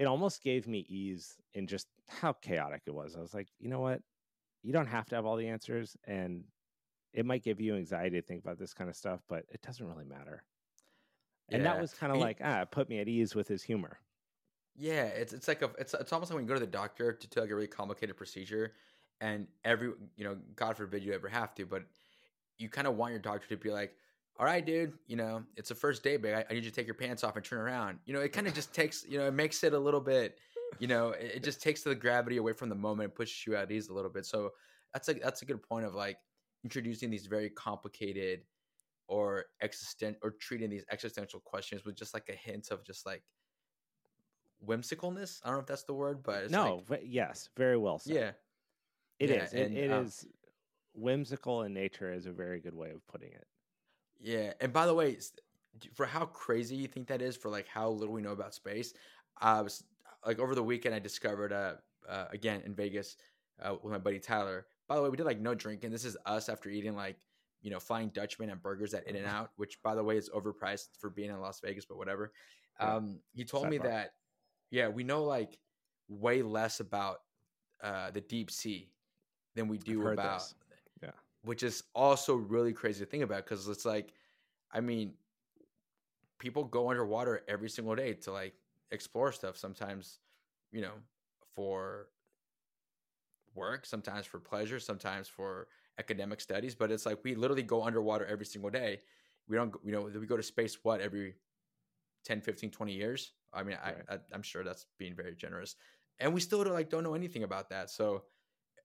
it 0.00 0.06
almost 0.06 0.42
gave 0.42 0.66
me 0.66 0.86
ease 0.88 1.36
in 1.52 1.66
just 1.66 1.86
how 2.08 2.32
chaotic 2.32 2.80
it 2.86 2.94
was. 2.94 3.16
I 3.16 3.20
was 3.20 3.34
like, 3.34 3.48
you 3.58 3.68
know 3.68 3.80
what? 3.80 4.00
You 4.62 4.72
don't 4.72 4.86
have 4.86 5.06
to 5.10 5.14
have 5.14 5.26
all 5.26 5.36
the 5.36 5.46
answers. 5.46 5.94
And 6.06 6.44
it 7.12 7.26
might 7.26 7.44
give 7.44 7.60
you 7.60 7.76
anxiety 7.76 8.18
to 8.18 8.26
think 8.26 8.42
about 8.42 8.58
this 8.58 8.72
kind 8.72 8.88
of 8.88 8.96
stuff, 8.96 9.20
but 9.28 9.44
it 9.50 9.60
doesn't 9.60 9.86
really 9.86 10.06
matter. 10.06 10.42
And 11.50 11.66
that 11.66 11.78
was 11.78 11.92
kind 11.92 12.12
of 12.12 12.18
like, 12.18 12.38
ah, 12.42 12.62
it 12.62 12.70
put 12.70 12.88
me 12.88 12.98
at 13.00 13.08
ease 13.08 13.34
with 13.34 13.46
his 13.46 13.62
humor. 13.62 13.98
Yeah, 14.74 15.04
it's 15.04 15.32
it's 15.32 15.48
like 15.48 15.60
a 15.62 15.70
it's 15.78 15.92
it's 15.92 16.12
almost 16.12 16.30
like 16.30 16.36
when 16.36 16.44
you 16.44 16.48
go 16.48 16.54
to 16.54 16.60
the 16.60 16.66
doctor 16.66 17.12
to 17.12 17.28
do 17.28 17.40
like 17.40 17.50
a 17.50 17.54
really 17.54 17.66
complicated 17.66 18.16
procedure, 18.16 18.72
and 19.20 19.48
every 19.64 19.90
you 20.16 20.24
know, 20.24 20.36
God 20.54 20.76
forbid 20.76 21.02
you 21.02 21.12
ever 21.12 21.28
have 21.28 21.54
to, 21.56 21.66
but 21.66 21.82
you 22.56 22.68
kind 22.68 22.86
of 22.86 22.96
want 22.96 23.10
your 23.10 23.20
doctor 23.20 23.48
to 23.48 23.56
be 23.56 23.70
like, 23.72 23.96
"All 24.40 24.46
right, 24.46 24.64
dude, 24.64 24.94
you 25.06 25.16
know, 25.16 25.44
it's 25.56 25.70
a 25.70 25.74
first 25.74 26.02
day, 26.02 26.16
but 26.16 26.34
I, 26.34 26.44
I 26.48 26.54
need 26.54 26.64
you 26.64 26.70
to 26.70 26.74
take 26.74 26.86
your 26.86 26.94
pants 26.94 27.22
off 27.22 27.36
and 27.36 27.44
turn 27.44 27.60
around." 27.60 27.98
You 28.06 28.14
know, 28.14 28.20
it 28.20 28.32
kind 28.32 28.46
of 28.46 28.54
just 28.54 28.72
takes 28.72 29.04
you 29.06 29.18
know, 29.18 29.26
it 29.26 29.34
makes 29.34 29.62
it 29.62 29.74
a 29.74 29.78
little 29.78 30.00
bit, 30.00 30.38
you 30.78 30.88
know, 30.88 31.10
it, 31.10 31.32
it 31.36 31.44
just 31.44 31.62
takes 31.62 31.82
the 31.82 31.94
gravity 31.94 32.38
away 32.38 32.54
from 32.54 32.70
the 32.70 32.74
moment 32.74 33.04
and 33.04 33.14
pushes 33.14 33.46
you 33.46 33.54
at 33.54 33.70
ease 33.70 33.88
a 33.88 33.92
little 33.92 34.10
bit. 34.10 34.24
So 34.24 34.52
that's 34.94 35.08
a 35.10 35.14
that's 35.14 35.42
a 35.42 35.44
good 35.44 35.62
point 35.62 35.84
of 35.84 35.94
like 35.94 36.16
introducing 36.64 37.10
these 37.10 37.26
very 37.26 37.50
complicated 37.50 38.40
or 39.06 39.46
existent 39.60 40.16
or 40.22 40.30
treating 40.30 40.70
these 40.70 40.84
existential 40.90 41.40
questions 41.40 41.84
with 41.84 41.96
just 41.96 42.14
like 42.14 42.28
a 42.28 42.32
hint 42.32 42.70
of 42.70 42.84
just 42.84 43.04
like 43.04 43.22
whimsicalness. 44.66 45.40
I 45.44 45.48
don't 45.48 45.56
know 45.56 45.60
if 45.60 45.66
that's 45.66 45.84
the 45.84 45.94
word, 45.94 46.22
but 46.22 46.44
it's 46.44 46.52
no, 46.52 46.84
like, 46.88 47.02
yes, 47.04 47.48
very 47.56 47.76
well 47.76 47.98
said. 47.98 48.14
yeah, 48.14 48.30
it 49.18 49.30
yeah, 49.30 49.44
is. 49.44 49.52
It, 49.52 49.72
it 49.72 49.90
um, 49.90 50.06
is 50.06 50.26
whimsical 50.94 51.62
in 51.62 51.74
nature 51.74 52.12
is 52.12 52.26
a 52.26 52.32
very 52.32 52.60
good 52.60 52.74
way 52.74 52.90
of 52.90 53.06
putting 53.06 53.32
it. 53.32 53.46
Yeah. 54.20 54.52
And 54.60 54.72
by 54.72 54.86
the 54.86 54.94
way, 54.94 55.18
for 55.94 56.06
how 56.06 56.26
crazy 56.26 56.76
you 56.76 56.88
think 56.88 57.08
that 57.08 57.22
is, 57.22 57.36
for 57.36 57.48
like 57.48 57.66
how 57.66 57.88
little 57.88 58.14
we 58.14 58.22
know 58.22 58.32
about 58.32 58.54
space, 58.54 58.92
I 59.38 59.60
was 59.60 59.84
like 60.26 60.38
over 60.38 60.54
the 60.54 60.62
weekend 60.62 60.94
I 60.94 60.98
discovered 60.98 61.52
uh, 61.52 61.74
uh 62.08 62.26
again 62.32 62.62
in 62.64 62.74
Vegas 62.74 63.16
uh, 63.62 63.74
with 63.82 63.92
my 63.92 63.98
buddy 63.98 64.18
Tyler. 64.18 64.66
By 64.88 64.96
the 64.96 65.02
way, 65.02 65.08
we 65.08 65.16
did 65.16 65.26
like 65.26 65.40
no 65.40 65.54
drinking. 65.54 65.90
This 65.90 66.04
is 66.04 66.16
us 66.26 66.48
after 66.48 66.68
eating 66.68 66.96
like 66.96 67.16
you 67.62 67.70
know 67.70 67.80
Flying 67.80 68.08
Dutchman 68.08 68.50
and 68.50 68.62
burgers 68.62 68.94
at 68.94 69.06
In 69.06 69.16
and 69.16 69.26
Out, 69.26 69.50
which 69.56 69.82
by 69.82 69.94
the 69.94 70.04
way 70.04 70.16
is 70.16 70.28
overpriced 70.30 70.88
for 70.98 71.10
being 71.10 71.30
in 71.30 71.40
Las 71.40 71.60
Vegas, 71.60 71.84
but 71.84 71.96
whatever. 71.96 72.32
Um, 72.78 73.20
he 73.34 73.44
told 73.44 73.68
me 73.68 73.78
that 73.78 74.14
yeah, 74.70 74.88
we 74.88 75.04
know 75.04 75.24
like 75.24 75.58
way 76.08 76.42
less 76.42 76.80
about 76.80 77.20
uh, 77.82 78.10
the 78.10 78.20
deep 78.20 78.50
sea 78.50 78.90
than 79.54 79.68
we 79.68 79.78
do 79.78 80.06
about 80.06 80.40
this. 80.40 80.54
Which 81.42 81.62
is 81.62 81.84
also 81.94 82.34
really 82.34 82.72
crazy 82.72 83.04
to 83.04 83.10
think 83.10 83.22
about 83.22 83.44
because 83.44 83.66
it's 83.68 83.84
like 83.86 84.12
i 84.72 84.80
mean 84.80 85.14
people 86.38 86.64
go 86.64 86.90
underwater 86.90 87.42
every 87.48 87.68
single 87.68 87.94
day 87.94 88.14
to 88.14 88.32
like 88.32 88.54
explore 88.90 89.32
stuff 89.32 89.56
sometimes 89.56 90.18
you 90.72 90.80
know 90.80 90.94
for 91.54 92.08
work 93.54 93.84
sometimes 93.84 94.26
for 94.26 94.38
pleasure 94.38 94.78
sometimes 94.78 95.28
for 95.28 95.68
academic 95.98 96.40
studies 96.40 96.74
but 96.74 96.90
it's 96.90 97.04
like 97.04 97.18
we 97.24 97.34
literally 97.34 97.62
go 97.62 97.82
underwater 97.84 98.24
every 98.26 98.46
single 98.46 98.70
day. 98.70 99.00
We 99.48 99.56
don't 99.56 99.74
you 99.84 99.92
know 99.92 100.02
we 100.02 100.26
go 100.26 100.36
to 100.36 100.42
space 100.42 100.78
what 100.82 101.00
every 101.00 101.34
10 102.24 102.40
15 102.40 102.70
20 102.70 102.92
years? 102.92 103.32
I 103.52 103.62
mean 103.62 103.76
Right. 103.84 103.96
I, 104.08 104.14
I 104.14 104.18
i'm 104.32 104.42
sure 104.42 104.62
that's 104.64 104.86
being 104.98 105.14
very 105.14 105.34
generous. 105.34 105.76
And 106.20 106.32
we 106.34 106.40
still 106.40 106.62
don't 106.62 106.74
like 106.74 106.90
don't 106.90 107.02
know 107.02 107.14
anything 107.14 107.42
about 107.42 107.70
that. 107.70 107.90
So 107.90 108.24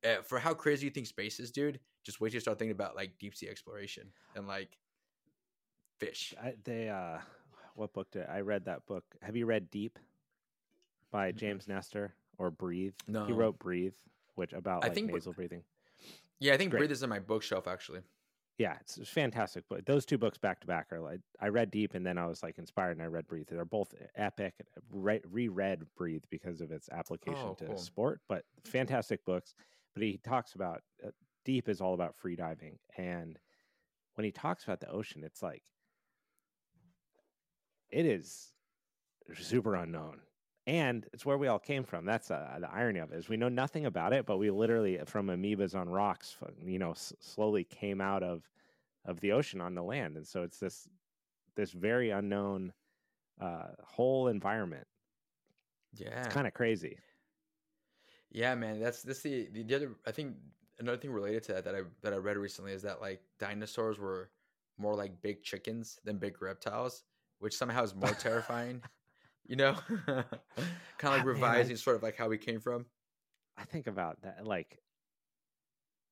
uh, 0.06 0.22
for 0.22 0.40
how 0.40 0.54
crazy 0.54 0.86
you 0.86 0.92
think 0.92 1.08
space 1.08 1.40
is 1.40 1.52
dude 1.52 1.80
just 2.04 2.22
wait 2.22 2.30
till 2.30 2.36
you 2.36 2.40
start 2.42 2.60
thinking 2.60 2.72
about 2.72 2.96
like 2.96 3.18
deep 3.20 3.36
sea 3.36 3.48
exploration 3.50 4.08
and 4.36 4.48
like 4.48 4.78
fish 6.00 6.34
I, 6.42 6.54
they 6.64 6.90
uh 6.90 7.20
what 7.76 7.94
book 7.94 8.10
did 8.12 8.26
I 8.32 8.40
read 8.40 8.66
that 8.66 8.86
book? 8.86 9.04
Have 9.22 9.36
you 9.36 9.46
read 9.46 9.70
Deep 9.70 10.00
by. 11.12 11.34
James 11.34 11.68
Nestor 11.68 12.14
or 12.38 12.50
Breathe? 12.50 12.94
no 13.08 13.26
He 13.26 13.34
wrote 13.34 13.60
Breathe, 13.60 13.96
which 14.36 14.54
about 14.54 14.84
I 14.84 14.88
like 14.88 14.96
think- 14.96 15.12
nasal 15.12 15.34
breathing. 15.34 15.64
yeah 16.40 16.54
i 16.54 16.58
think 16.58 16.72
Great. 16.72 16.80
breathe 16.80 16.92
is 16.92 17.04
in 17.04 17.10
my 17.10 17.20
bookshelf 17.20 17.68
actually 17.68 18.02
Yeah, 18.58 18.78
it's, 18.80 18.98
it's 18.98 19.10
fantastic. 19.10 19.66
But 19.70 19.86
those 19.86 20.06
two 20.06 20.18
books 20.18 20.38
back 20.38 20.62
to 20.62 20.68
back 20.68 20.88
are 20.94 21.02
like 21.02 21.20
I 21.42 21.48
read 21.50 21.72
Deep 21.72 21.94
and 21.94 22.06
then 22.06 22.18
I 22.18 22.26
was 22.26 22.42
like 22.42 22.58
inspired 22.58 22.92
and 22.96 23.02
I 23.02 23.08
read 23.08 23.28
Breathe. 23.28 23.48
They're 23.52 23.66
both 23.66 23.94
epic. 24.16 24.54
Re- 24.90 25.20
reread 25.30 25.82
Breathe 25.98 26.24
because 26.30 26.62
of 26.62 26.72
its 26.72 26.88
application 26.90 27.48
Oh, 27.50 27.54
to 27.56 27.66
cool. 27.66 27.78
sport, 27.78 28.22
but 28.30 28.46
fantastic 28.64 29.26
books. 29.26 29.56
But 29.96 30.04
he 30.04 30.20
talks 30.20 30.56
about 30.56 30.84
uh, 31.06 31.12
Deep 31.46 31.70
is 31.70 31.82
all 31.82 31.96
about 31.96 32.16
free 32.18 32.38
diving, 32.38 32.80
and 32.98 33.40
when 34.16 34.26
he 34.26 34.32
talks 34.34 34.64
about 34.66 34.82
the 34.82 34.90
ocean, 34.90 35.24
it's 35.24 35.44
like 35.44 35.64
it 37.90 38.06
is 38.06 38.54
super 39.36 39.76
unknown. 39.76 40.22
And 40.68 41.08
it's 41.14 41.26
where 41.26 41.38
we 41.38 41.48
all 41.48 41.60
came 41.60 41.84
from. 41.84 42.06
That's 42.06 42.32
uh, 42.32 42.58
the 42.62 42.72
irony 42.72 43.00
of 43.00 43.12
it 43.12 43.18
is 43.18 43.30
we 43.30 43.38
know 43.38 43.50
nothing 43.50 43.86
about 43.86 44.14
it, 44.14 44.26
but 44.26 44.38
we 44.38 44.52
literally 44.52 45.00
from 45.06 45.28
amoebas 45.28 45.76
on 45.80 45.90
rocks, 45.90 46.38
you 46.64 46.80
know, 46.80 46.92
s- 46.92 47.14
slowly 47.20 47.64
came 47.66 48.02
out 48.02 48.24
of 48.24 48.50
of 49.06 49.20
the 49.22 49.32
ocean 49.34 49.62
on 49.62 49.76
the 49.76 49.84
land, 49.84 50.18
and 50.18 50.28
so 50.28 50.44
it's 50.44 50.60
this 50.60 50.88
this 51.56 51.72
very 51.72 52.12
unknown 52.12 52.74
uh, 53.42 53.70
whole 53.84 54.28
environment. 54.30 54.88
Yeah, 55.94 56.10
It's 56.20 56.34
kind 56.34 56.48
of 56.48 56.54
crazy. 56.54 57.00
Yeah, 58.32 58.56
man, 58.56 58.80
that's 58.80 59.02
that's 59.04 59.22
the, 59.22 59.48
the 59.52 59.64
the 59.64 59.76
other. 59.76 59.96
I 60.06 60.12
think 60.12 60.38
another 60.80 60.98
thing 60.98 61.12
related 61.12 61.44
to 61.44 61.54
that 61.54 61.64
that 61.66 61.76
I 61.76 61.82
that 62.02 62.14
I 62.14 62.18
read 62.18 62.38
recently 62.38 62.74
is 62.74 62.82
that 62.82 63.02
like 63.02 63.24
dinosaurs 63.40 63.98
were 64.00 64.32
more 64.78 64.96
like 64.96 65.22
big 65.22 65.44
chickens 65.44 66.00
than 66.04 66.18
big 66.18 66.42
reptiles, 66.42 67.04
which 67.40 67.56
somehow 67.56 67.84
is 67.84 67.96
more 67.96 68.14
terrifying. 68.16 68.84
You 69.48 69.58
know, 69.58 69.74
kind 70.08 70.26
of 71.04 71.10
Ah, 71.10 71.24
like 71.24 71.26
man, 71.34 71.56
I- 71.56 71.72
revising 71.72 71.78
sort 71.78 71.96
of 71.98 72.04
like 72.04 72.16
how 72.16 72.30
we 72.30 72.38
came 72.38 72.62
from. 72.62 72.88
I 73.58 73.66
think 73.66 73.88
about 73.88 74.22
that. 74.22 74.46
Like, 74.46 74.82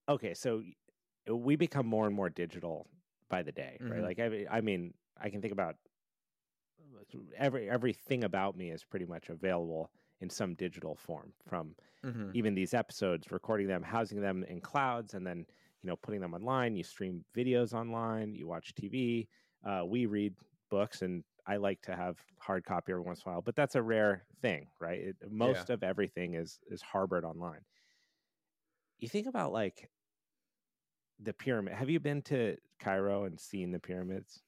okay, 0.10 0.34
so 0.34 0.64
we 1.30 1.56
become 1.56 1.86
more 1.88 2.06
and 2.08 2.16
more 2.16 2.30
digital 2.30 2.88
by 3.30 3.44
the 3.44 3.52
day, 3.52 3.82
right? 3.88 4.02
Mhm. 4.02 4.04
Like, 4.04 4.20
I, 4.20 4.46
I 4.50 4.62
mean, 4.62 4.94
I 5.18 5.30
can 5.30 5.42
think 5.42 5.54
about 5.54 5.78
every 7.36 7.70
everything 7.70 8.24
about 8.24 8.56
me 8.58 8.70
is 8.70 8.84
pretty 8.84 9.06
much 9.06 9.30
available 9.30 9.92
in 10.24 10.32
some 10.32 10.56
digital 10.56 10.96
form 10.96 11.34
from 11.48 11.76
Mm-hmm. 12.04 12.32
even 12.34 12.56
these 12.56 12.74
episodes, 12.74 13.32
recording 13.32 13.68
them, 13.68 13.84
housing 13.84 14.22
them 14.22 14.44
in 14.46 14.60
clouds, 14.62 15.14
and 15.14 15.26
then 15.26 15.46
you 15.82 15.88
know 15.90 15.96
putting 15.98 16.22
them 16.22 16.34
online. 16.34 16.76
You 16.76 16.84
stream 16.84 17.26
videos 17.36 17.74
online, 17.74 18.36
you 18.36 18.48
watch 18.48 18.74
TV. 18.76 19.30
Uh, 19.66 19.84
we 19.88 20.06
read 20.08 20.36
books, 20.70 21.02
and 21.02 21.24
I 21.46 21.58
like 21.58 21.82
to 21.84 21.96
have 21.96 22.18
hard 22.40 22.66
copy 22.66 22.92
every 22.94 23.04
once 23.04 23.24
in 23.24 23.30
a 23.30 23.34
while, 23.34 23.42
but 23.42 23.56
that's 23.56 23.76
a 23.76 23.84
rare 23.84 24.26
thing, 24.42 24.70
right? 24.80 25.00
It, 25.00 25.18
most 25.32 25.70
of 25.70 25.84
everything 25.84 26.36
is 26.36 26.60
is 26.68 26.82
harbored 26.82 27.26
online. 27.26 27.62
You 28.98 29.08
think 29.10 29.28
about 29.28 29.52
like 29.52 29.92
the 31.20 31.34
pyramid. 31.34 31.74
Have 31.74 31.90
you 31.90 32.00
been 32.00 32.22
to 32.24 32.58
Cairo 32.80 33.24
and 33.26 33.40
seen 33.40 33.72
the 33.72 33.80
pyramids? 33.80 34.44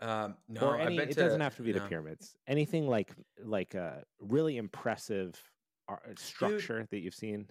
Um, 0.00 0.36
no, 0.48 0.60
or 0.60 0.76
I've 0.76 0.86
any, 0.86 0.98
it 0.98 1.10
to, 1.10 1.20
doesn't 1.20 1.40
have 1.40 1.56
to 1.56 1.62
be 1.62 1.72
no. 1.72 1.80
the 1.80 1.88
pyramids. 1.88 2.36
Anything 2.46 2.86
like 2.86 3.12
like 3.44 3.74
a 3.74 4.04
really 4.20 4.56
impressive 4.56 5.40
ar- 5.88 6.02
structure 6.16 6.86
that 6.90 7.00
you've 7.00 7.14
seen. 7.14 7.48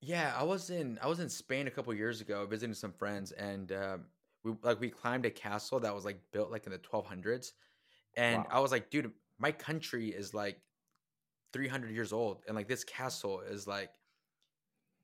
Yeah, 0.00 0.34
I 0.36 0.42
was 0.42 0.70
in 0.70 0.98
I 1.02 1.06
was 1.06 1.20
in 1.20 1.28
Spain 1.28 1.66
a 1.66 1.70
couple 1.70 1.94
years 1.94 2.20
ago 2.20 2.44
visiting 2.46 2.74
some 2.74 2.92
friends, 2.92 3.32
and 3.32 3.72
um, 3.72 4.04
we 4.44 4.52
like 4.62 4.80
we 4.80 4.90
climbed 4.90 5.24
a 5.24 5.30
castle 5.30 5.80
that 5.80 5.94
was 5.94 6.04
like 6.04 6.20
built 6.32 6.50
like 6.50 6.66
in 6.66 6.72
the 6.72 6.78
1200s, 6.78 7.52
and 8.16 8.38
Wow. 8.38 8.46
I 8.50 8.60
was 8.60 8.70
like, 8.70 8.90
dude, 8.90 9.10
my 9.38 9.52
country 9.52 10.08
is 10.08 10.34
like 10.34 10.60
300 11.52 11.90
years 11.90 12.12
old, 12.12 12.42
and 12.46 12.54
like 12.54 12.68
this 12.68 12.84
castle 12.84 13.40
is 13.40 13.66
like 13.66 13.90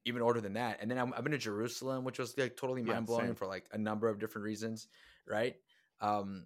even 0.04 0.22
older 0.22 0.40
than 0.40 0.54
that. 0.54 0.78
And 0.80 0.90
then 0.90 0.98
I'm, 0.98 1.12
I've 1.14 1.22
been 1.22 1.32
to 1.32 1.38
Jerusalem, 1.38 2.04
which 2.04 2.18
was 2.18 2.36
like 2.36 2.56
totally 2.56 2.82
mind 2.82 3.06
blowing 3.06 3.26
same. 3.26 3.34
for 3.34 3.46
like 3.46 3.66
a 3.72 3.78
number 3.78 4.08
of 4.08 4.18
different 4.18 4.44
reasons, 4.44 4.88
right? 5.26 5.56
Um, 6.00 6.44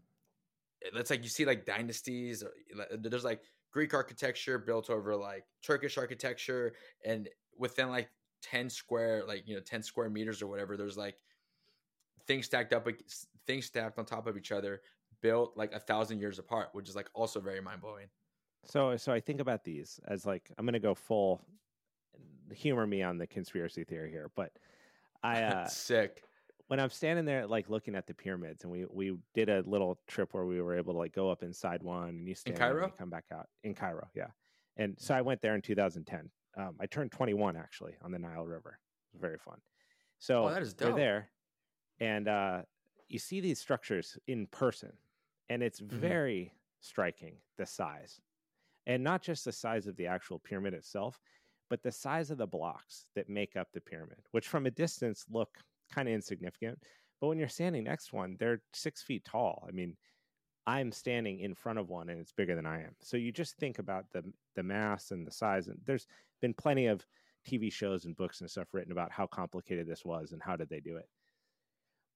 it's 0.95 1.11
like 1.11 1.23
you 1.23 1.29
see 1.29 1.45
like 1.45 1.65
dynasties. 1.65 2.43
or, 2.43 2.53
There's 2.97 3.25
like 3.25 3.43
Greek 3.73 3.95
architecture 3.95 4.59
built 4.59 4.91
over 4.91 5.17
like 5.17 5.45
Turkish 5.63 5.99
architecture, 5.99 6.75
and 7.05 7.29
within 7.57 7.89
like 7.89 8.09
10 8.43 8.69
square, 8.71 9.25
like 9.27 9.47
you 9.47 9.55
know, 9.55 9.61
10 9.61 9.83
square 9.83 10.11
meters 10.11 10.43
or 10.43 10.47
whatever, 10.47 10.77
there's 10.77 10.97
like 10.97 11.17
things 12.27 12.47
stacked 12.47 12.73
up, 12.73 12.87
things 13.47 13.67
stacked 13.67 13.99
on 13.99 14.05
top 14.05 14.27
of 14.27 14.37
each 14.37 14.53
other, 14.53 14.83
built 15.21 15.57
like 15.57 15.73
a 15.73 15.81
thousand 15.81 16.19
years 16.19 16.39
apart, 16.39 16.69
which 16.73 16.89
is 16.89 16.97
like 16.97 17.09
also 17.15 17.41
very 17.41 17.61
mind 17.61 17.81
blowing. 17.81 18.07
So 18.65 18.97
so 18.97 19.13
I 19.13 19.21
think 19.21 19.41
about 19.41 19.65
these 19.65 20.01
as 20.07 20.27
like 20.27 20.51
I'm 20.59 20.67
to 20.75 20.81
go 20.81 20.95
full 20.95 21.41
humor 22.53 22.87
me 22.87 23.03
on 23.03 23.19
the 23.19 23.27
conspiracy 23.27 23.85
theory 23.85 24.11
here, 24.11 24.31
but 24.37 24.53
I 25.23 25.43
uh 25.43 25.67
Sick. 25.67 26.23
When 26.69 26.81
I'm 26.81 26.91
standing 26.91 27.25
there 27.25 27.47
like 27.47 27.69
looking 27.69 27.95
at 27.95 28.07
the 28.07 28.15
pyramids 28.15 28.63
and 28.65 28.73
we 28.73 28.87
we 28.91 29.17
did 29.35 29.49
a 29.49 29.63
little 29.67 29.99
trip 30.07 30.33
where 30.35 30.45
we 30.47 30.61
were 30.61 30.77
able 30.77 30.93
to 30.95 30.99
like 30.99 31.13
go 31.13 31.31
up 31.31 31.43
inside 31.43 31.83
one 31.83 32.09
and 32.11 32.29
you 32.29 32.35
stand 32.35 32.57
and 32.57 32.65
Cairo? 32.65 32.87
you 32.87 32.93
come 32.99 33.11
back 33.11 33.25
out 33.33 33.47
in 33.65 33.75
Cairo, 33.75 34.09
yeah. 34.15 34.29
And 34.77 34.97
so 34.99 35.15
I 35.15 35.21
went 35.21 35.43
there 35.43 35.55
in 35.55 35.61
2010. 35.63 36.31
Um, 36.57 36.77
I 36.81 36.87
turned 36.87 37.13
21 37.13 37.57
actually 37.57 37.95
on 38.03 38.11
the 38.11 38.19
Nile 38.19 38.47
River. 38.47 38.79
It 39.13 39.15
was 39.17 39.21
very 39.21 39.39
fun. 39.39 39.59
So 40.19 40.45
Oh, 40.47 40.51
that 40.51 40.63
is 40.63 40.75
we're 40.81 40.93
there, 40.95 41.31
and 42.01 42.29
uh, 42.29 42.63
you 43.09 43.19
see 43.19 43.41
these 43.41 43.59
structures 43.59 44.17
in 44.29 44.47
person, 44.47 44.93
and 45.51 45.63
it's 45.63 45.81
Mm-hmm. 45.81 45.99
very 46.01 46.53
striking 46.81 47.37
the 47.59 47.67
size, 47.67 48.21
and 48.87 49.03
not 49.05 49.23
just 49.23 49.45
the 49.45 49.53
size 49.53 49.87
of 49.87 49.97
the 49.97 50.07
actual 50.07 50.39
pyramid 50.39 50.75
itself, 50.75 51.21
but 51.69 51.83
the 51.83 51.93
size 51.93 52.31
of 52.31 52.39
the 52.39 52.47
blocks 52.47 53.07
that 53.15 53.29
make 53.29 53.57
up 53.57 53.69
the 53.73 53.81
pyramid, 53.81 54.19
which 54.31 54.49
from 54.49 54.67
a 54.67 54.71
distance 54.71 55.25
look 55.31 55.59
kind 55.93 56.09
of 56.09 56.15
insignificant, 56.15 56.79
but 57.21 57.29
when 57.29 57.39
you're 57.39 57.49
standing 57.49 57.85
next 57.85 58.09
to 58.09 58.17
one, 58.17 58.37
they're 58.39 58.63
six 58.73 59.03
feet 59.03 59.25
tall. 59.25 59.65
I 59.69 59.71
mean, 59.71 59.97
I'm 60.67 60.93
standing 60.93 61.41
in 61.41 61.55
front 61.55 61.79
of 61.79 61.89
one, 61.89 62.09
and 62.09 62.21
it's 62.21 62.33
bigger 62.33 62.55
than 62.55 62.67
I 62.67 62.83
am. 62.83 62.95
So 63.01 63.17
you 63.17 63.33
just 63.33 63.57
think 63.57 63.79
about 63.79 64.07
the 64.13 64.25
the 64.55 64.63
mass 64.63 65.11
and 65.11 65.27
the 65.27 65.33
size, 65.33 65.69
and 65.69 65.79
there's 65.87 66.07
been 66.41 66.55
plenty 66.55 66.87
of 66.87 67.05
TV 67.49 67.73
shows 67.73 68.05
and 68.05 68.17
books 68.17 68.41
and 68.41 68.51
stuff 68.51 68.69
written 68.73 68.93
about 68.93 69.11
how 69.11 69.27
complicated 69.27 69.87
this 69.87 70.05
was 70.05 70.33
and 70.33 70.43
how 70.43 70.57
did 70.57 70.69
they 70.69 70.81
do 70.81 70.97
it. 70.97 71.09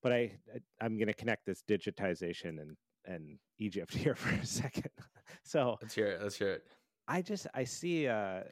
But 0.03 0.13
I, 0.13 0.33
I 0.55 0.59
I'm 0.81 0.97
going 0.97 1.09
to 1.09 1.15
connect 1.15 1.47
this 1.47 1.63
digitization 1.69 2.61
and 2.61 2.77
and 3.05 3.39
Egypt 3.59 3.95
here 3.95 4.15
for 4.15 4.35
a 4.35 4.47
second. 4.47 4.91
so 5.43 5.77
Let's 5.81 5.95
hear 5.95 6.09
it. 6.09 6.23
Let's 6.23 6.37
hear 6.37 6.53
it. 6.53 6.65
I 7.09 7.23
just 7.23 7.47
I 7.55 7.65
see 7.65 8.07
a, 8.07 8.45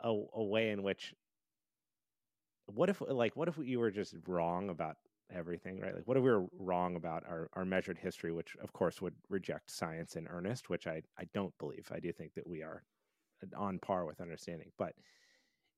a 0.00 0.08
a 0.34 0.44
way 0.44 0.70
in 0.70 0.82
which 0.82 1.14
what 2.66 2.90
if 2.90 3.00
like 3.08 3.36
what 3.36 3.48
if 3.48 3.58
you 3.58 3.78
were 3.78 3.90
just 3.90 4.14
wrong 4.26 4.70
about 4.70 4.96
everything 5.34 5.80
right? 5.80 5.94
Like 5.94 6.06
what 6.06 6.16
if 6.16 6.22
we 6.22 6.30
were 6.30 6.46
wrong 6.58 6.96
about 6.96 7.24
our, 7.26 7.48
our 7.54 7.64
measured 7.64 7.98
history 7.98 8.32
which 8.32 8.56
of 8.62 8.72
course 8.72 9.00
would 9.00 9.14
reject 9.28 9.70
science 9.70 10.16
in 10.16 10.26
earnest 10.28 10.68
which 10.68 10.86
I, 10.86 11.02
I 11.18 11.24
don't 11.34 11.56
believe. 11.58 11.88
I 11.92 12.00
do 12.00 12.12
think 12.12 12.34
that 12.34 12.46
we 12.46 12.62
are 12.62 12.82
uh, 13.42 13.58
on 13.58 13.78
par 13.78 14.04
with 14.04 14.20
understanding. 14.20 14.70
But 14.78 14.94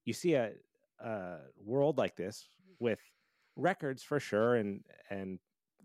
you 0.05 0.13
see 0.13 0.35
a, 0.35 0.53
a 1.01 1.37
world 1.63 1.99
like 1.99 2.17
this 2.17 2.49
with 2.79 3.01
records 3.57 4.03
for 4.03 4.21
sure 4.21 4.57
and 4.57 4.83
and 5.11 5.39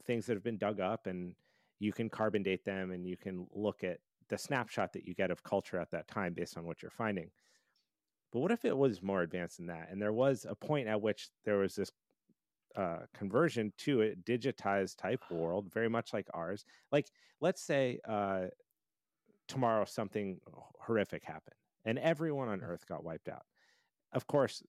things 0.06 0.26
that 0.26 0.34
have 0.34 0.44
been 0.44 0.58
dug 0.58 0.80
up 0.80 1.08
and 1.08 1.36
you 1.80 1.92
can 1.92 2.10
carbon 2.10 2.44
date 2.44 2.64
them 2.66 2.92
and 2.92 3.08
you 3.08 3.18
can 3.18 3.48
look 3.54 3.84
at 3.84 4.00
the 4.30 4.38
snapshot 4.38 4.94
that 4.94 5.06
you 5.06 5.14
get 5.14 5.32
of 5.32 5.44
culture 5.44 5.80
at 5.80 5.92
that 5.92 6.08
time 6.08 6.34
based 6.34 6.58
on 6.58 6.66
what 6.66 6.82
you're 6.82 6.92
finding 6.92 7.30
but 8.34 8.40
what 8.40 8.52
if 8.52 8.66
it 8.66 8.76
was 8.76 9.04
more 9.04 9.22
advanced 9.22 9.58
than 9.58 9.68
that? 9.68 9.90
And 9.92 10.02
there 10.02 10.12
was 10.12 10.46
a 10.50 10.56
point 10.56 10.88
at 10.88 11.00
which 11.00 11.30
there 11.46 11.58
was 11.58 11.76
this 11.76 11.92
uh, 12.76 13.02
conversion 13.14 13.72
to 13.78 14.02
a 14.02 14.16
digitized 14.16 14.98
type 14.98 15.22
world 15.30 15.72
very 15.72 15.88
much 15.88 16.12
like 16.14 16.28
ours. 16.34 16.66
Like 16.92 17.08
let's 17.40 17.62
say 17.62 18.00
uh, 18.10 18.46
tomorrow 19.48 19.86
something 19.86 20.40
horrific 20.80 21.24
happened 21.24 21.56
and 21.86 22.00
everyone 22.00 22.48
on 22.48 22.62
earth 22.62 22.88
got 22.88 23.04
wiped 23.04 23.30
out. 23.30 23.44
Of 24.12 24.26
course 24.26 24.64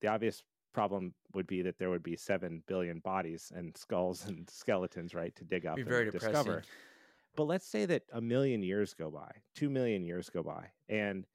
the 0.00 0.08
obvious 0.08 0.42
problem 0.72 1.12
would 1.34 1.46
be 1.46 1.60
that 1.60 1.78
there 1.78 1.90
would 1.90 2.02
be 2.02 2.16
7 2.16 2.62
billion 2.66 3.00
bodies 3.00 3.52
and 3.54 3.76
skulls 3.76 4.24
and 4.28 4.48
skeletons 4.48 5.14
right 5.14 5.36
to 5.36 5.44
dig 5.44 5.66
up 5.66 5.76
Be 5.76 5.82
and 5.82 5.90
very 5.90 6.06
depressing. 6.06 6.32
discover. 6.32 6.62
But 7.36 7.44
let's 7.44 7.66
say 7.66 7.84
that 7.84 8.04
a 8.14 8.20
million 8.20 8.62
years 8.62 8.94
go 8.94 9.10
by, 9.10 9.30
two 9.54 9.68
million 9.68 10.02
years 10.02 10.30
go 10.30 10.42
by, 10.42 10.70
and 10.88 11.26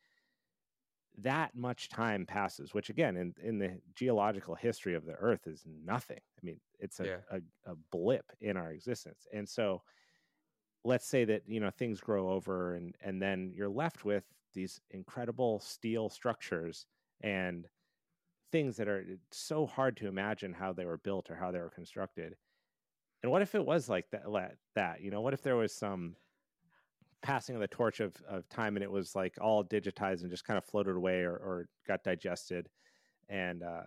that 1.20 1.56
much 1.56 1.90
time 1.90 2.26
passes, 2.26 2.74
which 2.74 2.90
again, 2.90 3.18
in, 3.18 3.34
in 3.42 3.58
the 3.60 3.82
geological 3.96 4.56
history 4.56 4.96
of 4.96 5.06
the 5.06 5.14
Earth, 5.14 5.48
is 5.48 5.64
nothing. 5.66 6.20
I 6.20 6.46
mean, 6.46 6.60
it's 6.80 7.00
a, 7.00 7.06
Yeah. 7.06 7.18
a, 7.32 7.42
a 7.66 7.76
blip 7.92 8.32
in 8.42 8.58
our 8.58 8.72
existence. 8.72 9.28
And 9.34 9.48
so 9.48 9.82
let's 10.84 11.08
say 11.08 11.26
that, 11.26 11.44
you 11.48 11.60
know, 11.60 11.70
things 11.72 12.00
grow 12.00 12.30
over 12.30 12.76
and, 12.76 12.96
and 13.02 13.22
then 13.22 13.52
you're 13.56 13.70
left 13.70 14.06
with 14.06 14.26
these 14.54 14.80
incredible 14.92 15.60
steel 15.60 16.10
structures 16.10 16.86
and 17.22 17.68
things 18.52 18.78
that 18.78 18.88
are 18.88 19.06
so 19.32 19.66
hard 19.66 19.98
to 19.98 20.08
imagine 20.08 20.54
how 20.54 20.74
they 20.74 20.86
were 20.86 20.98
built 20.98 21.30
or 21.30 21.36
how 21.36 21.52
they 21.52 21.60
were 21.60 21.70
constructed. 21.70 22.36
And 23.24 23.32
what 23.32 23.42
if 23.42 23.56
it 23.56 23.66
was 23.66 23.90
like 23.90 24.10
that? 24.12 24.24
That 24.76 25.02
you 25.02 25.10
know, 25.10 25.22
what 25.22 25.34
if 25.34 25.42
there 25.42 25.56
was 25.56 25.74
some 25.74 26.16
passing 27.22 27.56
of 27.56 27.62
the 27.62 27.68
torch 27.68 28.00
of, 28.00 28.16
of 28.28 28.48
time 28.50 28.76
and 28.76 28.84
it 28.84 28.92
was 28.92 29.16
like 29.16 29.36
all 29.42 29.64
digitized 29.64 30.22
and 30.22 30.30
just 30.30 30.46
kind 30.46 30.58
of 30.58 30.66
floated 30.66 30.96
away 30.96 31.22
or, 31.22 31.34
or 31.36 31.68
got 31.88 32.04
digested, 32.04 32.70
and 33.30 33.64
uh, 33.64 33.84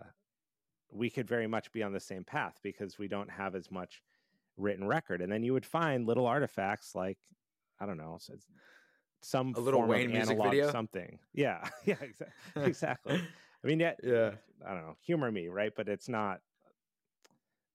we 0.91 1.09
could 1.09 1.27
very 1.27 1.47
much 1.47 1.71
be 1.71 1.83
on 1.83 1.93
the 1.93 1.99
same 1.99 2.23
path 2.23 2.59
because 2.63 2.97
we 2.97 3.07
don't 3.07 3.29
have 3.29 3.55
as 3.55 3.69
much 3.71 4.01
written 4.57 4.85
record. 4.87 5.21
And 5.21 5.31
then 5.31 5.43
you 5.43 5.53
would 5.53 5.65
find 5.65 6.05
little 6.05 6.25
artifacts 6.25 6.95
like 6.95 7.17
I 7.79 7.85
don't 7.85 7.97
know, 7.97 8.17
so 8.19 8.33
it's 8.33 8.47
some 9.21 9.53
A 9.55 9.59
Lil 9.59 9.83
Wayne 9.83 10.07
of 10.07 10.11
music 10.11 10.37
video? 10.41 10.71
something. 10.71 11.19
Yeah, 11.33 11.67
yeah, 11.85 11.95
exa- 11.95 12.31
exactly. 12.67 13.21
I 13.63 13.67
mean, 13.67 13.79
yeah, 13.79 13.93
Yeah. 14.03 14.31
I 14.65 14.73
don't 14.73 14.81
know, 14.85 14.95
humor 15.01 15.31
me, 15.31 15.47
right? 15.47 15.71
But 15.75 15.87
it's 15.89 16.09
not. 16.09 16.39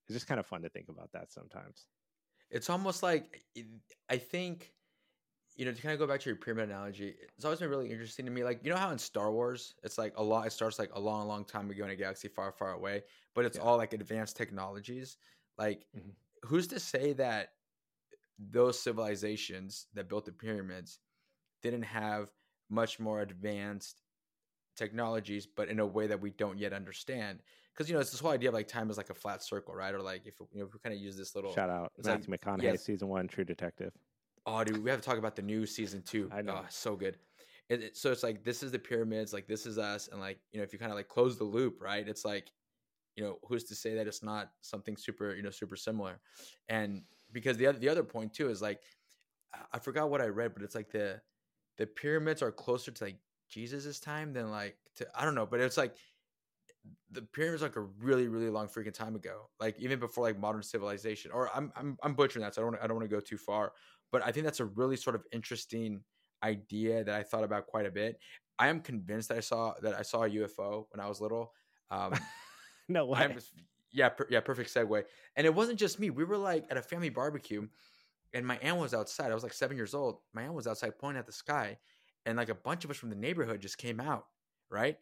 It's 0.06 0.12
just 0.14 0.26
kind 0.26 0.38
of 0.38 0.46
fun 0.46 0.62
to 0.62 0.68
think 0.68 0.88
about 0.90 1.10
that 1.12 1.32
sometimes. 1.32 1.86
it's 2.50 2.68
almost 2.68 3.02
like 3.02 3.42
i 4.10 4.18
think 4.18 4.74
you 5.56 5.64
know, 5.64 5.72
to 5.72 5.80
kind 5.80 5.92
of 5.92 5.98
go 6.00 6.06
back 6.06 6.20
to 6.20 6.28
your 6.28 6.36
pyramid 6.36 6.68
analogy, 6.68 7.14
it's 7.36 7.44
always 7.44 7.60
been 7.60 7.70
really 7.70 7.90
interesting 7.90 8.24
to 8.24 8.30
me. 8.30 8.42
Like, 8.42 8.64
you 8.64 8.70
know 8.70 8.76
how 8.76 8.90
in 8.90 8.98
Star 8.98 9.30
Wars, 9.30 9.74
it's 9.84 9.98
like 9.98 10.12
a 10.16 10.22
lot. 10.22 10.46
It 10.46 10.50
starts 10.50 10.78
like 10.78 10.90
a 10.94 11.00
long, 11.00 11.28
long 11.28 11.44
time 11.44 11.70
ago 11.70 11.84
in 11.84 11.90
a 11.90 11.96
galaxy 11.96 12.28
far, 12.28 12.50
far 12.52 12.72
away, 12.72 13.04
but 13.34 13.44
it's 13.44 13.56
Yeah. 13.56 13.62
all 13.62 13.76
like 13.76 13.92
advanced 13.92 14.36
technologies. 14.36 15.16
Like, 15.56 15.86
Mhm. 15.96 16.14
who's 16.44 16.66
to 16.68 16.80
say 16.80 17.12
that 17.14 17.54
those 18.38 18.78
civilizations 18.80 19.86
that 19.94 20.08
built 20.08 20.24
the 20.24 20.32
pyramids 20.32 20.98
didn't 21.62 21.84
have 21.84 22.30
much 22.68 22.98
more 22.98 23.20
advanced 23.20 24.02
technologies, 24.74 25.46
but 25.46 25.68
in 25.68 25.78
a 25.78 25.86
way 25.86 26.08
that 26.08 26.20
we 26.20 26.30
don't 26.30 26.58
yet 26.58 26.72
understand? 26.72 27.42
Because 27.72 27.88
you 27.88 27.94
know, 27.94 28.00
it's 28.00 28.10
this 28.10 28.18
whole 28.20 28.32
idea 28.32 28.48
of 28.48 28.54
like 28.54 28.66
time 28.66 28.90
is 28.90 28.96
like 28.96 29.10
a 29.10 29.14
flat 29.14 29.40
circle, 29.42 29.72
right? 29.74 29.94
Or 29.94 30.00
like 30.02 30.26
if 30.26 30.40
you 30.40 30.48
know, 30.60 30.66
if 30.66 30.72
we 30.74 30.80
kind 30.80 30.94
of 30.94 31.00
use 31.00 31.16
this 31.16 31.36
little 31.36 31.52
Shout 31.54 31.70
out 31.70 31.92
it's 31.96 32.08
like- 32.08 32.28
Matthew 32.28 32.34
McConaughey, 32.36 32.62
yes. 32.64 32.84
season 32.84 33.06
one, 33.08 33.28
True 33.28 33.44
Detective. 33.44 33.92
Oh, 34.46 34.62
dude, 34.62 34.82
we 34.82 34.90
have 34.90 35.00
to 35.00 35.04
talk 35.04 35.18
about 35.18 35.36
the 35.36 35.42
new 35.42 35.66
season 35.66 36.02
two. 36.02 36.28
I 36.32 36.42
know. 36.42 36.60
Oh, 36.62 36.66
so 36.68 36.96
good. 36.96 37.18
It, 37.68 37.82
it- 37.82 37.96
so 37.96 38.12
it's 38.12 38.22
like 38.22 38.44
this 38.44 38.62
is 38.62 38.72
the 38.72 38.78
pyramids, 38.78 39.32
like 39.32 39.46
this 39.46 39.66
is 39.66 39.78
us, 39.78 40.08
and 40.08 40.20
like 40.20 40.40
you 40.52 40.58
know, 40.58 40.64
if 40.64 40.72
you 40.72 40.78
kind 40.78 40.92
of 40.92 40.96
like 40.96 41.08
close 41.08 41.38
the 41.38 41.44
loop, 41.44 41.80
right? 41.80 42.06
It's 42.06 42.24
like, 42.24 42.52
you 43.16 43.24
know, 43.24 43.38
who's 43.48 43.64
to 43.64 43.74
say 43.74 43.94
that 43.94 44.06
it's 44.06 44.22
not 44.22 44.52
something 44.60 44.96
super, 44.96 45.34
you 45.34 45.42
know, 45.42 45.50
super 45.50 45.76
similar? 45.76 46.20
And 46.68 47.04
because 47.32 47.56
the 47.56 47.66
other 47.66 47.78
the 47.78 47.88
other 47.88 48.04
point 48.04 48.34
too 48.34 48.50
is 48.50 48.60
like, 48.60 48.82
I- 49.72 49.78
forgot 49.78 50.10
what 50.10 50.20
I 50.20 50.26
read, 50.26 50.54
but 50.54 50.62
it's 50.62 50.74
like 50.74 50.90
the 50.90 51.22
the 51.78 51.86
pyramids 51.86 52.42
are 52.42 52.52
closer 52.52 52.90
to 52.92 53.04
like 53.04 53.18
Jesus's 53.48 54.00
time 54.00 54.32
than 54.32 54.50
like 54.50 54.78
to 54.96 55.08
I 55.14 55.24
don't 55.24 55.34
know, 55.34 55.46
but 55.46 55.60
it's 55.60 55.76
like 55.76 55.96
the 57.10 57.22
pyramids 57.22 57.62
are 57.62 57.66
like 57.66 57.76
a 57.76 57.80
really 57.80 58.28
really 58.28 58.50
long 58.50 58.66
freaking 58.66 58.92
time 58.92 59.14
ago, 59.16 59.50
like 59.60 59.78
even 59.78 59.98
before 59.98 60.24
like 60.24 60.38
modern 60.38 60.62
civilization. 60.62 61.30
Or 61.30 61.54
I'm 61.54 61.72
I'm 61.76 61.96
I'm 62.02 62.14
butchering 62.14 62.42
that, 62.42 62.54
so 62.54 62.62
I 62.62 62.70
don't 62.70 62.82
I 62.82 62.86
don't 62.86 62.96
want 62.96 63.08
to 63.08 63.14
go 63.14 63.20
too 63.20 63.38
far 63.38 63.72
but 64.14 64.24
I 64.24 64.30
think 64.30 64.44
that's 64.44 64.60
a 64.60 64.64
really 64.64 64.96
sort 64.96 65.16
of 65.16 65.24
interesting 65.32 66.02
idea 66.44 67.02
that 67.02 67.14
I 67.14 67.24
thought 67.24 67.42
about 67.42 67.66
quite 67.66 67.84
a 67.84 67.90
bit. 67.90 68.20
I 68.60 68.68
am 68.68 68.78
convinced 68.80 69.28
that 69.30 69.38
I 69.38 69.40
saw 69.40 69.74
that 69.82 69.94
I 69.94 70.02
saw 70.02 70.22
a 70.22 70.30
UFO 70.30 70.86
when 70.92 71.04
I 71.04 71.08
was 71.08 71.20
little. 71.20 71.52
Um, 71.90 72.14
No 72.88 73.06
way. 73.06 73.20
I'm 73.20 73.38
yeah, 73.92 74.08
per, 74.08 74.26
yeah, 74.28 74.40
perfect 74.40 74.74
segue. 74.74 75.04
And 75.36 75.46
it 75.46 75.54
wasn't 75.54 75.78
just 75.78 75.98
me. 76.00 76.10
We 76.10 76.24
were 76.24 76.36
like 76.36 76.66
at 76.70 76.76
a 76.76 76.82
family 76.82 77.08
barbecue, 77.08 77.66
and 78.32 78.46
my 78.46 78.58
aunt 78.58 78.78
was 78.78 78.92
outside. 78.92 79.30
I 79.30 79.34
was 79.34 79.42
like 79.42 79.52
seven 79.52 79.76
years 79.76 79.94
old. 79.94 80.18
My 80.32 80.42
aunt 80.42 80.54
was 80.54 80.66
outside 80.66 80.98
pointing 80.98 81.18
at 81.18 81.26
the 81.26 81.32
sky, 81.32 81.78
and 82.26 82.36
like 82.36 82.50
a 82.50 82.54
bunch 82.54 82.84
of 82.84 82.90
us 82.90 82.96
from 82.96 83.10
the 83.10 83.16
neighborhood 83.16 83.60
just 83.60 83.78
came 83.78 84.00
out. 84.00 84.26
Right, 84.70 84.98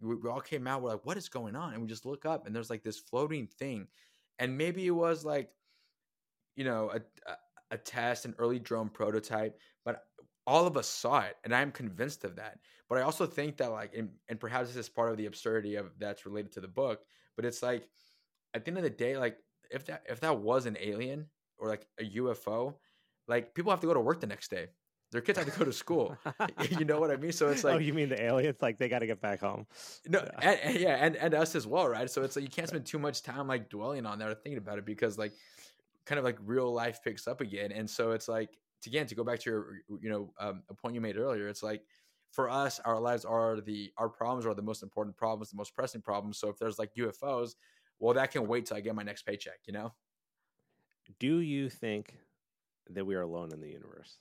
we, 0.00 0.16
we 0.16 0.28
all 0.28 0.40
came 0.40 0.66
out. 0.66 0.82
We're 0.82 0.90
like, 0.90 1.06
"What 1.06 1.18
is 1.18 1.28
going 1.28 1.54
on?" 1.54 1.72
And 1.72 1.82
we 1.82 1.88
just 1.88 2.06
look 2.06 2.24
up, 2.24 2.46
and 2.46 2.54
there's 2.54 2.70
like 2.70 2.82
this 2.82 2.98
floating 2.98 3.46
thing, 3.46 3.86
and 4.38 4.56
maybe 4.56 4.86
it 4.86 4.90
was 4.90 5.24
like, 5.24 5.50
you 6.56 6.64
know, 6.64 6.90
a, 6.90 6.96
a 7.30 7.36
a 7.70 7.78
test, 7.78 8.24
an 8.24 8.34
early 8.38 8.58
drone 8.58 8.88
prototype, 8.88 9.58
but 9.84 10.04
all 10.46 10.66
of 10.66 10.76
us 10.76 10.88
saw 10.88 11.20
it, 11.20 11.36
and 11.44 11.54
I'm 11.54 11.70
convinced 11.70 12.24
of 12.24 12.36
that. 12.36 12.58
But 12.88 12.98
I 12.98 13.02
also 13.02 13.26
think 13.26 13.58
that 13.58 13.70
like, 13.70 13.94
and, 13.96 14.10
and 14.28 14.40
perhaps 14.40 14.68
this 14.68 14.76
is 14.76 14.88
part 14.88 15.10
of 15.10 15.16
the 15.16 15.26
absurdity 15.26 15.76
of 15.76 15.90
that's 15.98 16.26
related 16.26 16.52
to 16.52 16.60
the 16.60 16.68
book. 16.68 17.00
But 17.36 17.44
it's 17.44 17.62
like, 17.62 17.88
at 18.54 18.64
the 18.64 18.70
end 18.70 18.78
of 18.78 18.84
the 18.84 18.90
day, 18.90 19.16
like 19.16 19.36
if 19.70 19.86
that 19.86 20.02
if 20.08 20.20
that 20.20 20.40
was 20.40 20.66
an 20.66 20.76
alien 20.80 21.26
or 21.58 21.68
like 21.68 21.86
a 22.00 22.04
UFO, 22.04 22.74
like 23.28 23.54
people 23.54 23.70
have 23.70 23.80
to 23.80 23.86
go 23.86 23.94
to 23.94 24.00
work 24.00 24.20
the 24.20 24.26
next 24.26 24.50
day. 24.50 24.66
Their 25.12 25.20
kids 25.20 25.38
have 25.38 25.52
to 25.52 25.58
go 25.58 25.64
to 25.64 25.72
school. 25.72 26.16
you 26.78 26.84
know 26.84 27.00
what 27.00 27.10
I 27.10 27.16
mean? 27.16 27.32
So 27.32 27.48
it's 27.48 27.64
oh, 27.64 27.68
like, 27.68 27.76
oh, 27.76 27.80
you 27.80 27.92
mean 27.92 28.08
the 28.08 28.22
aliens? 28.22 28.58
Like 28.60 28.78
they 28.78 28.88
got 28.88 29.00
to 29.00 29.06
get 29.06 29.20
back 29.20 29.40
home. 29.40 29.66
no, 30.08 30.20
Yeah. 30.20 30.50
and, 30.50 30.60
and- 30.60 30.76
yeah, 30.76 30.96
and, 31.00 31.16
and 31.16 31.34
us 31.34 31.54
as 31.54 31.66
well, 31.66 31.88
right? 31.88 32.08
So 32.08 32.22
it's 32.22 32.36
like 32.36 32.44
you 32.44 32.50
can't 32.50 32.68
spend 32.68 32.86
too 32.86 32.98
much 32.98 33.22
time 33.22 33.48
like 33.48 33.68
dwelling 33.68 34.06
on 34.06 34.18
that 34.20 34.28
or 34.28 34.34
thinking 34.34 34.58
about 34.58 34.78
it 34.78 34.84
because 34.84 35.18
like 35.18 35.32
kind 36.10 36.18
of 36.18 36.24
like 36.24 36.38
real 36.44 36.72
life 36.72 36.98
picks 37.04 37.28
up 37.28 37.40
again. 37.40 37.70
And 37.70 37.88
so 37.88 38.10
it's 38.10 38.26
like 38.26 38.58
again 38.84 39.06
to 39.06 39.14
go 39.14 39.22
back 39.22 39.38
to 39.40 39.50
your 39.50 39.66
you 40.02 40.10
know 40.10 40.32
um, 40.40 40.64
a 40.68 40.74
point 40.74 40.96
you 40.96 41.00
made 41.00 41.16
earlier. 41.16 41.46
It's 41.46 41.62
like 41.62 41.82
for 42.32 42.50
us, 42.50 42.80
our 42.84 42.98
lives 43.00 43.24
are 43.24 43.60
the 43.60 43.92
our 43.96 44.08
problems 44.08 44.44
are 44.44 44.54
the 44.54 44.62
most 44.62 44.82
important 44.82 45.16
problems, 45.16 45.50
the 45.50 45.56
most 45.56 45.72
pressing 45.76 46.02
problems. 46.02 46.38
So 46.38 46.48
if 46.48 46.58
there's 46.58 46.80
like 46.80 46.90
UFOs, 46.98 47.52
well, 48.00 48.12
that 48.14 48.32
can 48.32 48.48
wait 48.48 48.66
till 48.66 48.76
I 48.76 48.80
get 48.80 48.96
my 48.96 49.04
next 49.04 49.22
paycheck. 49.22 49.60
You 49.66 49.72
know? 49.74 49.92
Do 51.20 51.38
you 51.38 51.68
think 51.70 52.16
that 52.90 53.04
we 53.04 53.14
are 53.14 53.22
alone 53.22 53.52
in 53.52 53.60
the 53.60 53.68
universe? 53.68 54.18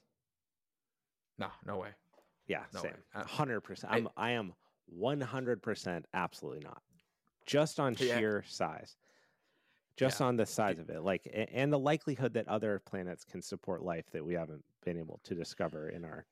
No, 1.40 1.48
no 1.66 1.78
way. 1.78 1.90
Yeah, 2.48 2.64
No 2.74 2.82
same. 2.82 2.94
Hundred 3.14 3.62
percent. 3.62 3.92
I- 3.94 3.98
I'm. 3.98 4.08
I 4.16 4.30
am 4.32 4.54
one 4.86 5.22
hundred 5.22 5.64
percent. 5.64 6.06
Absolutely 6.14 6.62
not. 6.64 6.82
Just 7.48 7.80
on 7.80 7.96
Yeah. 8.00 8.18
sheer 8.20 8.44
size. 8.48 8.96
Just 10.00 10.22
Yeah. 10.22 10.28
on 10.28 10.38
the 10.38 10.46
size 10.46 10.80
of 10.80 10.90
it, 10.90 11.04
like, 11.04 11.28
and 11.52 11.74
the 11.74 11.78
likelihood 11.78 12.34
that 12.36 12.48
other 12.48 12.80
planets 12.80 13.26
can 13.26 13.42
support 13.42 13.84
life 13.84 14.10
that 14.12 14.24
we 14.24 14.34
haven't 14.34 14.64
been 14.86 14.98
able 14.98 15.20
to 15.26 15.36
discover 15.36 15.90
in 15.90 16.06
our 16.06 16.26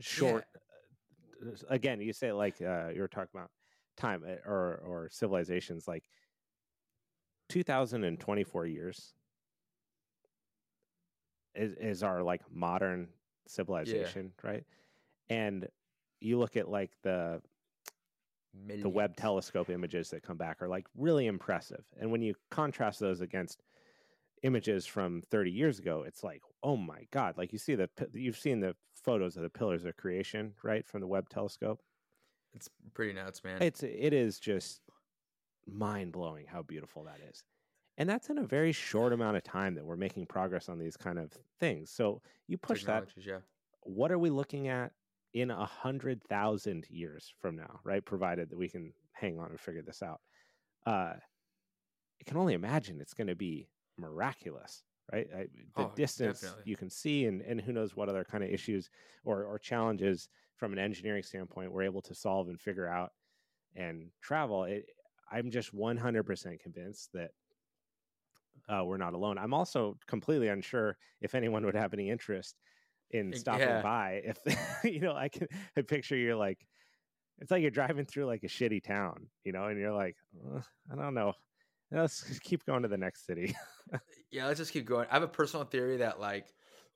short. 0.00 0.44
uh, 0.52 1.50
Again, 1.68 2.00
you 2.00 2.12
say 2.12 2.32
like 2.32 2.60
uh, 2.60 2.88
you 2.88 3.00
were 3.00 3.06
talking 3.06 3.30
about 3.32 3.50
time 3.96 4.24
uh, 4.26 4.32
or 4.44 4.82
or 4.84 5.08
civilizations 5.08 5.86
like 5.86 6.10
2024 7.48 8.66
years 8.66 9.14
is, 11.54 11.74
is 11.74 12.02
our 12.02 12.24
like 12.24 12.42
modern 12.52 13.08
civilization 13.46 14.32
right 14.42 14.64
and 15.28 15.68
you 16.20 16.38
look 16.38 16.56
at 16.56 16.68
like 16.68 16.90
the 17.02 17.40
the 18.66 18.88
Webb 18.88 19.16
telescope 19.16 19.70
images 19.70 20.10
that 20.10 20.22
come 20.22 20.36
back 20.36 20.60
are 20.60 20.68
like 20.68 20.86
really 20.96 21.26
impressive. 21.26 21.84
And 22.00 22.10
when 22.10 22.22
you 22.22 22.34
contrast 22.50 23.00
those 23.00 23.20
against 23.20 23.62
images 24.42 24.86
from 24.86 25.22
30 25.30 25.50
years 25.50 25.78
ago, 25.78 26.04
it's 26.06 26.24
like, 26.24 26.42
oh 26.62 26.76
my 26.76 27.06
god! 27.10 27.36
Like 27.38 27.52
you 27.52 27.58
see 27.58 27.74
the 27.74 27.88
you've 28.12 28.38
seen 28.38 28.60
the 28.60 28.74
photos 29.04 29.36
of 29.36 29.42
the 29.42 29.50
pillars 29.50 29.84
of 29.84 29.96
creation, 29.96 30.54
right, 30.62 30.86
from 30.86 31.00
the 31.00 31.06
Webb 31.06 31.28
telescope. 31.28 31.80
It's 32.54 32.68
pretty 32.94 33.12
nuts, 33.12 33.44
man. 33.44 33.62
It's 33.62 33.82
it 33.82 34.12
is 34.12 34.38
just 34.38 34.80
mind 35.66 36.12
blowing 36.12 36.46
how 36.46 36.62
beautiful 36.62 37.04
that 37.04 37.20
is. 37.28 37.44
And 37.98 38.08
that's 38.08 38.30
in 38.30 38.38
a 38.38 38.44
very 38.44 38.72
short 38.72 39.12
amount 39.12 39.36
of 39.36 39.44
time 39.44 39.74
that 39.74 39.84
we're 39.84 39.96
making 39.96 40.26
progress 40.26 40.68
on 40.68 40.78
these 40.78 40.96
kind 40.96 41.18
of 41.18 41.32
things. 41.58 41.90
So 41.90 42.22
you 42.46 42.56
push 42.56 42.84
that 42.84 43.06
yeah. 43.16 43.38
what 43.82 44.10
are 44.10 44.18
we 44.18 44.30
looking 44.30 44.68
at 44.68 44.92
in 45.32 45.50
a 45.50 45.66
hundred 45.66 46.22
thousand 46.24 46.86
years 46.90 47.32
from 47.38 47.56
now, 47.56 47.80
right? 47.84 48.04
Provided 48.04 48.50
that 48.50 48.58
we 48.58 48.68
can 48.68 48.92
hang 49.12 49.38
on 49.38 49.50
and 49.50 49.60
figure 49.60 49.82
this 49.82 50.02
out. 50.02 50.20
Uh, 50.86 51.14
I 52.20 52.24
can 52.24 52.36
only 52.36 52.54
imagine 52.54 53.00
it's 53.00 53.14
going 53.14 53.28
to 53.28 53.34
be 53.36 53.68
miraculous, 53.96 54.84
right? 55.12 55.28
I, 55.34 55.48
the 55.74 55.84
Oh, 55.84 55.92
distance 55.94 56.42
definitely. 56.42 56.64
you 56.64 56.76
can 56.76 56.90
see, 56.90 57.26
and, 57.26 57.40
and 57.42 57.60
who 57.60 57.72
knows 57.72 57.96
what 57.96 58.08
other 58.08 58.24
kind 58.24 58.44
of 58.44 58.50
issues 58.50 58.90
or, 59.24 59.44
or 59.44 59.58
challenges 59.58 60.28
from 60.56 60.72
an 60.72 60.78
engineering 60.78 61.22
standpoint 61.22 61.72
we're 61.72 61.82
able 61.82 62.02
to 62.02 62.14
solve 62.14 62.48
and 62.48 62.60
figure 62.60 62.86
out 62.86 63.12
and 63.74 64.12
travel. 64.22 64.64
It, 64.64 64.86
I'm 65.30 65.50
just 65.50 65.74
100% 65.74 66.60
convinced 66.60 67.12
that 67.14 67.32
uh, 68.68 68.84
we're 68.84 68.96
not 68.96 69.14
alone. 69.14 69.38
I'm 69.38 69.54
also 69.54 69.98
completely 70.06 70.48
unsure 70.48 70.96
if 71.20 71.34
anyone 71.34 71.64
would 71.64 71.74
have 71.74 71.92
any 71.92 72.10
interest 72.10 72.56
in 73.10 73.32
stopping 73.34 73.68
yeah. 73.68 73.82
by. 73.82 74.22
If 74.24 74.38
you 74.84 75.00
know, 75.00 75.14
I 75.14 75.28
can 75.28 75.48
I 75.76 75.82
picture 75.82 76.16
you're 76.16 76.36
like, 76.36 76.58
it's 77.38 77.50
like 77.50 77.62
you're 77.62 77.70
driving 77.70 78.04
through 78.06 78.26
like 78.26 78.42
a 78.44 78.48
shitty 78.48 78.82
town, 78.82 79.26
you 79.44 79.52
know, 79.52 79.64
and 79.66 79.78
you're 79.78 79.92
like, 79.94 80.16
"Uh, 80.54 80.60
I 80.92 80.96
don't 80.96 81.14
know, 81.14 81.32
let's 81.90 82.26
just 82.26 82.42
keep 82.42 82.64
going 82.66 82.82
to 82.82 82.88
the 82.88 82.98
next 82.98 83.26
city. 83.26 83.54
Yeah, 84.30 84.46
let's 84.46 84.58
just 84.58 84.72
keep 84.72 84.86
going. 84.86 85.08
I 85.10 85.14
have 85.14 85.24
a 85.24 85.28
personal 85.28 85.66
theory 85.66 85.96
that 85.96 86.20
like, 86.20 86.46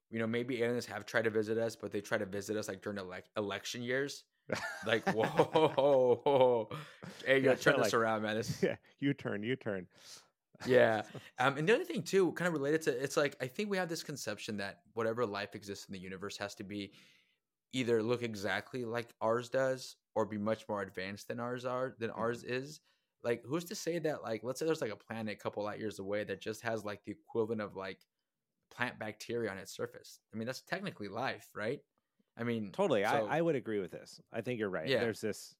you 0.08 0.20
know, 0.20 0.26
maybe 0.28 0.62
aliens 0.62 0.86
have 0.86 1.04
tried 1.04 1.24
to 1.24 1.30
visit 1.30 1.58
us, 1.58 1.74
but 1.74 1.90
they 1.90 2.00
try 2.00 2.16
to 2.16 2.26
visit 2.26 2.56
us 2.56 2.68
like 2.68 2.80
during 2.80 2.98
elec 2.98 3.22
election 3.36 3.82
years. 3.82 4.22
Like, 4.86 5.04
whoa, 5.12 6.68
hey, 7.26 7.38
you 7.38 7.42
Yeah, 7.42 7.48
gotta 7.54 7.60
turn 7.60 7.74
this 7.78 7.92
like- 7.92 7.94
around, 7.94 8.22
man. 8.22 8.36
This, 8.36 8.62
yeah, 8.62 8.76
you 9.00 9.12
turn, 9.12 9.42
you 9.42 9.56
turn. 9.56 9.88
Yeah. 10.66 11.02
Um, 11.38 11.56
and 11.58 11.68
the 11.68 11.74
other 11.74 11.84
thing 11.84 12.02
too, 12.02 12.32
kind 12.32 12.46
of 12.46 12.54
related 12.54 12.82
to, 12.82 12.90
it's 13.02 13.16
like 13.16 13.36
I 13.40 13.46
think 13.46 13.70
we 13.70 13.76
have 13.76 13.88
this 13.88 14.02
conception 14.02 14.56
that 14.58 14.80
whatever 14.94 15.26
life 15.26 15.54
exists 15.54 15.86
in 15.86 15.92
the 15.92 15.98
universe 15.98 16.36
has 16.38 16.54
to 16.56 16.64
be 16.64 16.92
either 17.72 18.02
look 18.02 18.22
exactly 18.22 18.84
like 18.84 19.08
ours 19.20 19.48
does 19.48 19.96
or 20.14 20.24
be 20.24 20.38
much 20.38 20.68
more 20.68 20.80
advanced 20.82 21.26
than 21.28 21.40
ours 21.40 21.64
are 21.64 21.96
than 21.98 22.10
ours 22.10 22.44
is. 22.44 22.80
Like, 23.24 23.42
who's 23.44 23.64
to 23.64 23.74
say 23.74 23.98
that? 24.00 24.22
Like, 24.22 24.44
let's 24.44 24.60
say 24.60 24.66
there's 24.66 24.82
like 24.82 24.92
a 24.92 24.96
planet 24.96 25.34
a 25.34 25.42
couple 25.42 25.64
light 25.64 25.80
years 25.80 25.98
away 25.98 26.24
that 26.24 26.40
just 26.40 26.62
has 26.62 26.84
like 26.84 27.02
the 27.04 27.12
equivalent 27.12 27.62
of 27.62 27.74
like 27.74 27.98
plant 28.70 28.98
bacteria 28.98 29.50
on 29.50 29.58
its 29.58 29.74
surface. 29.74 30.20
I 30.32 30.36
mean, 30.36 30.46
that's 30.46 30.60
technically 30.60 31.08
life, 31.08 31.48
right? 31.54 31.80
I 32.36 32.44
mean, 32.44 32.70
Totally, 32.72 33.02
so- 33.04 33.26
I, 33.28 33.38
I 33.38 33.40
would 33.40 33.56
agree 33.56 33.80
with 33.80 33.90
this. 33.90 34.20
I 34.32 34.40
think 34.40 34.58
you're 34.58 34.70
right. 34.70 34.88
Yeah. 34.88 35.00
There's 35.00 35.20
this 35.20 35.54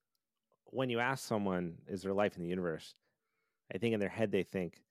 when 0.67 0.91
you 0.91 0.99
ask 1.01 1.27
someone, 1.27 1.79
"Is 1.89 2.03
there 2.03 2.13
life 2.13 2.37
in 2.37 2.43
the 2.43 2.49
universe?" 2.49 2.95
I 3.75 3.79
think 3.79 3.95
in 3.95 4.01
their 4.01 4.09
head 4.09 4.31
they 4.31 4.43
think, 4.43 4.83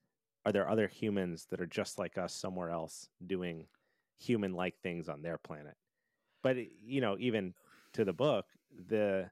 "Are 0.44 0.52
there 0.52 0.68
other 0.68 0.88
humans 0.88 1.46
that 1.50 1.60
are 1.60 1.66
just 1.66 1.98
like 1.98 2.18
us 2.18 2.34
somewhere 2.34 2.70
else 2.70 3.08
doing 3.26 3.66
human-like 4.18 4.78
things 4.82 5.08
on 5.08 5.22
their 5.22 5.38
planet?" 5.38 5.76
But 6.42 6.56
you 6.82 7.00
know, 7.00 7.16
even 7.18 7.54
to 7.94 8.04
the 8.04 8.12
book, 8.12 8.46
the 8.88 9.30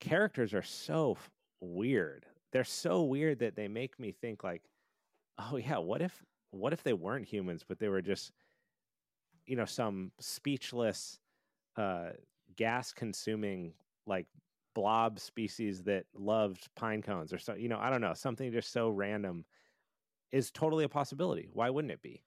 characters 0.00 0.54
are 0.54 0.62
so 0.62 1.12
f- 1.12 1.30
weird. 1.60 2.26
They're 2.52 2.64
so 2.64 3.02
weird 3.02 3.40
that 3.40 3.56
they 3.56 3.68
make 3.68 3.98
me 3.98 4.12
think 4.12 4.44
like, 4.44 4.62
"Oh 5.38 5.56
yeah, 5.56 5.78
what 5.78 6.02
if 6.02 6.24
what 6.50 6.72
if 6.72 6.82
they 6.82 6.92
weren't 6.94 7.26
humans, 7.26 7.64
but 7.66 7.78
they 7.78 7.88
were 7.88 8.02
just 8.02 8.32
you 9.46 9.56
know 9.56 9.64
some 9.64 10.12
speechless 10.20 11.18
uh 11.76 12.10
gas 12.56 12.92
consuming 12.92 13.72
like 14.06 14.26
blob 14.74 15.18
species 15.18 15.82
that 15.82 16.04
loved 16.14 16.68
pine 16.76 17.02
cones 17.02 17.32
or 17.32 17.38
so 17.38 17.54
you 17.54 17.68
know 17.68 17.78
i 17.78 17.90
don't 17.90 18.00
know 18.00 18.14
something 18.14 18.52
just 18.52 18.72
so 18.72 18.88
random 18.88 19.44
is 20.32 20.50
totally 20.50 20.84
a 20.84 20.88
possibility 20.88 21.48
why 21.52 21.70
wouldn't 21.70 21.92
it 21.92 22.02
be 22.02 22.24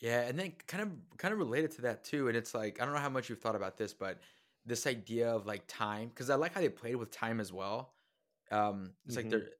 Yeah, 0.00 0.22
and 0.22 0.38
then 0.38 0.52
kind 0.66 0.82
of 0.82 1.18
kind 1.18 1.32
of 1.32 1.38
related 1.38 1.70
to 1.72 1.82
that 1.82 2.02
too, 2.04 2.28
and 2.28 2.36
it's 2.36 2.54
like 2.54 2.80
I 2.80 2.84
don't 2.84 2.94
know 2.94 3.00
how 3.00 3.08
much 3.08 3.28
you've 3.28 3.40
thought 3.40 3.54
about 3.56 3.76
this, 3.76 3.94
but 3.94 4.20
this 4.64 4.86
idea 4.86 5.30
of 5.32 5.46
like 5.46 5.64
time, 5.68 6.08
because 6.08 6.28
I 6.30 6.34
like 6.34 6.54
how 6.54 6.60
they 6.60 6.68
played 6.68 6.96
with 6.96 7.10
time 7.10 7.40
as 7.40 7.52
well. 7.52 7.94
Um, 8.50 8.96
it's 9.06 9.16
Mhm. 9.16 9.16
like 9.16 9.30
they're, 9.30 9.50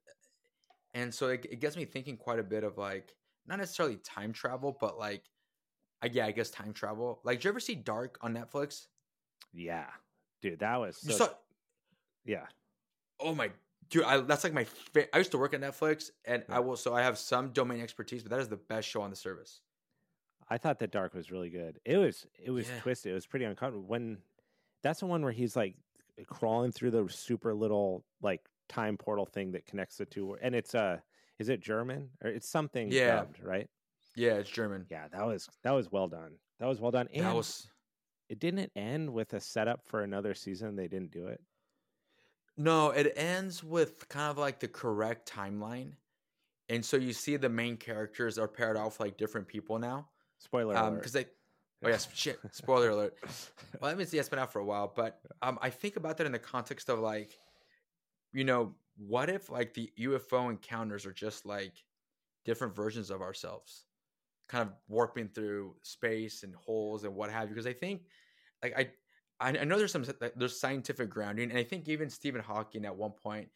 and 0.93 1.13
so 1.13 1.29
it, 1.29 1.45
it 1.49 1.59
gets 1.59 1.75
me 1.75 1.85
thinking 1.85 2.17
quite 2.17 2.39
a 2.39 2.43
bit 2.43 2.63
of 2.63 2.77
like 2.77 3.15
not 3.45 3.59
necessarily 3.59 3.97
time 3.97 4.31
travel, 4.33 4.71
but 4.79 4.97
like, 4.97 5.29
I, 6.01 6.07
yeah, 6.07 6.25
I 6.27 6.31
guess 6.31 6.51
time 6.51 6.73
travel. 6.73 7.21
Like, 7.25 7.39
did 7.39 7.45
you 7.45 7.49
ever 7.51 7.59
see 7.61 7.75
Dark 7.75 8.17
on 8.21 8.35
Netflix? 8.35 8.87
yeah 9.51 9.91
dude 10.41 10.59
that 10.59 10.77
was 10.77 10.97
so, 10.97 11.19
saw, 11.19 11.29
yeah 12.25 12.47
oh 13.19 13.33
my 13.35 13.51
dude, 13.89 14.03
I, 14.03 14.19
that's 14.21 14.43
like 14.43 14.53
my. 14.53 14.63
Fa- 14.65 15.13
I 15.15 15.17
used 15.19 15.31
to 15.31 15.37
work 15.37 15.53
at 15.53 15.61
Netflix, 15.61 16.11
and 16.25 16.43
Yeah. 16.47 16.55
I 16.57 16.59
will, 16.59 16.75
so 16.77 16.93
I 16.93 17.01
have 17.01 17.17
some 17.17 17.49
domain 17.49 17.81
expertise, 17.81 18.23
but 18.23 18.29
that 18.31 18.39
is 18.39 18.47
the 18.49 18.57
best 18.57 18.87
show 18.87 19.01
on 19.01 19.09
the 19.09 19.15
service. 19.15 19.61
i 20.49 20.57
thought 20.57 20.79
that 20.79 20.91
dark 20.91 21.13
was 21.13 21.31
really 21.31 21.49
good 21.49 21.79
it 21.85 21.97
was 21.97 22.27
it 22.37 22.51
was 22.51 22.67
Yeah. 22.67 22.79
twisted 22.81 23.11
it 23.11 23.15
was 23.15 23.25
pretty 23.25 23.45
uncomfortable 23.45 23.87
when 23.87 24.17
that's 24.83 24.99
the 24.99 25.05
one 25.05 25.21
where 25.23 25.31
he's 25.31 25.55
like 25.55 25.75
crawling 26.27 26.71
through 26.73 26.91
the 26.91 27.07
super 27.09 27.53
little 27.53 28.03
like 28.21 28.41
time 28.67 28.97
portal 28.97 29.25
thing 29.25 29.53
that 29.53 29.65
connects 29.65 29.95
the 29.97 30.05
two 30.05 30.37
and 30.41 30.53
it's 30.53 30.75
uh 30.75 30.97
is 31.39 31.47
it 31.49 31.61
german 31.61 32.09
or 32.23 32.29
it's 32.29 32.47
something 32.49 32.91
Yeah. 32.91 33.15
dubbed, 33.15 33.39
right 33.41 33.69
Yeah, 34.15 34.33
it's 34.33 34.49
German. 34.49 34.85
yeah 34.91 35.07
that 35.13 35.25
was 35.25 35.47
that 35.63 35.71
was 35.71 35.89
well 35.91 36.09
done 36.09 36.33
that 36.59 36.67
was 36.67 36.79
well 36.81 36.91
done 36.91 37.07
and 37.13 37.25
that 37.25 37.33
was 37.33 37.67
it 38.29 38.39
didn't 38.39 38.71
end 38.75 39.11
with 39.13 39.33
a 39.33 39.39
setup 39.39 39.81
for 39.85 40.01
another 40.03 40.33
season 40.33 40.75
they 40.75 40.89
didn't 40.89 41.11
do 41.11 41.27
it 41.27 41.41
No, 42.57 42.91
it 42.91 43.13
ends 43.15 43.63
with 43.63 44.07
kind 44.09 44.29
of 44.29 44.37
like 44.37 44.59
the 44.59 44.67
correct 44.67 45.31
timeline. 45.31 45.93
And 46.69 46.85
so 46.85 46.97
you 46.97 47.13
see 47.13 47.35
the 47.35 47.49
main 47.49 47.77
characters 47.77 48.37
are 48.37 48.47
paired 48.47 48.77
off 48.77 48.99
like 48.99 49.17
different 49.17 49.47
people 49.47 49.79
now. 49.79 50.07
spoiler 50.37 50.77
Um, 50.77 50.85
alert 50.85 50.95
because 50.97 51.13
they 51.13 51.25
oh 51.83 51.89
yes, 51.89 52.07
shit, 52.13 52.39
spoiler 52.51 52.89
alert. 52.89 53.15
Well, 53.81 53.89
that 53.89 53.97
means 53.97 54.13
yeah, 54.13 54.21
it's 54.21 54.29
been 54.29 54.39
out 54.39 54.53
for 54.53 54.59
a 54.59 54.65
while, 54.65 54.91
but 54.95 55.19
um 55.41 55.57
I 55.61 55.69
think 55.69 55.97
about 55.97 56.17
that 56.17 56.25
in 56.25 56.31
the 56.31 56.39
context 56.39 56.89
of 56.89 56.99
like, 56.99 57.37
you 58.31 58.43
know, 58.43 58.75
what 58.97 59.29
if 59.29 59.49
like 59.49 59.73
the 59.73 59.91
UFO 59.99 60.49
encounters 60.49 61.05
are 61.05 61.13
just 61.13 61.45
like 61.45 61.73
different 62.45 62.75
versions 62.75 63.09
of 63.09 63.21
ourselves, 63.21 63.85
kind 64.47 64.61
of 64.61 64.73
warping 64.87 65.29
through 65.29 65.75
space 65.81 66.43
and 66.43 66.55
holes 66.55 67.03
and 67.03 67.15
what 67.15 67.31
have 67.31 67.49
you? 67.49 67.55
Because 67.55 67.67
I 67.67 67.73
think 67.73 68.03
like 68.61 68.77
I 68.77 68.91
I 69.43 69.49
I 69.49 69.63
know 69.65 69.77
there's 69.77 69.91
some 69.91 70.05
there's 70.35 70.59
scientific 70.59 71.09
grounding, 71.09 71.49
and 71.49 71.59
I 71.59 71.63
think 71.63 71.87
even 71.89 72.09
Stephen 72.09 72.41
Hawking 72.41 72.85
at 72.85 72.95
one 72.95 73.11
point, 73.11 73.49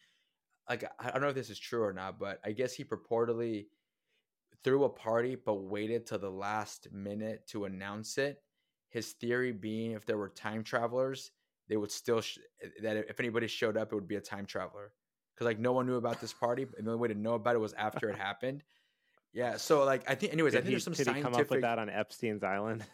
like 0.68 0.84
I 1.00 1.10
don't 1.10 1.22
know 1.22 1.28
if 1.28 1.34
this 1.34 1.50
is 1.50 1.58
true 1.58 1.82
or 1.82 1.92
not, 1.92 2.18
but 2.18 2.40
I 2.44 2.52
guess 2.52 2.74
he 2.74 2.84
purportedly 2.84 3.66
threw 4.62 4.84
a 4.84 4.88
party 4.88 5.36
but 5.36 5.54
waited 5.54 6.06
till 6.06 6.18
the 6.18 6.30
last 6.30 6.88
minute 6.92 7.46
to 7.48 7.64
announce 7.64 8.18
it. 8.18 8.42
His 8.90 9.12
theory 9.12 9.52
being, 9.52 9.92
if 9.92 10.06
there 10.06 10.18
were 10.18 10.30
time 10.30 10.64
travelers, 10.64 11.30
they 11.68 11.76
would 11.76 11.92
still 11.92 12.20
sh- 12.20 12.38
that 12.82 12.96
if 12.96 13.20
anybody 13.20 13.46
showed 13.46 13.76
up, 13.76 13.92
it 13.92 13.94
would 13.94 14.08
be 14.08 14.16
a 14.16 14.20
time 14.20 14.46
traveler 14.46 14.92
because 15.34 15.46
like 15.46 15.58
no 15.58 15.72
one 15.72 15.86
knew 15.86 15.96
about 15.96 16.20
this 16.20 16.32
party, 16.32 16.66
and 16.76 16.86
the 16.86 16.90
only 16.92 17.00
way 17.00 17.08
to 17.08 17.18
know 17.18 17.34
about 17.34 17.54
it 17.54 17.60
was 17.60 17.72
after 17.74 18.10
it 18.10 18.16
happened. 18.28 18.62
Yeah, 19.32 19.56
so 19.56 19.84
like 19.84 20.10
I 20.10 20.14
think, 20.14 20.32
anyways, 20.32 20.54
I 20.54 20.58
think 20.58 20.66
he, 20.66 20.72
there's 20.72 20.84
some 20.84 20.92
did 20.92 21.00
he 21.00 21.04
scientific. 21.04 21.32
come 21.32 21.40
up 21.40 21.50
with 21.50 21.60
that 21.62 21.78
on 21.78 21.88
epstein's 21.90 22.42
island 22.42 22.84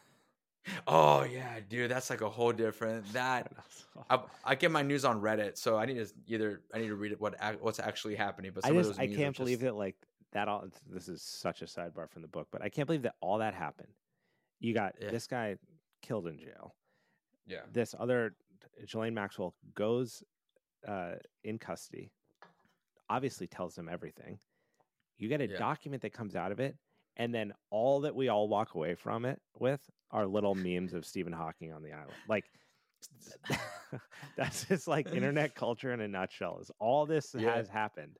Oh 0.86 1.22
yeah, 1.24 1.60
dude, 1.68 1.90
that's 1.90 2.10
like 2.10 2.20
a 2.20 2.28
whole 2.30 2.52
different 2.52 3.10
that. 3.12 3.52
I, 4.10 4.20
I 4.44 4.54
get 4.54 4.70
my 4.70 4.82
news 4.82 5.04
on 5.04 5.20
Reddit, 5.20 5.56
so 5.58 5.76
I 5.76 5.86
need 5.86 5.96
to 5.96 6.06
either 6.26 6.62
I 6.72 6.78
need 6.78 6.88
to 6.88 6.94
read 6.94 7.18
what 7.20 7.34
what's 7.60 7.78
actually 7.80 8.14
happening. 8.14 8.52
But 8.54 8.64
I 8.64 8.70
just 8.70 8.98
I 8.98 9.06
can't 9.06 9.36
believe 9.36 9.58
just- 9.58 9.64
that 9.66 9.74
like 9.76 9.96
that 10.32 10.48
all 10.48 10.66
this 10.90 11.08
is 11.08 11.22
such 11.22 11.62
a 11.62 11.66
sidebar 11.66 12.08
from 12.10 12.22
the 12.22 12.28
book, 12.28 12.48
but 12.50 12.62
I 12.62 12.68
can't 12.68 12.86
believe 12.86 13.02
that 13.02 13.14
all 13.20 13.38
that 13.38 13.54
happened. 13.54 13.92
You 14.60 14.74
got 14.74 14.94
Yeah. 15.00 15.10
this 15.10 15.26
guy 15.26 15.56
killed 16.02 16.26
in 16.26 16.38
jail. 16.38 16.74
Yeah, 17.46 17.60
This 17.72 17.94
other 17.98 18.34
Ghislaine 18.80 19.12
Maxwell 19.14 19.54
goes 19.74 20.24
uh, 20.88 21.16
in 21.44 21.58
custody. 21.58 22.10
Obviously 23.10 23.46
tells 23.46 23.74
them 23.74 23.88
everything. 23.88 24.38
You 25.18 25.28
get 25.28 25.40
a 25.40 25.46
Yeah. 25.48 25.58
document 25.58 26.02
that 26.02 26.12
comes 26.14 26.34
out 26.36 26.52
of 26.52 26.58
it, 26.60 26.76
and 27.16 27.34
then 27.34 27.52
all 27.70 28.00
that 28.02 28.14
we 28.14 28.28
all 28.28 28.48
walk 28.48 28.74
away 28.74 28.94
from 28.94 29.24
it 29.24 29.40
with 29.58 29.80
are 30.10 30.26
little 30.26 30.54
memes 30.54 30.94
of 30.94 31.04
Stephen 31.04 31.32
Hawking 31.32 31.72
on 31.72 31.82
the 31.82 31.92
island. 31.92 32.12
Like 32.28 32.44
that's 34.36 34.64
just 34.64 34.88
like 34.88 35.12
internet 35.12 35.54
culture 35.54 35.92
in 35.92 36.00
a 36.00 36.08
nutshell. 36.08 36.58
Is 36.60 36.70
all 36.78 37.06
this 37.06 37.34
Yeah. 37.38 37.54
has 37.56 37.68
happened. 37.68 38.18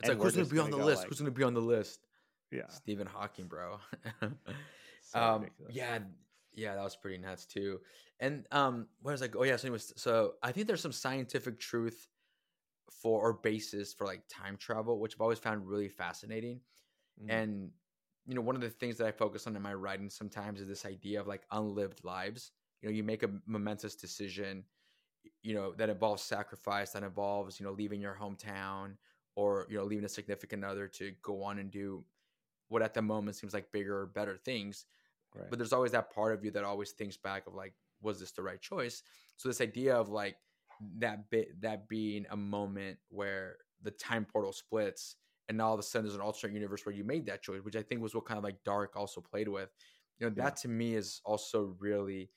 it's 0.00 0.08
and 0.08 0.18
like 0.18 0.24
who's 0.24 0.34
gonna 0.34 0.42
just 0.44 0.52
be 0.52 0.58
on 0.58 0.70
the 0.70 0.76
list? 0.76 0.98
like- 1.02 1.08
who's 1.08 1.18
gonna 1.18 1.30
be 1.30 1.44
on 1.44 1.54
the 1.54 1.60
list? 1.60 2.06
Yeah. 2.50 2.68
Stephen 2.68 3.06
Hawking, 3.06 3.46
bro. 3.46 3.78
So 5.02 5.18
um, 5.20 5.46
yeah, 5.70 5.98
yeah, 6.52 6.74
that 6.76 6.84
was 6.84 6.94
pretty 6.94 7.18
nuts 7.18 7.46
too. 7.46 7.80
And 8.20 8.46
um, 8.52 8.86
where 9.02 9.12
was 9.12 9.26
go- 9.26 9.40
Oh 9.40 9.42
yeah, 9.44 9.56
so 9.56 9.66
anyways, 9.66 9.92
so 9.96 10.34
I 10.42 10.52
think 10.52 10.66
there's 10.68 10.82
some 10.82 10.92
scientific 10.92 11.58
truth 11.58 12.06
for 13.02 13.20
or 13.20 13.32
basis 13.32 13.92
for 13.92 14.06
like 14.06 14.22
time 14.28 14.56
travel, 14.56 15.00
which 15.00 15.14
I've 15.16 15.20
always 15.20 15.38
found 15.38 15.66
really 15.66 15.88
fascinating. 15.88 16.60
Mhm. 17.16 17.40
And 17.40 17.72
you 18.26 18.34
know, 18.34 18.42
one 18.42 18.54
of 18.54 18.60
the 18.60 18.70
things 18.70 18.98
that 18.98 19.06
I 19.06 19.12
focus 19.12 19.46
on 19.46 19.56
in 19.56 19.62
my 19.62 19.74
writing 19.74 20.10
sometimes 20.10 20.60
is 20.60 20.68
this 20.68 20.84
idea 20.84 21.20
of 21.20 21.26
like 21.26 21.46
unlived 21.50 22.04
lives. 22.04 22.52
You 22.80 22.88
know, 22.88 22.94
you 22.94 23.02
make 23.02 23.22
a 23.22 23.40
momentous 23.46 23.96
decision, 23.96 24.66
you 25.42 25.54
know, 25.54 25.74
that 25.74 25.90
involves 25.90 26.22
sacrifice, 26.22 26.92
that 26.92 27.02
involves, 27.02 27.60
you 27.60 27.66
know, 27.66 27.72
leaving 27.72 28.00
your 28.00 28.14
hometown 28.14 28.96
or, 29.36 29.66
you 29.70 29.78
know, 29.78 29.84
leaving 29.84 30.04
a 30.04 30.08
significant 30.08 30.64
other 30.64 30.88
to 30.88 31.12
go 31.22 31.42
on 31.42 31.58
and 31.58 31.70
do 31.70 32.04
what 32.68 32.82
at 32.82 32.94
the 32.94 33.02
moment 33.02 33.36
seems 33.36 33.54
like 33.54 33.72
bigger 33.72 34.00
or 34.00 34.06
better 34.06 34.36
things. 34.36 34.86
Right. 35.34 35.50
But 35.50 35.58
there's 35.58 35.72
always 35.72 35.92
that 35.92 36.10
part 36.12 36.34
of 36.34 36.44
you 36.44 36.50
that 36.52 36.64
always 36.64 36.92
thinks 36.92 37.16
back 37.16 37.46
of 37.46 37.54
like, 37.54 37.74
was 38.00 38.20
this 38.20 38.32
the 38.32 38.42
right 38.42 38.60
choice? 38.60 39.02
So 39.36 39.48
this 39.48 39.60
idea 39.60 39.96
of 39.96 40.08
like 40.08 40.38
that 40.98 41.30
bit 41.30 41.60
that 41.60 41.88
being 41.88 42.26
a 42.30 42.36
moment 42.36 42.98
where 43.08 43.58
the 43.82 43.90
time 43.90 44.24
portal 44.24 44.52
splits 44.52 45.16
and 45.50 45.58
now 45.58 45.66
all 45.66 45.74
of 45.74 45.80
a 45.80 45.82
sudden 45.82 46.06
there's 46.06 46.14
an 46.14 46.20
alternate 46.20 46.54
universe 46.54 46.86
where 46.86 46.94
you 46.94 47.02
made 47.02 47.26
that 47.26 47.42
choice, 47.42 47.60
which 47.64 47.74
I 47.74 47.82
think 47.82 48.00
was 48.00 48.14
what 48.14 48.24
kind 48.24 48.38
of 48.38 48.44
like 48.44 48.62
Dark 48.62 48.94
also 48.94 49.20
played 49.20 49.48
with. 49.48 49.68
You 50.16 50.26
know, 50.26 50.34
Yeah. 50.36 50.44
that 50.44 50.56
to 50.58 50.68
me 50.68 50.94
is 50.94 51.20
also 51.24 51.74
really, 51.80 52.30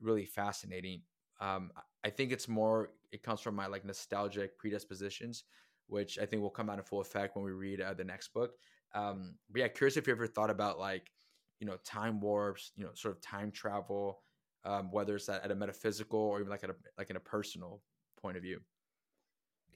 really 0.00 0.26
fascinating. 0.26 1.04
Um, 1.38 1.72
I- 2.02 2.10
think 2.10 2.32
it's 2.32 2.48
more 2.48 2.92
it 3.12 3.22
comes 3.22 3.40
from 3.40 3.54
my 3.54 3.66
like 3.66 3.84
nostalgic 3.84 4.58
predispositions, 4.58 5.44
which 5.86 6.18
I 6.18 6.26
think 6.26 6.42
will 6.42 6.50
come 6.50 6.68
out 6.68 6.78
in 6.78 6.84
full 6.84 7.00
effect 7.00 7.36
when 7.36 7.44
we 7.44 7.52
read 7.52 7.80
uh, 7.80 7.94
the 7.94 8.04
next 8.04 8.32
book. 8.34 8.58
Um, 8.94 9.38
but 9.48 9.60
yeah, 9.60 9.68
curious 9.68 9.96
if 9.96 10.08
you 10.08 10.12
ever 10.12 10.26
thought 10.26 10.50
about 10.50 10.80
like, 10.80 11.12
you 11.60 11.66
know, 11.68 11.76
time 11.84 12.20
warps, 12.20 12.72
you 12.74 12.84
know, 12.84 12.94
sort 12.94 13.14
of 13.14 13.20
time 13.20 13.52
travel, 13.52 14.22
um, 14.64 14.90
whether 14.90 15.14
it's 15.14 15.28
at, 15.28 15.44
at 15.44 15.52
a 15.52 15.54
metaphysical 15.54 16.18
or 16.18 16.40
even 16.40 16.50
like 16.50 16.64
at 16.64 16.70
a 16.70 16.76
like 16.98 17.10
in 17.10 17.16
a 17.16 17.20
personal 17.20 17.80
point 18.16 18.36
of 18.36 18.42
view. 18.42 18.60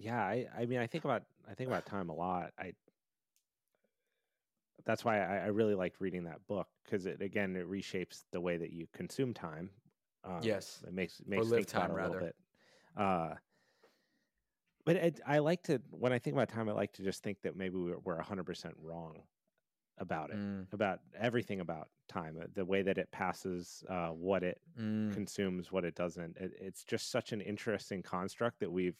Yeah, 0.00 0.20
I, 0.22 0.46
I 0.56 0.66
mean, 0.66 0.78
I 0.78 0.86
think 0.86 1.04
about 1.04 1.24
I 1.48 1.54
think 1.54 1.68
about 1.68 1.86
time 1.86 2.08
a 2.08 2.14
lot. 2.14 2.52
I 2.58 2.72
that's 4.84 5.04
why 5.04 5.20
I, 5.20 5.44
I 5.44 5.46
really 5.46 5.74
liked 5.74 6.00
reading 6.00 6.24
that 6.24 6.46
book 6.46 6.68
because 6.84 7.06
it 7.06 7.20
again 7.20 7.56
it 7.56 7.68
reshapes 7.68 8.24
the 8.32 8.40
way 8.40 8.56
that 8.56 8.70
you 8.70 8.86
consume 8.92 9.34
time. 9.34 9.70
Um, 10.24 10.62
Yes. 10.62 10.84
it 10.86 10.92
makes 10.92 11.20
makes 11.26 11.44
live 11.44 11.66
time, 11.66 11.90
it 11.90 11.94
a 11.94 11.96
little 11.96 12.16
bit. 12.16 12.34
Uh, 12.96 13.34
but 14.84 14.96
it, 14.96 15.20
I 15.26 15.38
like 15.38 15.62
to 15.64 15.80
when 15.90 16.12
I 16.12 16.18
think 16.18 16.34
about 16.34 16.48
time, 16.48 16.68
I 16.68 16.72
like 16.72 16.92
to 16.94 17.02
just 17.02 17.22
think 17.22 17.42
that 17.42 17.56
maybe 17.56 17.76
we're 17.76 17.98
we're 17.98 18.20
hundred 18.22 18.44
percent 18.44 18.74
wrong 18.78 19.22
about 19.98 20.30
it, 20.30 20.40
Mm, 20.40 20.66
about 20.72 21.00
everything 21.18 21.60
about 21.60 21.90
time, 22.08 22.38
uh, 22.42 22.46
the 22.54 22.64
way 22.64 22.82
that 22.82 22.98
it 22.98 23.10
passes, 23.12 23.84
uh, 23.90 24.10
what 24.10 24.42
it 24.44 24.60
mm, 24.76 25.12
consumes, 25.12 25.72
what 25.72 25.84
it 25.84 25.94
doesn't. 25.96 26.36
It, 26.38 26.52
it's 26.60 26.84
just 26.84 27.10
such 27.10 27.32
an 27.32 27.40
interesting 27.42 28.02
construct 28.02 28.60
that 28.60 28.72
we've 28.72 28.98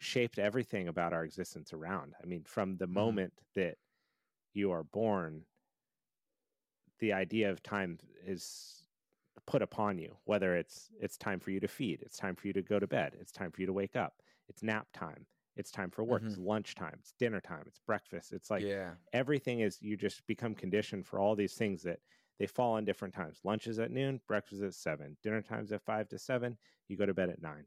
shaped 0.00 0.38
everything 0.38 0.88
about 0.88 1.12
our 1.12 1.24
existence 1.24 1.72
around. 1.72 2.14
I 2.22 2.26
mean, 2.26 2.44
from 2.44 2.78
the 2.78 2.86
Mhm. 2.94 3.16
moment 3.16 3.34
that 3.54 3.78
you 4.54 4.72
are 4.72 4.84
born, 4.84 5.46
the 6.98 7.12
idea 7.12 7.50
of 7.50 7.62
time 7.62 7.98
is 8.24 8.86
put 9.46 9.62
upon 9.62 9.98
you. 9.98 10.18
Whether 10.24 10.56
it's 10.56 10.90
it's 11.00 11.18
time 11.18 11.40
for 11.40 11.50
you 11.50 11.60
to 11.60 11.68
feed, 11.68 12.02
it's 12.02 12.18
time 12.18 12.36
for 12.36 12.46
you 12.46 12.52
to 12.54 12.62
go 12.62 12.78
to 12.78 12.86
bed, 12.86 13.16
it's 13.20 13.32
time 13.32 13.52
for 13.52 13.60
you 13.60 13.66
to 13.66 13.72
wake 13.72 13.96
up, 13.96 14.22
it's 14.48 14.62
nap 14.62 14.88
time, 14.92 15.26
it's 15.56 15.70
time 15.70 15.90
for 15.90 16.04
work, 16.04 16.24
it's 16.26 16.38
lunchtime, 16.38 16.96
it's 17.00 17.12
dinner 17.18 17.40
time, 17.40 17.64
it's 17.66 17.80
breakfast. 17.80 18.32
It's 18.32 18.50
like 18.50 18.66
yeah, 18.66 18.96
everything 19.12 19.60
is 19.60 19.80
you 19.82 19.96
just 19.96 20.26
become 20.26 20.54
conditioned 20.54 21.06
for 21.06 21.20
all 21.20 21.36
these 21.36 21.54
things 21.56 21.82
that 21.84 22.00
they 22.38 22.46
fall 22.46 22.74
on 22.74 22.84
different 22.84 23.14
times. 23.14 23.40
Lunch 23.44 23.66
is 23.66 23.78
at 23.78 23.90
noon, 23.92 24.20
breakfast 24.28 24.62
at 24.62 24.74
seven, 24.74 25.16
dinner 25.22 25.42
time's 25.42 25.72
at 25.72 25.82
five 25.82 26.08
to 26.10 26.18
seven, 26.18 26.58
you 26.88 26.96
go 26.96 27.06
to 27.06 27.14
bed 27.14 27.30
at 27.30 27.42
nine. 27.42 27.66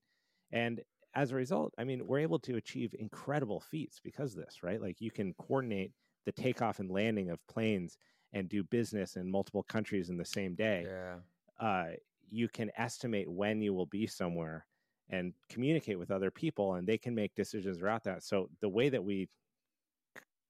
And 0.52 0.84
as 1.16 1.32
a 1.32 1.36
result, 1.36 1.74
I 1.78 1.84
mean, 1.84 2.06
we're 2.08 2.20
able 2.20 2.40
to 2.40 2.56
achieve 2.56 2.96
incredible 2.98 3.60
feats 3.60 4.00
because 4.00 4.36
of 4.36 4.46
this, 4.46 4.64
right? 4.64 4.82
Like 4.82 5.02
you 5.02 5.12
can 5.12 5.34
coordinate 5.36 5.94
the 6.26 6.32
takeoff 6.32 6.80
and 6.80 6.90
landing 6.90 7.30
of 7.30 7.46
planes 7.48 7.98
and 8.32 8.50
do 8.50 8.64
business 8.64 9.16
in 9.16 9.30
multiple 9.30 9.64
countries 9.64 10.10
in 10.10 10.18
the 10.18 10.26
same 10.26 10.56
day, 10.56 10.90
Yeah. 10.90 11.22
uh, 11.60 11.92
you 12.30 12.50
can 12.50 12.72
estimate 12.78 13.30
when 13.32 13.62
you 13.62 13.74
will 13.74 13.86
be 13.86 14.08
somewhere 14.08 14.68
and 15.10 15.34
communicate 15.50 16.00
with 16.00 16.12
other 16.12 16.32
people, 16.32 16.76
and 16.76 16.88
they 16.88 16.98
can 16.98 17.16
make 17.16 17.36
decisions 17.36 17.82
around 17.82 18.02
that. 18.06 18.24
So 18.24 18.50
the 18.62 18.70
way 18.70 18.90
that 18.90 19.04
we 19.04 19.30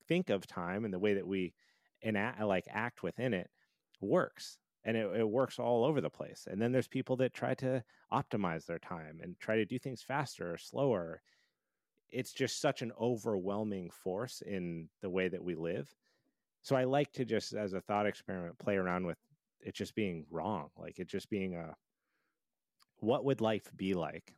think 0.07 0.29
of 0.29 0.45
time 0.47 0.85
and 0.85 0.93
the 0.93 0.99
way 0.99 1.13
that 1.15 1.27
we 1.27 1.53
enact, 2.01 2.41
like 2.41 2.65
act 2.69 3.03
within 3.03 3.33
it 3.33 3.49
works 4.01 4.57
and 4.85 4.97
it, 4.97 5.19
it 5.19 5.29
works 5.29 5.59
all 5.59 5.85
over 5.85 6.01
the 6.01 6.09
place 6.09 6.47
and 6.49 6.61
then 6.61 6.71
there's 6.71 6.87
people 6.87 7.15
that 7.17 7.33
try 7.33 7.53
to 7.53 7.83
optimize 8.11 8.65
their 8.65 8.79
time 8.79 9.19
and 9.21 9.39
try 9.39 9.55
to 9.55 9.65
do 9.65 9.79
things 9.79 10.01
faster 10.01 10.53
or 10.53 10.57
slower. 10.57 11.21
It's 12.09 12.33
just 12.33 12.61
such 12.61 12.81
an 12.81 12.91
overwhelming 12.99 13.89
force 13.89 14.41
in 14.41 14.89
the 15.01 15.09
way 15.09 15.29
that 15.29 15.43
we 15.43 15.55
live. 15.55 15.95
So 16.61 16.75
i 16.75 16.83
like 16.85 17.11
to 17.13 17.25
just 17.25 17.53
as 17.53 17.73
a 17.73 17.81
thought 17.81 18.05
experiment 18.07 18.57
play 18.59 18.77
around 18.77 19.05
with 19.05 19.17
it 19.59 19.73
just 19.75 19.95
being 19.95 20.25
wrong 20.29 20.69
like 20.77 20.99
it 20.99 21.07
just 21.07 21.29
being 21.29 21.55
a 21.55 21.75
what 22.99 23.25
would 23.25 23.41
life 23.41 23.71
be 23.75 23.93
like 23.93 24.33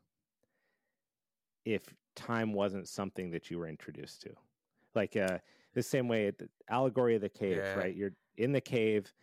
if 1.65 1.81
time 2.15 2.53
wasn't 2.53 2.87
something 2.87 3.31
that 3.31 3.49
you 3.49 3.57
were 3.59 3.67
introduced 3.67 4.21
to? 4.23 4.33
Like 4.93 5.15
uh 5.15 5.39
the 5.73 5.83
same 5.83 6.07
way 6.07 6.31
the 6.31 6.49
allegory 6.69 7.15
of 7.15 7.21
the 7.21 7.29
cave 7.29 7.57
Yeah. 7.57 7.75
right? 7.75 7.95
You're 7.95 8.13
in 8.37 8.51
the 8.51 8.61
cave 8.61 9.13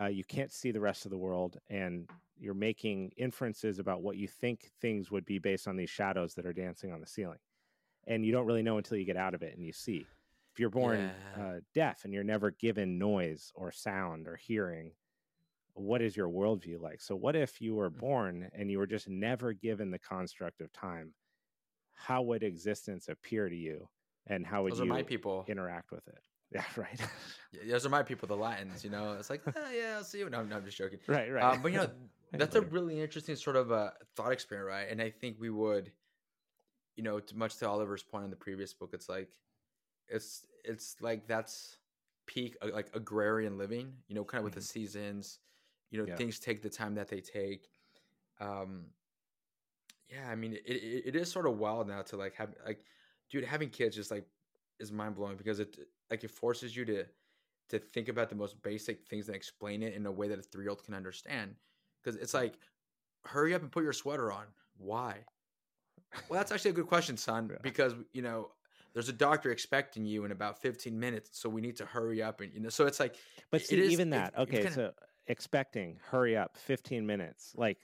uh, 0.00 0.06
you 0.06 0.24
can't 0.24 0.52
see 0.52 0.70
the 0.70 0.80
rest 0.80 1.04
of 1.04 1.10
the 1.10 1.18
world 1.18 1.58
and 1.68 2.08
you're 2.38 2.54
making 2.54 3.12
inferences 3.16 3.78
about 3.78 4.02
what 4.02 4.16
you 4.16 4.26
think 4.26 4.70
things 4.80 5.10
would 5.10 5.24
be 5.24 5.38
based 5.38 5.68
on 5.68 5.76
these 5.76 5.90
shadows 5.90 6.34
that 6.34 6.46
are 6.46 6.52
dancing 6.52 6.92
on 6.92 7.00
the 7.00 7.06
ceiling 7.06 7.38
and 8.06 8.24
you 8.26 8.32
don't 8.32 8.46
really 8.46 8.62
know 8.62 8.78
until 8.78 8.96
you 8.96 9.04
get 9.04 9.16
out 9.16 9.34
of 9.34 9.42
it 9.42 9.54
and 9.56 9.64
you 9.64 9.72
see 9.72 10.08
if 10.52 10.58
you're 10.58 10.70
born 10.70 11.12
Yeah. 11.36 11.42
uh, 11.42 11.60
deaf 11.74 12.04
and 12.04 12.12
you're 12.12 12.24
never 12.24 12.50
given 12.50 12.98
noise 12.98 13.52
or 13.54 13.70
sound 13.70 14.26
or 14.26 14.36
hearing 14.36 14.92
what 15.74 16.02
is 16.02 16.16
your 16.16 16.28
worldview 16.28 16.80
like 16.80 17.00
so 17.00 17.14
what 17.14 17.36
if 17.36 17.60
you 17.60 17.74
were 17.74 17.90
Mm. 17.90 17.98
born 17.98 18.50
and 18.54 18.70
you 18.70 18.78
were 18.78 18.86
just 18.86 19.08
never 19.08 19.52
given 19.52 19.90
the 19.90 19.98
construct 19.98 20.60
of 20.60 20.72
time 20.72 21.14
how 21.94 22.22
would 22.22 22.42
existence 22.42 23.08
appear 23.08 23.48
to 23.48 23.56
you 23.56 23.88
and 24.26 24.44
how 24.46 24.62
would 24.64 24.72
Those 24.72 24.80
you 24.80 24.86
my 24.86 25.02
people. 25.02 25.44
interact 25.48 25.90
with 25.92 26.06
it 26.08 26.18
yeah 26.54 26.64
right 26.76 27.00
Yeah, 27.52 27.72
Those 27.72 27.84
are 27.86 27.90
my 27.90 28.02
people, 28.02 28.26
the 28.28 28.36
Latins. 28.36 28.82
You 28.82 28.90
know, 28.90 29.12
it's 29.12 29.28
like, 29.28 29.42
"Ah, 29.46 29.70
yeah, 29.72 29.94
I'll 29.96 30.04
see 30.04 30.18
you. 30.18 30.30
No, 30.30 30.42
no, 30.42 30.56
I'm 30.56 30.64
just 30.64 30.78
joking. 30.78 30.98
right 31.06 31.30
right 31.30 31.44
Um, 31.44 31.60
but 31.62 31.72
you 31.72 31.78
know, 31.78 31.90
that's 32.32 32.56
a 32.56 32.62
really 32.62 33.00
interesting 33.00 33.36
sort 33.36 33.56
of 33.56 33.70
a 33.70 33.92
thought 34.16 34.32
experiment, 34.32 34.68
right? 34.68 34.88
And 34.90 35.00
I 35.02 35.10
think 35.10 35.36
we 35.38 35.50
would, 35.50 35.92
you 36.96 37.02
know, 37.02 37.20
to 37.20 37.36
much 37.36 37.56
to 37.58 37.68
Oliver's 37.68 38.02
point 38.02 38.24
in 38.24 38.30
the 38.30 38.36
previous 38.36 38.72
book, 38.72 38.90
it's 38.92 39.08
like, 39.08 39.30
it's 40.08 40.46
it's 40.64 40.96
like 41.00 41.26
that's 41.26 41.78
peak 42.26 42.56
uh, 42.62 42.68
like 42.72 42.94
agrarian 42.94 43.58
living, 43.58 43.92
you 44.08 44.14
know, 44.14 44.24
kind 44.24 44.40
of 44.40 44.44
with 44.44 44.54
the 44.54 44.60
Mhm. 44.60 44.64
seasons, 44.64 45.40
you 45.90 45.98
know, 46.00 46.06
Yeah. 46.06 46.16
things 46.16 46.38
take 46.38 46.62
the 46.62 46.70
time 46.70 46.94
that 46.94 47.08
they 47.08 47.20
take. 47.20 47.68
Um, 48.40 48.86
yeah, 50.08 50.28
I 50.28 50.34
mean, 50.34 50.52
it, 50.54 50.62
it, 50.66 51.02
it 51.06 51.16
is 51.16 51.30
sort 51.30 51.46
of 51.46 51.58
wild 51.58 51.88
now 51.88 52.02
to 52.02 52.16
like 52.16 52.34
have 52.34 52.54
like, 52.66 52.84
dude, 53.30 53.44
having 53.44 53.70
kids 53.70 53.96
just 53.96 54.10
like 54.10 54.26
is 54.78 54.92
mind 54.92 55.14
blowing 55.14 55.36
because 55.36 55.60
it 55.60 55.78
like 56.12 56.24
it 56.24 56.30
forces 56.30 56.76
you 56.76 56.84
to 56.86 57.06
to 57.70 57.78
think 57.80 58.08
about 58.08 58.28
the 58.28 58.36
most 58.36 58.62
basic 58.62 59.08
things 59.08 59.28
and 59.28 59.36
explain 59.36 59.82
it 59.82 59.94
in 59.94 60.06
a 60.06 60.12
way 60.12 60.28
that 60.28 60.38
a 60.38 60.42
three 60.42 60.64
year 60.64 60.70
old 60.70 60.84
can 60.84 60.94
understand. 60.94 61.56
Because 62.04 62.20
it's 62.20 62.34
like, 62.34 62.58
hurry 63.24 63.54
up 63.54 63.62
and 63.62 63.72
put 63.72 63.84
your 63.84 63.94
sweater 63.94 64.30
on. 64.32 64.46
Why? 64.76 65.24
Well, 66.28 66.38
that's 66.38 66.52
actually 66.52 66.72
a 66.72 66.74
good 66.74 66.86
question, 66.88 67.16
son. 67.16 67.48
Yeah. 67.50 67.56
Because 67.62 67.94
you 68.12 68.22
know, 68.22 68.52
there's 68.92 69.08
a 69.08 69.12
doctor 69.14 69.50
expecting 69.50 70.04
you 70.04 70.24
in 70.26 70.32
about 70.32 70.60
15 70.60 70.98
minutes, 70.98 71.38
so 71.40 71.48
we 71.48 71.62
need 71.62 71.76
to 71.76 71.86
hurry 71.86 72.22
up 72.22 72.42
and 72.42 72.52
you 72.52 72.60
know. 72.60 72.68
So 72.68 72.86
it's 72.86 73.00
like, 73.00 73.16
but 73.50 73.62
see 73.62 73.80
is- 73.80 73.92
even 73.92 74.10
that 74.10 74.36
okay 74.36 74.62
kinda- 74.64 74.72
so 74.72 74.92
expecting 75.28 75.98
hurry 76.10 76.36
up 76.36 76.56
15 76.58 77.06
minutes 77.06 77.54
like 77.56 77.78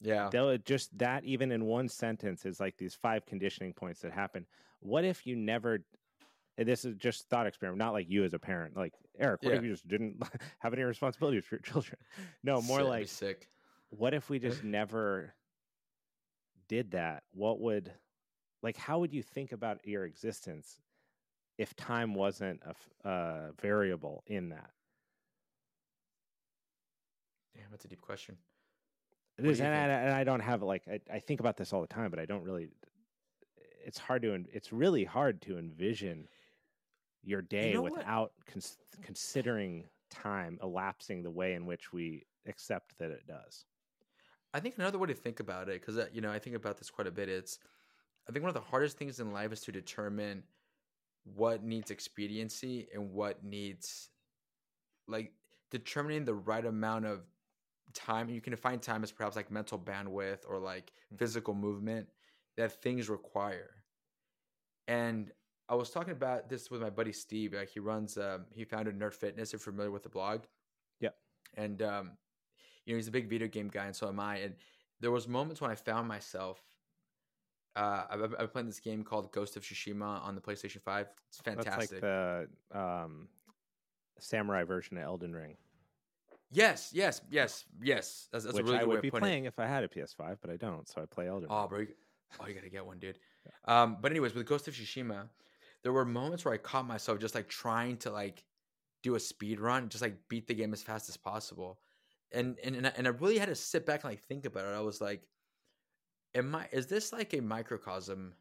yeah, 0.00 0.28
they'll 0.30 0.56
just 0.58 0.96
that 0.98 1.24
even 1.24 1.52
in 1.52 1.64
one 1.66 1.88
sentence 1.88 2.46
is 2.46 2.60
like 2.60 2.76
these 2.78 2.94
five 2.94 3.26
conditioning 3.26 3.74
points 3.74 4.00
that 4.00 4.12
happen 4.12 4.46
what 4.80 5.04
if 5.04 5.26
you 5.26 5.36
never 5.36 5.84
and 6.58 6.68
this 6.68 6.84
is 6.84 6.94
just 6.96 7.28
thought 7.28 7.46
experiment 7.46 7.78
not 7.78 7.92
like 7.92 8.08
you 8.08 8.24
as 8.24 8.34
a 8.34 8.38
parent 8.38 8.76
like 8.76 8.92
eric 9.18 9.42
what 9.42 9.54
if 9.54 9.62
you 9.62 9.70
just 9.70 9.86
didn't 9.86 10.22
have 10.58 10.72
any 10.72 10.82
responsibilities 10.82 11.44
for 11.44 11.56
your 11.56 11.62
children 11.62 11.98
no 12.42 12.60
more 12.62 12.80
Sick, 12.80 12.88
like 12.88 13.08
sick. 13.08 13.48
what 13.90 14.14
if 14.14 14.30
we 14.30 14.38
just 14.38 14.64
never 14.64 15.34
did 16.68 16.90
that 16.92 17.22
what 17.32 17.60
would 17.60 17.92
like 18.62 18.76
how 18.76 18.98
would 18.98 19.12
you 19.12 19.22
think 19.22 19.52
about 19.52 19.86
your 19.86 20.04
existence 20.04 20.80
if 21.58 21.74
time 21.76 22.14
wasn't 22.14 22.60
a 23.04 23.08
uh, 23.08 23.50
variable 23.60 24.22
in 24.26 24.50
that 24.50 24.70
Damn, 27.56 27.70
that's 27.70 27.84
a 27.84 27.88
deep 27.88 28.00
question. 28.00 28.36
It 29.38 29.46
is, 29.46 29.60
and. 29.60 29.74
I, 29.74 29.78
and 29.78 30.14
I 30.14 30.24
don't 30.24 30.40
have 30.40 30.62
like 30.62 30.82
I, 30.88 31.00
I 31.12 31.18
think 31.18 31.40
about 31.40 31.56
this 31.56 31.72
all 31.72 31.80
the 31.80 31.86
time, 31.86 32.10
but 32.10 32.18
I 32.18 32.26
don't 32.26 32.42
really. 32.42 32.68
It's 33.84 33.98
hard 33.98 34.22
to. 34.22 34.44
It's 34.52 34.72
really 34.72 35.04
hard 35.04 35.42
to 35.42 35.58
envision 35.58 36.28
your 37.26 37.42
day 37.42 37.74
know 37.74 37.82
without 37.82 38.32
cons- 38.46 38.78
considering 39.02 39.88
time 40.10 40.58
elapsing 40.62 41.22
the 41.22 41.30
way 41.30 41.54
in 41.54 41.66
which 41.66 41.92
we 41.92 42.26
accept 42.46 42.96
that 42.98 43.10
it 43.10 43.26
does. 43.26 43.66
I 44.54 44.60
think 44.60 44.78
another 44.78 44.98
way 44.98 45.08
to 45.08 45.14
think 45.14 45.40
about 45.40 45.68
it, 45.68 45.80
because 45.80 45.98
you 46.12 46.20
know, 46.20 46.32
I 46.32 46.38
think 46.38 46.56
about 46.56 46.78
this 46.78 46.90
quite 46.90 47.06
a 47.06 47.10
bit. 47.10 47.28
It's, 47.28 47.58
I 48.28 48.32
think 48.32 48.42
one 48.42 48.50
of 48.50 48.54
the 48.54 48.60
hardest 48.60 48.96
things 48.96 49.20
in 49.20 49.32
life 49.32 49.52
is 49.52 49.60
to 49.62 49.72
determine 49.72 50.44
what 51.24 51.62
needs 51.64 51.90
expediency 51.90 52.88
and 52.94 53.12
what 53.12 53.44
needs, 53.44 54.10
like, 55.08 55.34
determining 55.70 56.24
the 56.24 56.34
right 56.34 56.64
amount 56.64 57.06
of 57.06 57.26
time. 57.94 58.30
You 58.30 58.40
can 58.40 58.52
define 58.52 58.80
time 58.80 59.02
as 59.04 59.12
perhaps 59.12 59.36
like 59.36 59.50
mental 59.50 59.78
bandwidth 59.78 60.40
or 60.48 60.58
like 60.58 60.92
Mhm. 61.12 61.18
physical 61.18 61.54
movement 61.54 62.08
that 62.56 62.82
things 62.82 63.08
require. 63.08 63.84
And 64.88 65.32
I 65.68 65.74
was 65.74 65.90
talking 65.90 66.12
about 66.12 66.48
this 66.48 66.70
with 66.70 66.80
my 66.80 66.90
buddy 66.90 67.12
Steve. 67.12 67.54
Like 67.54 67.68
he 67.68 67.80
runs, 67.80 68.16
um, 68.16 68.46
he 68.54 68.64
founded 68.64 68.98
Nerd 68.98 69.14
Fitness. 69.14 69.48
If 69.52 69.66
you're 69.66 69.72
familiar 69.72 69.90
with 69.90 70.02
the 70.02 70.08
blog, 70.08 70.42
yeah. 71.00 71.10
And 71.56 71.82
um, 71.82 72.12
you 72.84 72.92
know, 72.92 72.96
he's 72.96 73.08
a 73.08 73.12
big 73.12 73.28
video 73.28 73.48
game 73.48 73.68
guy, 73.68 73.86
and 73.86 73.96
so 73.96 74.08
am 74.08 74.20
I. 74.20 74.36
And 74.36 74.54
there 75.00 75.10
was 75.10 75.26
moments 75.26 75.60
when 75.60 75.70
I 75.70 75.74
found 75.74 76.08
myself. 76.08 76.62
Uh, 77.74 78.04
I've, 78.08 78.34
I've 78.38 78.52
playing 78.52 78.68
this 78.68 78.80
game 78.80 79.04
called 79.04 79.30
Ghost 79.32 79.54
of 79.58 79.62
Tsushima 79.62 80.24
on 80.24 80.34
the 80.34 80.40
PlayStation 80.40 80.80
Five. 80.80 81.08
It's 81.28 81.40
fantastic. 81.40 81.74
That's 81.74 81.92
like 81.92 82.00
the 82.00 82.48
um, 82.78 83.28
samurai 84.18 84.64
version 84.64 84.96
of 84.96 85.04
Elden 85.04 85.34
Ring, 85.34 85.56
yes, 86.50 86.90
yes, 86.94 87.20
yes, 87.30 87.64
yes. 87.82 88.28
That's, 88.32 88.44
that's 88.44 88.58
a 88.58 88.62
really 88.62 88.78
I 88.78 88.84
would 88.84 89.02
be 89.02 89.10
putting 89.10 89.26
it. 89.26 89.28
playing 89.28 89.44
if 89.44 89.58
I 89.58 89.66
had 89.66 89.84
a 89.84 89.88
PS5, 89.88 90.38
but 90.40 90.50
I 90.50 90.56
don't, 90.56 90.88
so 90.88 91.02
I 91.02 91.06
play 91.06 91.28
Elden 91.28 91.48
Oh, 91.50 91.60
Ring. 91.60 91.68
bro, 91.68 91.78
you, 91.80 91.88
oh, 92.40 92.46
you 92.46 92.54
gotta 92.54 92.68
get 92.68 92.86
one, 92.86 92.98
dude. 92.98 93.18
Um, 93.66 93.98
but 94.00 94.10
anyways, 94.10 94.34
with 94.34 94.46
Ghost 94.46 94.68
of 94.68 94.74
Tsushima, 94.74 95.28
there 95.86 95.92
were 95.92 96.04
moments 96.04 96.44
where 96.44 96.52
I 96.52 96.56
caught 96.56 96.84
myself 96.84 97.20
just 97.20 97.36
like 97.36 97.48
trying 97.48 97.96
to 97.98 98.10
like 98.10 98.42
do 99.04 99.14
a 99.14 99.20
speed 99.20 99.60
run, 99.60 99.88
just 99.88 100.02
like 100.02 100.16
beat 100.28 100.48
the 100.48 100.54
game 100.54 100.72
as 100.72 100.82
fast 100.82 101.08
as 101.08 101.16
possible, 101.16 101.78
and 102.32 102.58
and 102.64 102.74
and 102.74 102.88
I, 102.88 102.92
and 102.96 103.06
I 103.06 103.10
really 103.10 103.38
had 103.38 103.50
to 103.50 103.54
sit 103.54 103.86
back 103.86 104.02
and 104.02 104.10
like 104.10 104.24
think 104.24 104.46
about 104.46 104.64
it. 104.64 104.74
I 104.74 104.80
was 104.80 105.00
like, 105.00 105.22
am 106.34 106.52
I? 106.56 106.66
Is 106.72 106.88
this 106.88 107.12
like 107.12 107.34
a 107.34 107.40
microcosm 107.40 108.32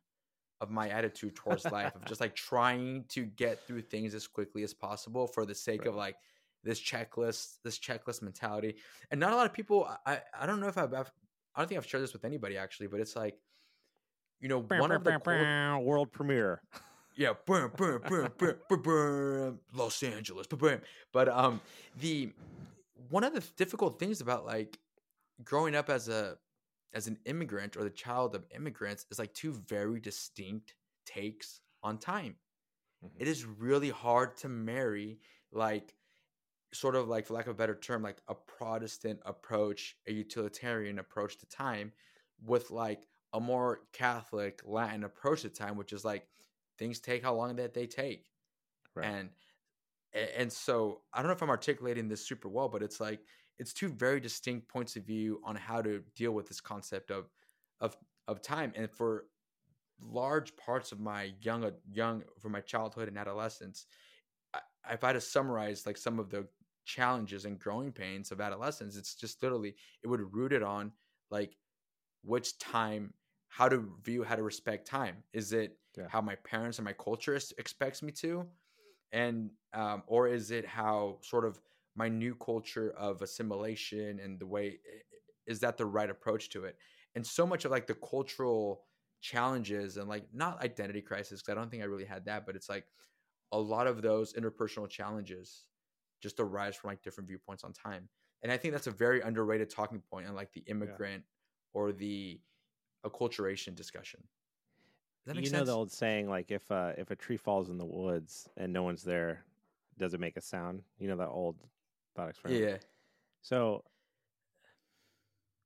of 0.59 0.71
my 0.71 0.89
attitude 0.89 1.35
towards 1.35 1.65
life 1.71 1.93
of 1.93 2.03
just 2.05 2.19
like 2.19 2.33
trying 2.33 3.05
to 3.09 3.25
get 3.25 3.59
through 3.67 3.83
things 3.83 4.15
as 4.15 4.25
quickly 4.25 4.63
as 4.63 4.73
possible 4.73 5.27
for 5.27 5.45
the 5.45 5.53
sake 5.53 5.85
of 5.85 5.93
like 5.93 6.15
this 6.63 6.81
checklist, 6.81 7.57
this 7.63 7.77
checklist 7.77 8.23
mentality, 8.23 8.77
and 9.11 9.19
not 9.19 9.33
a 9.33 9.35
lot 9.35 9.45
of 9.45 9.53
people. 9.53 9.87
I 10.07 10.19
I 10.33 10.47
don't 10.47 10.59
know 10.59 10.67
if 10.67 10.79
I've, 10.79 10.95
I've 10.95 11.11
I 11.53 11.61
don't 11.61 11.67
think 11.67 11.77
I've 11.77 11.85
shared 11.85 12.01
this 12.01 12.13
with 12.13 12.25
anybody 12.25 12.57
actually, 12.57 12.87
but 12.87 13.01
it's 13.01 13.15
like, 13.15 13.37
you 14.39 14.49
know, 14.49 14.61
one 14.61 14.91
of 14.91 15.03
the 15.03 15.79
world 15.79 16.11
premiere. 16.11 16.63
yeah, 17.15 17.33
boom, 17.45 17.71
boom, 17.75 18.01
boom, 18.07 18.29
boom, 18.37 18.55
boom, 18.69 18.81
boom, 18.81 19.59
Los 19.73 20.01
Angeles, 20.03 20.47
boom. 20.47 20.81
But 21.13 21.29
um, 21.29 21.61
the 21.99 22.31
one 23.09 23.23
of 23.23 23.33
the 23.33 23.43
difficult 23.57 23.99
things 23.99 24.21
about 24.21 24.45
like 24.45 24.79
growing 25.43 25.75
up 25.75 25.89
as 25.89 26.07
a 26.09 26.37
as 26.93 27.07
an 27.07 27.17
immigrant 27.25 27.75
or 27.75 27.83
the 27.83 27.89
child 27.89 28.35
of 28.35 28.45
immigrants 28.55 29.05
is 29.11 29.19
like 29.19 29.33
two 29.33 29.53
very 29.67 29.99
distinct 29.99 30.75
takes 31.05 31.61
on 31.83 31.97
time. 31.97 32.35
Mhm. 33.03 33.11
It 33.17 33.27
is 33.27 33.45
really 33.45 33.89
hard 33.89 34.37
to 34.37 34.49
marry 34.49 35.19
like 35.51 35.95
sort 36.73 36.95
of 36.95 37.07
like 37.07 37.25
for 37.25 37.33
lack 37.33 37.47
of 37.47 37.51
a 37.51 37.57
better 37.57 37.75
term 37.75 38.03
like 38.03 38.21
a 38.27 38.35
protestant 38.35 39.19
approach 39.25 39.95
a 40.07 40.11
utilitarian 40.11 40.99
approach 40.99 41.37
to 41.37 41.45
time 41.45 41.93
with 42.45 42.69
like 42.69 43.07
a 43.33 43.39
more 43.39 43.81
catholic 43.93 44.61
latin 44.65 45.03
approach 45.05 45.43
to 45.43 45.49
time 45.49 45.77
which 45.77 45.93
is 45.93 46.03
like 46.03 46.27
things 46.77 46.99
take 46.99 47.23
how 47.23 47.33
long 47.33 47.55
that 47.55 47.73
they 47.73 47.87
take 47.87 48.29
Right. 48.95 49.07
and 49.07 49.29
and 50.37 50.51
so 50.51 51.01
i 51.13 51.19
don't 51.19 51.27
know 51.27 51.33
if 51.33 51.41
i'm 51.41 51.49
articulating 51.49 52.07
this 52.07 52.25
super 52.25 52.47
well 52.47 52.69
but 52.69 52.81
it's 52.81 52.99
like 52.99 53.19
it's 53.59 53.73
two 53.73 53.89
very 53.89 54.19
distinct 54.19 54.67
points 54.69 54.95
of 54.95 55.03
view 55.03 55.41
on 55.43 55.55
how 55.55 55.81
to 55.81 56.01
deal 56.15 56.31
with 56.31 56.47
this 56.47 56.61
concept 56.61 57.11
of 57.11 57.29
of 57.81 57.97
of 58.27 58.41
time 58.41 58.71
and 58.75 58.89
for 58.89 59.25
large 60.01 60.55
parts 60.55 60.91
of 60.91 60.99
my 60.99 61.33
young 61.41 61.69
young 61.91 62.23
for 62.39 62.49
my 62.49 62.61
childhood 62.61 63.07
and 63.07 63.17
adolescence 63.17 63.87
I, 64.53 64.93
if 64.93 65.03
I 65.03 65.07
had 65.07 65.13
to 65.13 65.21
summarize 65.21 65.85
like 65.85 65.97
some 65.97 66.19
of 66.19 66.29
the 66.29 66.47
challenges 66.85 67.45
and 67.45 67.59
growing 67.59 67.91
pains 67.91 68.31
of 68.31 68.39
adolescence, 68.39 68.95
it's 68.95 69.15
just 69.15 69.41
literally 69.43 69.75
it 70.03 70.07
would 70.07 70.33
root 70.33 70.53
it 70.53 70.63
on 70.63 70.91
like 71.29 71.57
which 72.23 72.57
time, 72.59 73.13
how 73.55 73.69
to 73.69 73.85
view, 74.03 74.21
how 74.21 74.35
to 74.35 74.43
respect 74.43 74.85
time. 74.85 75.15
Is 75.31 75.53
it 75.53 75.77
yeah. 75.97 76.07
how 76.09 76.19
my 76.19 76.35
parents 76.35 76.77
and 76.77 76.83
my 76.83 76.91
culture 76.91 77.39
expects 77.57 78.03
me 78.03 78.11
to, 78.11 78.45
and 79.13 79.49
um, 79.73 80.03
or 80.07 80.27
is 80.27 80.51
it 80.51 80.65
how 80.65 81.19
sort 81.21 81.45
of 81.45 81.57
my 81.95 82.09
new 82.09 82.35
culture 82.35 82.93
of 82.97 83.21
assimilation 83.21 84.19
and 84.19 84.37
the 84.37 84.45
way 84.45 84.79
is 85.47 85.61
that 85.61 85.77
the 85.77 85.85
right 85.85 86.09
approach 86.09 86.49
to 86.49 86.65
it? 86.65 86.75
And 87.15 87.25
so 87.25 87.47
much 87.47 87.63
of 87.63 87.71
like 87.71 87.87
the 87.87 87.95
cultural 87.95 88.81
challenges 89.21 89.95
and 89.95 90.09
like 90.09 90.25
not 90.33 90.61
identity 90.61 91.01
crisis 91.01 91.41
because 91.41 91.53
I 91.53 91.55
don't 91.55 91.71
think 91.71 91.81
I 91.81 91.85
really 91.85 92.03
had 92.03 92.25
that, 92.25 92.45
but 92.45 92.57
it's 92.57 92.67
like 92.67 92.85
a 93.53 93.57
lot 93.57 93.87
of 93.87 94.01
those 94.01 94.33
interpersonal 94.33 94.89
challenges 94.89 95.67
just 96.21 96.41
arise 96.41 96.75
from 96.75 96.89
like 96.89 97.01
different 97.01 97.29
viewpoints 97.29 97.63
on 97.63 97.71
time. 97.71 98.09
And 98.43 98.51
I 98.51 98.57
think 98.57 98.73
that's 98.73 98.87
a 98.87 98.91
very 98.91 99.21
underrated 99.21 99.69
talking 99.69 100.01
point 100.01 100.27
on 100.27 100.35
like 100.35 100.51
the 100.51 100.63
immigrant 100.67 101.23
yeah. 101.23 101.81
or 101.81 101.93
the 101.93 102.41
acculturation 103.05 103.75
discussion. 103.75 104.21
you 105.33 105.49
know 105.49 105.63
the 105.63 105.71
old 105.71 105.91
saying 105.91 106.29
like 106.29 106.51
if 106.51 106.69
uh, 106.71 106.93
if 106.97 107.11
a 107.11 107.15
tree 107.15 107.37
falls 107.37 107.69
in 107.69 107.77
the 107.77 107.85
woods 107.85 108.49
and 108.57 108.71
no 108.71 108.83
one's 108.83 109.03
there, 109.03 109.43
does 109.97 110.13
it 110.13 110.19
make 110.19 110.37
a 110.37 110.41
sound? 110.41 110.81
You 110.99 111.07
know 111.07 111.17
that 111.17 111.29
old 111.29 111.55
thought 112.15 112.29
experiment. 112.29 112.63
Yeah. 112.63 112.77
So 113.41 113.83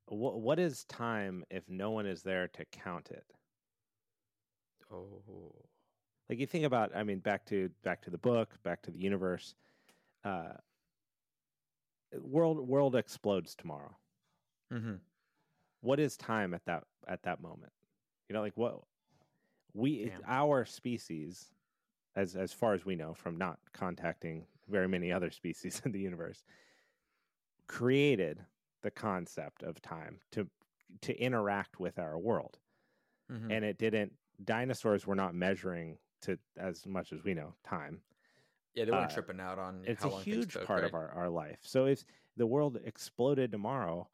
what 0.07 0.39
what 0.39 0.59
is 0.59 0.85
time 0.85 1.43
if 1.49 1.69
no 1.69 1.91
one 1.91 2.05
is 2.05 2.23
there 2.23 2.47
to 2.49 2.65
count 2.65 3.09
it? 3.11 3.25
Oh. 4.91 5.53
Like 6.29 6.39
you 6.39 6.45
think 6.45 6.65
about, 6.65 6.95
I 6.95 7.03
mean, 7.03 7.19
back 7.19 7.45
to 7.47 7.69
back 7.83 8.01
to 8.03 8.11
the 8.11 8.17
book, 8.17 8.55
back 8.63 8.83
to 8.83 8.91
the 8.91 8.99
universe. 8.99 9.55
Uh, 10.23 10.53
world 12.21 12.67
world 12.67 12.95
explodes 12.95 13.55
tomorrow. 13.55 13.95
Mm-hmm. 14.71 14.95
What 15.81 15.99
is 15.99 16.17
time 16.17 16.53
at 16.53 16.65
that 16.65 16.83
at 17.07 17.23
that 17.23 17.41
moment? 17.41 17.71
You 18.27 18.33
know, 18.33 18.41
like 18.41 18.55
what 18.55 18.81
we 19.73 20.05
Damn. 20.05 20.21
our 20.27 20.65
species, 20.65 21.51
as 22.15 22.35
as 22.35 22.51
far 22.53 22.73
as 22.73 22.85
we 22.85 22.95
know 22.95 23.13
from 23.13 23.37
not 23.37 23.59
contacting 23.73 24.45
very 24.67 24.87
many 24.87 25.11
other 25.11 25.31
species 25.31 25.81
in 25.85 25.91
the 25.91 25.99
universe, 25.99 26.43
created 27.67 28.39
the 28.81 28.91
concept 28.91 29.63
of 29.63 29.81
time 29.81 30.19
to 30.31 30.47
to 31.01 31.15
interact 31.21 31.79
with 31.79 31.99
our 31.99 32.17
world, 32.17 32.57
mm-hmm. 33.31 33.51
and 33.51 33.63
it 33.63 33.77
didn't 33.77 34.13
dinosaurs 34.43 35.05
were 35.05 35.15
not 35.15 35.35
measuring 35.35 35.97
to 36.21 36.37
as 36.57 36.85
much 36.85 37.13
as 37.13 37.23
we 37.23 37.33
know 37.33 37.53
time. 37.63 38.01
Yeah, 38.75 38.85
they 38.85 38.91
weren't 38.91 39.11
uh, 39.11 39.13
tripping 39.13 39.39
out 39.39 39.59
on. 39.59 39.81
It's 39.85 40.03
a 40.03 40.09
huge 40.09 40.53
took, 40.53 40.65
part 40.65 40.81
right? 40.81 40.87
of 40.87 40.93
our, 40.93 41.09
our 41.09 41.29
life. 41.29 41.59
So 41.61 41.85
if 41.85 42.03
the 42.37 42.45
world 42.45 42.79
exploded 42.85 43.51
tomorrow, 43.51 44.07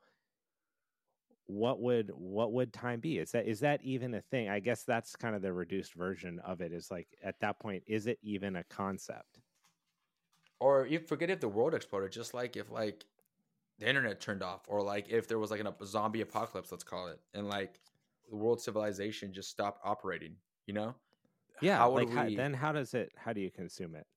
what 1.48 1.80
would 1.80 2.12
what 2.14 2.54
would 2.54 2.74
time 2.74 3.00
be? 3.00 3.20
Is 3.20 3.32
that 3.32 3.48
is 3.48 3.60
that 3.60 3.82
even 3.84 4.14
a 4.16 4.22
thing? 4.22 4.50
I 4.50 4.60
guess 4.60 4.84
that's 4.84 5.16
kind 5.16 5.36
of 5.36 5.42
the 5.42 5.54
reduced 5.54 5.94
version 5.94 6.40
of 6.40 6.62
it. 6.62 6.74
Is 6.74 6.90
like 6.90 7.08
at 7.24 7.40
that 7.42 7.60
point, 7.60 7.84
is 7.86 8.08
it 8.08 8.20
even 8.24 8.56
a 8.56 8.64
concept? 8.64 9.40
Or 10.60 10.88
you 10.88 11.00
forget 11.00 11.30
if 11.30 11.40
the 11.40 11.48
world 11.48 11.74
exploded, 11.74 12.12
just 12.12 12.34
like 12.34 12.58
if 12.58 12.72
like 12.72 13.06
the 13.78 13.88
internet 13.88 14.20
turned 14.20 14.42
off, 14.42 14.62
or 14.68 14.82
like 14.82 15.06
if 15.10 15.28
there 15.28 15.38
was 15.38 15.52
like 15.52 15.60
a 15.60 15.74
zombie 15.86 16.22
apocalypse, 16.22 16.72
let's 16.72 16.84
call 16.84 17.08
it, 17.08 17.20
and 17.34 17.48
like 17.48 17.80
the 18.30 18.36
world 18.36 18.62
civilization 18.62 19.34
just 19.34 19.50
stopped 19.50 19.82
operating, 19.84 20.36
you 20.66 20.74
know? 20.74 20.96
Yeah. 21.62 21.78
How 21.78 21.92
like 21.92 22.10
we... 22.10 22.16
how, 22.16 22.30
then 22.30 22.54
how 22.54 22.72
does 22.72 22.94
it, 22.94 23.12
how 23.16 23.34
do 23.34 23.42
you 23.42 23.52
consume 23.52 23.96
it? 23.96 24.08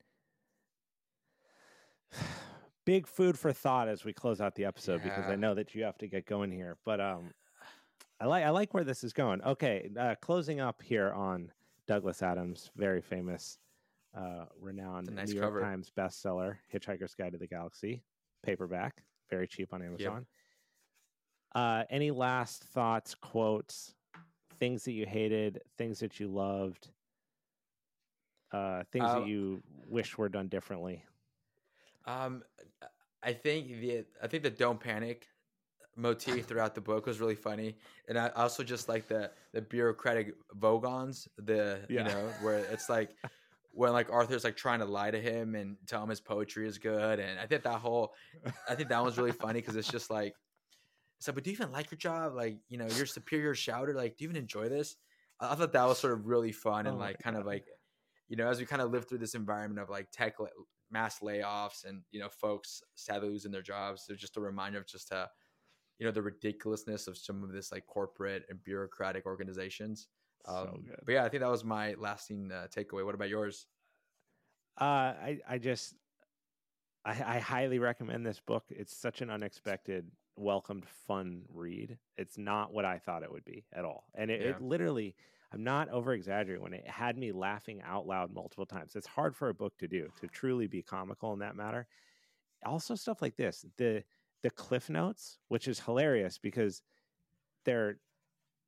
Big 2.88 3.06
food 3.06 3.38
for 3.38 3.52
thought 3.52 3.86
as 3.86 4.02
we 4.06 4.14
close 4.14 4.40
out 4.40 4.54
the 4.54 4.64
episode 4.64 5.02
yeah. 5.04 5.14
because 5.14 5.30
I 5.30 5.36
know 5.36 5.54
that 5.54 5.74
you 5.74 5.84
have 5.84 5.98
to 5.98 6.06
get 6.06 6.24
going 6.24 6.50
here. 6.50 6.78
But 6.86 7.02
um, 7.02 7.34
I 8.18 8.24
like 8.24 8.44
I 8.44 8.48
like 8.48 8.72
where 8.72 8.82
this 8.82 9.04
is 9.04 9.12
going. 9.12 9.42
Okay, 9.42 9.90
uh, 10.00 10.14
closing 10.22 10.58
up 10.60 10.80
here 10.80 11.12
on 11.12 11.52
Douglas 11.86 12.22
Adams, 12.22 12.70
very 12.76 13.02
famous, 13.02 13.58
uh, 14.16 14.46
renowned 14.58 15.14
nice 15.14 15.28
New 15.28 15.38
York 15.38 15.60
Times 15.60 15.92
bestseller, 15.94 16.56
Hitchhiker's 16.72 17.14
Guide 17.14 17.32
to 17.32 17.38
the 17.38 17.46
Galaxy, 17.46 18.02
paperback, 18.42 19.04
very 19.28 19.46
cheap 19.46 19.74
on 19.74 19.82
Amazon. 19.82 20.24
Yep. 21.54 21.62
Uh, 21.62 21.84
any 21.90 22.10
last 22.10 22.64
thoughts, 22.64 23.14
quotes, 23.14 23.92
things 24.58 24.84
that 24.84 24.92
you 24.92 25.04
hated, 25.04 25.60
things 25.76 26.00
that 26.00 26.18
you 26.18 26.28
loved, 26.28 26.88
uh, 28.52 28.82
things 28.92 29.04
that 29.04 29.22
um, 29.22 29.28
you 29.28 29.62
wish 29.86 30.16
were 30.16 30.30
done 30.30 30.48
differently? 30.48 31.04
Um, 32.08 32.42
I 33.22 33.32
think 33.32 33.68
the 33.68 34.04
I 34.22 34.26
think 34.26 34.42
the 34.42 34.50
"Don't 34.50 34.80
Panic" 34.80 35.26
motif 35.96 36.44
throughout 36.46 36.74
the 36.74 36.80
book 36.80 37.06
was 37.06 37.20
really 37.20 37.34
funny, 37.34 37.76
and 38.08 38.18
I 38.18 38.28
also 38.28 38.62
just 38.62 38.88
like 38.88 39.08
the 39.08 39.30
the 39.52 39.62
bureaucratic 39.62 40.34
vogons, 40.58 41.28
the 41.36 41.80
yeah. 41.88 41.98
you 41.98 42.04
know 42.04 42.30
where 42.42 42.58
it's 42.58 42.88
like 42.88 43.10
when 43.72 43.92
like 43.92 44.10
Arthur's 44.10 44.44
like 44.44 44.56
trying 44.56 44.78
to 44.80 44.86
lie 44.86 45.10
to 45.10 45.20
him 45.20 45.54
and 45.54 45.76
tell 45.86 46.02
him 46.02 46.08
his 46.08 46.20
poetry 46.20 46.66
is 46.66 46.78
good, 46.78 47.18
and 47.18 47.38
I 47.38 47.46
think 47.46 47.62
that 47.64 47.78
whole 47.78 48.14
I 48.68 48.74
think 48.74 48.88
that 48.88 49.02
one's 49.02 49.18
really 49.18 49.32
funny 49.32 49.60
because 49.60 49.76
it's 49.76 49.90
just 49.90 50.10
like 50.10 50.34
so, 51.20 51.32
but 51.32 51.44
do 51.44 51.50
you 51.50 51.54
even 51.54 51.72
like 51.72 51.90
your 51.90 51.98
job? 51.98 52.34
Like, 52.34 52.58
you 52.68 52.78
know, 52.78 52.86
your 52.86 53.06
superior 53.06 53.54
shouter, 53.54 53.92
like, 53.92 54.16
do 54.16 54.24
you 54.24 54.30
even 54.30 54.40
enjoy 54.40 54.68
this? 54.68 54.96
I 55.40 55.54
thought 55.54 55.72
that 55.72 55.86
was 55.86 55.98
sort 55.98 56.12
of 56.12 56.26
really 56.26 56.52
fun 56.52 56.86
and 56.86 56.96
oh 56.96 57.00
like 57.00 57.18
kind 57.18 57.34
God. 57.34 57.40
of 57.40 57.46
like, 57.46 57.66
you 58.28 58.36
know, 58.36 58.48
as 58.48 58.58
we 58.58 58.66
kind 58.66 58.82
of 58.82 58.90
live 58.90 59.08
through 59.08 59.18
this 59.18 59.34
environment 59.34 59.80
of 59.80 59.90
like 59.90 60.10
tech 60.10 60.34
mass 60.90 61.20
layoffs 61.20 61.84
and 61.84 62.02
you 62.10 62.20
know 62.20 62.28
folks 62.28 62.82
sadly 62.94 63.28
losing 63.28 63.52
their 63.52 63.62
jobs, 63.62 64.06
it's 64.08 64.20
just 64.20 64.36
a 64.36 64.40
reminder 64.40 64.78
of 64.78 64.86
just 64.86 65.12
uh, 65.12 65.26
you 65.98 66.06
know, 66.06 66.12
the 66.12 66.22
ridiculousness 66.22 67.06
of 67.08 67.16
some 67.16 67.42
of 67.42 67.52
this 67.52 67.72
like 67.72 67.86
corporate 67.86 68.44
and 68.48 68.62
bureaucratic 68.62 69.26
organizations. 69.26 70.08
Um, 70.44 70.56
so 70.56 70.80
good. 70.86 71.00
But 71.04 71.12
yeah, 71.12 71.24
I 71.24 71.28
think 71.28 71.42
that 71.42 71.50
was 71.50 71.64
my 71.64 71.94
lasting 71.98 72.50
uh, 72.52 72.68
takeaway. 72.74 73.04
What 73.04 73.14
about 73.14 73.28
yours? 73.28 73.66
Uh, 74.80 74.84
I 74.84 75.38
I 75.48 75.58
just 75.58 75.94
I, 77.04 77.10
I 77.10 77.38
highly 77.40 77.78
recommend 77.78 78.24
this 78.24 78.40
book. 78.40 78.64
It's 78.70 78.96
such 78.96 79.22
an 79.22 79.30
unexpected 79.30 80.10
welcomed, 80.36 80.86
fun 81.06 81.42
read. 81.52 81.98
It's 82.16 82.38
not 82.38 82.72
what 82.72 82.84
I 82.84 82.98
thought 82.98 83.24
it 83.24 83.32
would 83.32 83.44
be 83.44 83.64
at 83.72 83.84
all. 83.84 84.04
And 84.14 84.30
it, 84.30 84.40
yeah. 84.40 84.48
it 84.50 84.62
literally, 84.62 85.16
I'm 85.52 85.64
not 85.64 85.88
over 85.88 86.12
exaggerating 86.12 86.62
when 86.62 86.74
it 86.74 86.86
had 86.86 87.16
me 87.16 87.32
laughing 87.32 87.80
out 87.82 88.06
loud 88.06 88.32
multiple 88.32 88.66
times. 88.66 88.94
It's 88.94 89.06
hard 89.06 89.34
for 89.34 89.48
a 89.48 89.54
book 89.54 89.76
to 89.78 89.88
do 89.88 90.08
to 90.20 90.26
truly 90.28 90.66
be 90.66 90.82
comical 90.82 91.32
in 91.32 91.38
that 91.38 91.56
matter. 91.56 91.86
Also, 92.64 92.94
stuff 92.94 93.22
like 93.22 93.36
this 93.36 93.64
the 93.76 94.02
the 94.42 94.50
cliff 94.50 94.90
notes, 94.90 95.38
which 95.48 95.68
is 95.68 95.80
hilarious 95.80 96.38
because 96.38 96.82
they're 97.64 97.98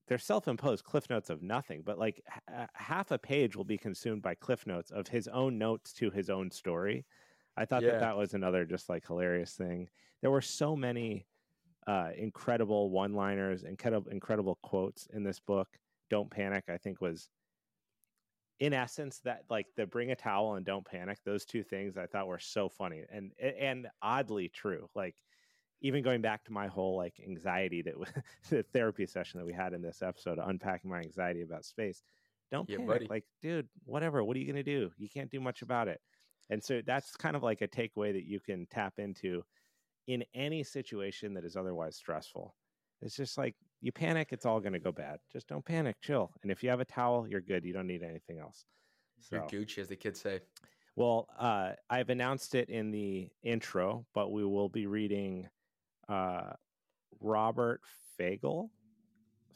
they're 0.09 0.18
self-imposed 0.18 0.85
cliff 0.85 1.09
notes 1.09 1.31
of 1.31 1.41
nothing 1.41 1.83
but 1.87 1.97
like 1.97 2.20
h- 2.51 2.66
half 2.74 3.12
a 3.12 3.18
page 3.18 3.55
will 3.55 3.64
be 3.64 3.78
consumed 3.78 4.20
by 4.20 4.35
cliff 4.35 4.66
notes 4.66 4.91
of 4.91 5.07
his 5.07 5.28
own 5.28 5.57
notes 5.57 5.93
to 5.93 6.11
his 6.11 6.28
own 6.28 6.51
story 6.51 7.07
i 7.57 7.64
thought 7.64 7.81
yeah. 7.81 7.93
that 7.93 8.01
that 8.01 8.16
was 8.16 8.35
another 8.35 8.64
just 8.64 8.89
like 8.89 9.07
hilarious 9.07 9.53
thing 9.53 9.89
there 10.20 10.33
were 10.33 10.41
so 10.41 10.74
many 10.74 11.26
uh, 11.87 12.11
incredible 12.16 12.91
one 12.91 13.14
liners, 13.14 13.64
incredible, 13.64 14.11
incredible 14.11 14.59
quotes 14.62 15.07
in 15.12 15.22
this 15.22 15.41
book. 15.41 15.68
Don't 16.11 16.30
panic, 16.30 16.64
I 16.68 16.76
think, 16.76 17.00
was 17.00 17.28
in 18.58 18.74
essence 18.74 19.20
that 19.20 19.44
like 19.48 19.66
the 19.76 19.86
bring 19.86 20.11
a 20.11 20.16
towel 20.16 20.56
and 20.56 20.66
don't 20.66 20.84
panic 20.84 21.16
those 21.24 21.46
two 21.46 21.62
things 21.62 21.96
i 21.96 22.04
thought 22.04 22.26
were 22.26 22.38
so 22.38 22.68
funny 22.68 23.02
and 23.11 23.32
and 23.40 23.86
oddly 24.02 24.50
true 24.50 24.86
like 24.94 25.16
even 25.80 26.02
going 26.02 26.20
back 26.20 26.44
to 26.44 26.52
my 26.52 26.66
whole 26.66 26.94
like 26.94 27.14
anxiety 27.26 27.80
that 27.80 27.98
was 27.98 28.11
the 28.50 28.62
therapy 28.64 29.06
session 29.06 29.40
that 29.40 29.46
we 29.46 29.52
had 29.54 29.72
in 29.72 29.80
this 29.80 30.02
episode 30.02 30.38
unpacking 30.44 30.90
my 30.90 30.98
anxiety 30.98 31.40
about 31.40 31.64
space 31.64 32.02
don't 32.52 32.68
yeah, 32.68 32.76
panic 32.76 32.88
buddy. 32.90 33.06
like 33.08 33.24
dude 33.40 33.66
whatever 33.86 34.22
what 34.22 34.36
are 34.36 34.40
you 34.40 34.52
going 34.52 34.62
to 34.62 34.62
do 34.62 34.90
you 34.98 35.08
can't 35.08 35.30
do 35.30 35.40
much 35.40 35.62
about 35.62 35.88
it 35.88 36.02
and 36.50 36.62
so 36.62 36.82
that's 36.84 37.16
kind 37.16 37.36
of 37.36 37.42
like 37.42 37.62
a 37.62 37.68
takeaway 37.68 38.12
that 38.12 38.26
you 38.26 38.40
can 38.40 38.66
tap 38.66 38.94
into 38.98 39.42
in 40.08 40.24
any 40.34 40.64
situation 40.64 41.34
that 41.34 41.44
is 41.44 41.56
otherwise 41.56 41.96
stressful. 41.96 42.54
It's 43.03 43.16
just 43.16 43.38
like 43.38 43.55
you 43.80 43.92
panic, 43.92 44.28
it's 44.30 44.46
all 44.46 44.61
going 44.61 44.74
to 44.74 44.78
go 44.78 44.92
bad. 44.92 45.18
Just 45.32 45.48
don't 45.48 45.64
panic, 45.64 45.96
chill. 46.03 46.30
And 46.42 46.51
if 46.51 46.62
you 46.62 46.70
have 46.70 46.80
a 46.80 46.84
towel, 46.84 47.26
you're 47.28 47.40
good. 47.40 47.64
You 47.64 47.72
don't 47.72 47.86
need 47.86 48.03
anything 48.03 48.38
else. 48.38 48.64
So, 49.20 49.36
you're 49.36 49.64
Gucci, 49.64 49.78
as 49.78 49.88
the 49.88 49.96
kids 49.96 50.20
say. 50.20 50.40
Well, 50.96 51.28
uh, 51.38 51.72
I've 51.88 52.11
announced 52.11 52.55
it 52.55 52.68
in 52.68 52.90
the 52.90 53.28
intro, 53.42 54.05
but 54.14 54.32
we 54.32 54.44
will 54.44 54.68
be 54.68 54.86
reading 54.86 55.48
uh, 56.09 56.51
Robert 57.20 57.80
Fagel. 58.18 58.68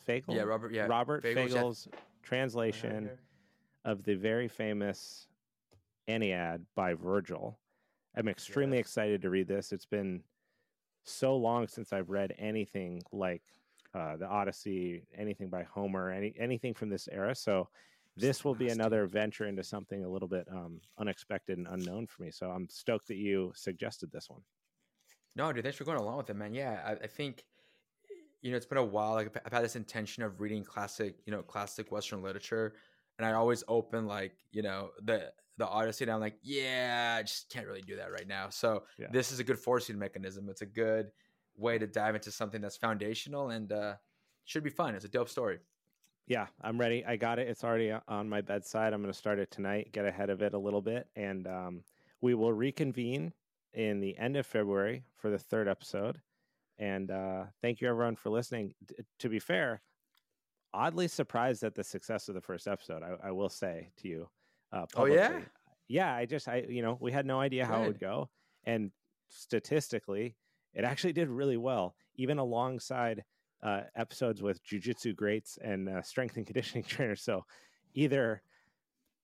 Fagel? 0.08 0.34
Yeah, 0.34 0.42
Robert. 0.42 0.72
Yeah, 0.72 0.86
Robert 0.86 1.22
Fagles', 1.22 1.52
Fagles' 1.52 1.88
yeah. 1.90 1.98
translation 2.22 3.10
of 3.84 4.04
the 4.04 4.14
very 4.14 4.48
famous 4.48 5.26
Aeneid 6.08 6.62
by 6.74 6.94
Virgil. 6.94 7.58
I'm 8.16 8.28
extremely 8.28 8.78
yes. 8.78 8.86
excited 8.86 9.22
to 9.22 9.30
read 9.30 9.48
this. 9.48 9.72
It's 9.72 9.86
been 9.86 10.22
so 11.04 11.36
long 11.36 11.68
since 11.68 11.92
I've 11.92 12.10
read 12.10 12.34
anything 12.38 13.02
like 13.12 13.42
uh, 13.94 14.16
the 14.16 14.26
Odyssey, 14.26 15.04
anything 15.16 15.48
by 15.48 15.62
Homer, 15.62 16.10
any 16.10 16.34
anything 16.38 16.74
from 16.74 16.88
this 16.88 17.08
era. 17.12 17.34
So 17.34 17.68
this 18.16 18.44
will 18.44 18.54
be 18.54 18.68
another 18.68 19.06
venture 19.06 19.46
into 19.46 19.62
something 19.62 20.04
a 20.04 20.08
little 20.08 20.28
bit 20.28 20.46
um, 20.50 20.80
unexpected 20.98 21.58
and 21.58 21.66
unknown 21.68 22.06
for 22.06 22.22
me. 22.22 22.30
So 22.30 22.50
I'm 22.50 22.68
stoked 22.68 23.08
that 23.08 23.16
you 23.16 23.52
suggested 23.54 24.10
this 24.12 24.30
one. 24.30 24.40
No, 25.36 25.52
dude, 25.52 25.64
thanks 25.64 25.78
for 25.78 25.84
going 25.84 25.98
along 25.98 26.18
with 26.18 26.30
it, 26.30 26.36
man. 26.36 26.54
Yeah, 26.54 26.80
I, 26.84 26.92
I 26.92 27.06
think 27.06 27.44
you 28.40 28.50
know 28.50 28.56
it's 28.56 28.66
been 28.66 28.78
a 28.78 28.84
while. 28.84 29.12
Like 29.14 29.36
I've 29.44 29.52
had 29.52 29.64
this 29.64 29.76
intention 29.76 30.22
of 30.22 30.40
reading 30.40 30.64
classic, 30.64 31.16
you 31.26 31.32
know, 31.32 31.42
classic 31.42 31.90
Western 31.90 32.22
literature, 32.22 32.74
and 33.18 33.26
I 33.26 33.32
always 33.32 33.64
open 33.68 34.06
like 34.06 34.32
you 34.52 34.62
know 34.62 34.90
the 35.02 35.32
the 35.56 35.66
Odyssey, 35.66 36.04
and 36.04 36.12
I'm 36.12 36.20
like, 36.20 36.38
yeah, 36.42 37.16
I 37.18 37.22
just 37.22 37.48
can't 37.50 37.66
really 37.66 37.82
do 37.82 37.96
that 37.96 38.10
right 38.10 38.26
now. 38.26 38.48
So 38.50 38.84
yeah. 38.98 39.06
this 39.12 39.30
is 39.32 39.38
a 39.38 39.44
good 39.44 39.58
forcing 39.58 39.98
mechanism. 39.98 40.48
It's 40.48 40.62
a 40.62 40.66
good 40.66 41.12
way 41.56 41.78
to 41.78 41.86
dive 41.86 42.14
into 42.14 42.30
something 42.30 42.60
that's 42.60 42.76
foundational 42.76 43.50
and 43.50 43.72
uh, 43.72 43.94
should 44.44 44.64
be 44.64 44.70
fun. 44.70 44.94
It's 44.94 45.04
a 45.04 45.08
dope 45.08 45.28
story. 45.28 45.58
Yeah, 46.26 46.46
I'm 46.62 46.78
ready. 46.78 47.04
I 47.04 47.16
got 47.16 47.38
it. 47.38 47.48
It's 47.48 47.64
already 47.64 47.92
on 48.08 48.28
my 48.28 48.40
bedside. 48.40 48.92
I'm 48.92 49.02
going 49.02 49.12
to 49.12 49.18
start 49.18 49.38
it 49.38 49.50
tonight, 49.50 49.92
get 49.92 50.06
ahead 50.06 50.30
of 50.30 50.40
it 50.42 50.54
a 50.54 50.58
little 50.58 50.80
bit, 50.80 51.06
and 51.14 51.46
um, 51.46 51.82
we 52.20 52.34
will 52.34 52.52
reconvene 52.52 53.32
in 53.74 54.00
the 54.00 54.16
end 54.16 54.36
of 54.36 54.46
February 54.46 55.04
for 55.16 55.30
the 55.30 55.38
third 55.38 55.68
episode. 55.68 56.20
And 56.78 57.10
uh, 57.10 57.44
thank 57.60 57.80
you, 57.80 57.88
everyone, 57.88 58.16
for 58.16 58.30
listening. 58.30 58.74
D- 58.86 58.96
to 59.20 59.28
be 59.28 59.38
fair, 59.38 59.82
oddly 60.72 61.08
surprised 61.08 61.62
at 61.62 61.74
the 61.74 61.84
success 61.84 62.28
of 62.28 62.34
the 62.34 62.40
first 62.40 62.66
episode. 62.66 63.02
I, 63.02 63.28
I 63.28 63.30
will 63.30 63.50
say 63.50 63.90
to 63.98 64.08
you. 64.08 64.28
Uh, 64.74 64.86
oh 64.96 65.04
yeah, 65.04 65.40
yeah. 65.88 66.14
I 66.14 66.26
just, 66.26 66.48
I, 66.48 66.64
you 66.68 66.82
know, 66.82 66.98
we 67.00 67.12
had 67.12 67.26
no 67.26 67.38
idea 67.40 67.64
how 67.64 67.78
Good. 67.78 67.84
it 67.84 67.86
would 67.88 68.00
go, 68.00 68.28
and 68.64 68.90
statistically, 69.28 70.36
it 70.74 70.84
actually 70.84 71.12
did 71.12 71.28
really 71.28 71.56
well, 71.56 71.94
even 72.16 72.38
alongside 72.38 73.24
uh, 73.62 73.82
episodes 73.94 74.42
with 74.42 74.64
jujitsu 74.64 75.14
greats 75.14 75.58
and 75.62 75.88
uh, 75.88 76.02
strength 76.02 76.36
and 76.36 76.46
conditioning 76.46 76.84
trainers. 76.88 77.22
So 77.22 77.44
either 77.94 78.42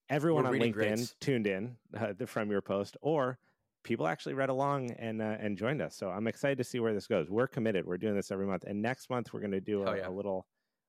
everyone 0.09 0.45
We're 0.45 0.51
on 0.51 0.57
LinkedIn 0.57 0.73
greats. 0.73 1.15
tuned 1.21 1.47
in 1.47 1.77
uh, 1.99 2.13
from 2.27 2.51
your 2.51 2.61
post, 2.63 2.97
or 3.01 3.39
people 3.83 4.07
actually 4.07 4.35
read 4.35 4.51
along 4.51 4.91
and 4.93 5.21
uh, 5.21 5.37
and 5.41 5.57
joined 5.57 5.83
us. 5.83 5.97
So 5.97 6.11
I'm 6.11 6.27
excited 6.27 6.59
to 6.59 6.65
see 6.65 6.81
where 6.81 6.95
this 6.95 7.07
goes. 7.07 7.29
We're 7.29 7.49
committed. 7.49 7.87
We're 7.87 7.99
doing 7.99 8.15
this 8.15 8.31
every 8.31 8.47
month, 8.47 8.65
and 8.67 8.81
next 8.81 9.11
month 9.11 9.33
we're 9.33 9.41
going 9.41 9.53
to 9.53 9.61
do 9.61 9.83
a, 9.83 9.97
yeah. 9.97 10.09
a 10.09 10.11
little 10.11 10.47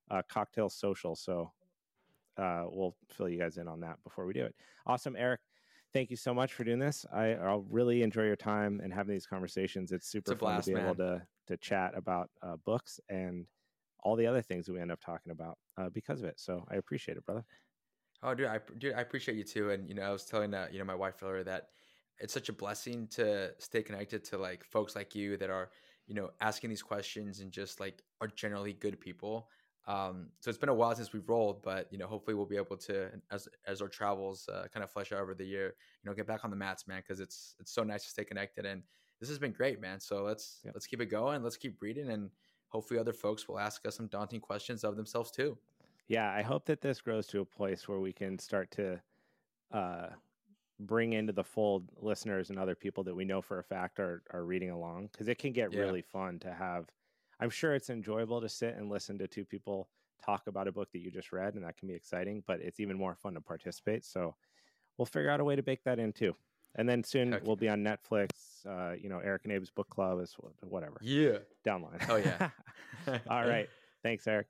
uh, 0.09 0.21
cocktail 0.29 0.69
social. 0.69 1.15
So 1.15 1.51
uh, 2.37 2.65
we'll 2.69 2.95
fill 3.09 3.29
you 3.29 3.39
guys 3.39 3.57
in 3.57 3.67
on 3.67 3.79
that 3.81 3.97
before 4.03 4.25
we 4.25 4.33
do 4.33 4.43
it. 4.43 4.55
Awesome, 4.85 5.15
Eric. 5.17 5.41
Thank 5.93 6.09
you 6.09 6.15
so 6.15 6.33
much 6.33 6.53
for 6.53 6.63
doing 6.63 6.79
this. 6.79 7.05
I, 7.13 7.35
will 7.35 7.65
really 7.69 8.01
enjoy 8.01 8.23
your 8.23 8.37
time 8.37 8.79
and 8.81 8.93
having 8.93 9.13
these 9.13 9.25
conversations. 9.25 9.91
It's 9.91 10.07
super 10.07 10.31
it's 10.31 10.39
fun 10.39 10.53
blast, 10.53 10.65
to 10.65 10.71
be 10.71 10.75
man. 10.75 10.85
able 10.85 10.95
to 10.95 11.21
to 11.47 11.57
chat 11.57 11.93
about 11.97 12.29
uh, 12.41 12.55
books 12.65 12.99
and 13.09 13.45
all 14.03 14.15
the 14.15 14.25
other 14.25 14.41
things 14.41 14.65
that 14.65 14.73
we 14.73 14.79
end 14.79 14.91
up 14.91 15.01
talking 15.01 15.31
about 15.31 15.57
uh, 15.77 15.89
because 15.89 16.21
of 16.21 16.27
it. 16.27 16.39
So 16.39 16.65
I 16.71 16.75
appreciate 16.75 17.17
it, 17.17 17.25
brother. 17.25 17.43
Oh, 18.23 18.33
dude, 18.33 18.47
I 18.47 18.59
dude, 18.77 18.93
I 18.93 19.01
appreciate 19.01 19.37
you 19.37 19.43
too. 19.43 19.71
And 19.71 19.87
you 19.87 19.95
know, 19.95 20.03
I 20.03 20.11
was 20.11 20.25
telling 20.25 20.53
uh, 20.53 20.67
you 20.71 20.79
know 20.79 20.85
my 20.85 20.95
wife 20.95 21.21
earlier 21.23 21.43
that 21.43 21.69
it's 22.19 22.33
such 22.33 22.49
a 22.49 22.53
blessing 22.53 23.07
to 23.11 23.51
stay 23.57 23.81
connected 23.81 24.23
to 24.25 24.37
like 24.37 24.63
folks 24.63 24.95
like 24.95 25.15
you 25.15 25.37
that 25.37 25.49
are 25.49 25.71
you 26.07 26.13
know 26.13 26.29
asking 26.39 26.69
these 26.69 26.83
questions 26.83 27.39
and 27.39 27.51
just 27.51 27.79
like 27.79 28.03
are 28.21 28.27
generally 28.27 28.73
good 28.73 28.99
people. 28.99 29.49
Um, 29.87 30.27
so 30.39 30.49
it's 30.49 30.59
been 30.59 30.69
a 30.69 30.73
while 30.73 30.95
since 30.95 31.11
we've 31.11 31.27
rolled, 31.27 31.63
but 31.63 31.87
you 31.91 31.97
know, 31.97 32.07
hopefully 32.07 32.35
we'll 32.35 32.45
be 32.45 32.57
able 32.57 32.77
to, 32.77 33.09
as 33.31 33.47
as 33.65 33.81
our 33.81 33.87
travels 33.87 34.47
uh, 34.47 34.67
kind 34.73 34.83
of 34.83 34.91
flesh 34.91 35.11
out 35.11 35.19
over 35.19 35.33
the 35.33 35.45
year, 35.45 35.73
you 36.03 36.09
know, 36.09 36.15
get 36.15 36.27
back 36.27 36.43
on 36.43 36.51
the 36.51 36.55
mats, 36.55 36.87
man, 36.87 37.01
because 37.01 37.19
it's 37.19 37.55
it's 37.59 37.73
so 37.73 37.83
nice 37.83 38.03
to 38.03 38.09
stay 38.09 38.23
connected, 38.23 38.65
and 38.65 38.83
this 39.19 39.29
has 39.29 39.39
been 39.39 39.51
great, 39.51 39.81
man. 39.81 39.99
So 39.99 40.23
let's 40.23 40.59
yep. 40.63 40.75
let's 40.75 40.85
keep 40.85 41.01
it 41.01 41.07
going, 41.07 41.41
let's 41.43 41.57
keep 41.57 41.81
reading, 41.81 42.09
and 42.09 42.29
hopefully 42.67 42.99
other 42.99 43.13
folks 43.13 43.47
will 43.47 43.59
ask 43.59 43.85
us 43.87 43.97
some 43.97 44.07
daunting 44.07 44.39
questions 44.39 44.83
of 44.83 44.95
themselves 44.95 45.31
too. 45.31 45.57
Yeah, 46.07 46.31
I 46.31 46.41
hope 46.41 46.65
that 46.65 46.81
this 46.81 47.01
grows 47.01 47.25
to 47.27 47.39
a 47.39 47.45
place 47.45 47.87
where 47.87 47.99
we 47.99 48.13
can 48.13 48.37
start 48.37 48.69
to 48.71 48.99
uh, 49.71 50.07
bring 50.79 51.13
into 51.13 51.33
the 51.33 51.43
fold 51.43 51.89
listeners 51.97 52.49
and 52.49 52.59
other 52.59 52.75
people 52.75 53.03
that 53.05 53.15
we 53.15 53.25
know 53.25 53.41
for 53.41 53.59
a 53.59 53.63
fact 53.63 53.99
are 53.99 54.21
are 54.31 54.43
reading 54.43 54.69
along 54.69 55.09
because 55.11 55.27
it 55.27 55.39
can 55.39 55.53
get 55.53 55.73
yeah. 55.73 55.79
really 55.79 56.01
fun 56.01 56.37
to 56.39 56.53
have 56.53 56.85
I'm 57.41 57.49
sure 57.49 57.73
it's 57.73 57.89
enjoyable 57.89 58.39
to 58.39 58.47
sit 58.47 58.75
and 58.75 58.89
listen 58.89 59.17
to 59.17 59.27
two 59.27 59.43
people 59.43 59.89
talk 60.23 60.43
about 60.47 60.67
a 60.67 60.71
book 60.71 60.91
that 60.93 60.99
you 60.99 61.09
just 61.11 61.31
read, 61.31 61.55
and 61.55 61.63
that 61.65 61.77
can 61.77 61.87
be 61.87 61.95
exciting, 61.95 62.43
but 62.45 62.61
it's 62.61 62.79
even 62.79 62.97
more 62.97 63.15
fun 63.15 63.33
to 63.33 63.41
participate. 63.41 64.05
So 64.05 64.35
we'll 64.97 65.07
figure 65.07 65.29
out 65.29 65.39
a 65.39 65.43
way 65.43 65.55
to 65.55 65.63
bake 65.63 65.83
that 65.83 65.99
in 65.99 66.13
too. 66.13 66.35
And 66.75 66.87
then 66.87 67.03
soon 67.03 67.37
we'll 67.43 67.57
be 67.57 67.67
on 67.67 67.83
Netflix. 67.83 68.29
Uh, 68.65 68.93
you 68.93 69.09
know, 69.09 69.19
Eric 69.19 69.41
and 69.43 69.53
Abe's 69.53 69.71
book 69.71 69.89
club 69.89 70.21
is 70.21 70.35
whatever. 70.61 70.97
Yeah. 71.01 71.39
Downline. 71.65 72.05
Oh, 72.07 72.15
yeah. 72.15 72.49
All 73.29 73.45
right. 73.47 73.67
Thanks, 74.03 74.25
Eric. 74.27 74.47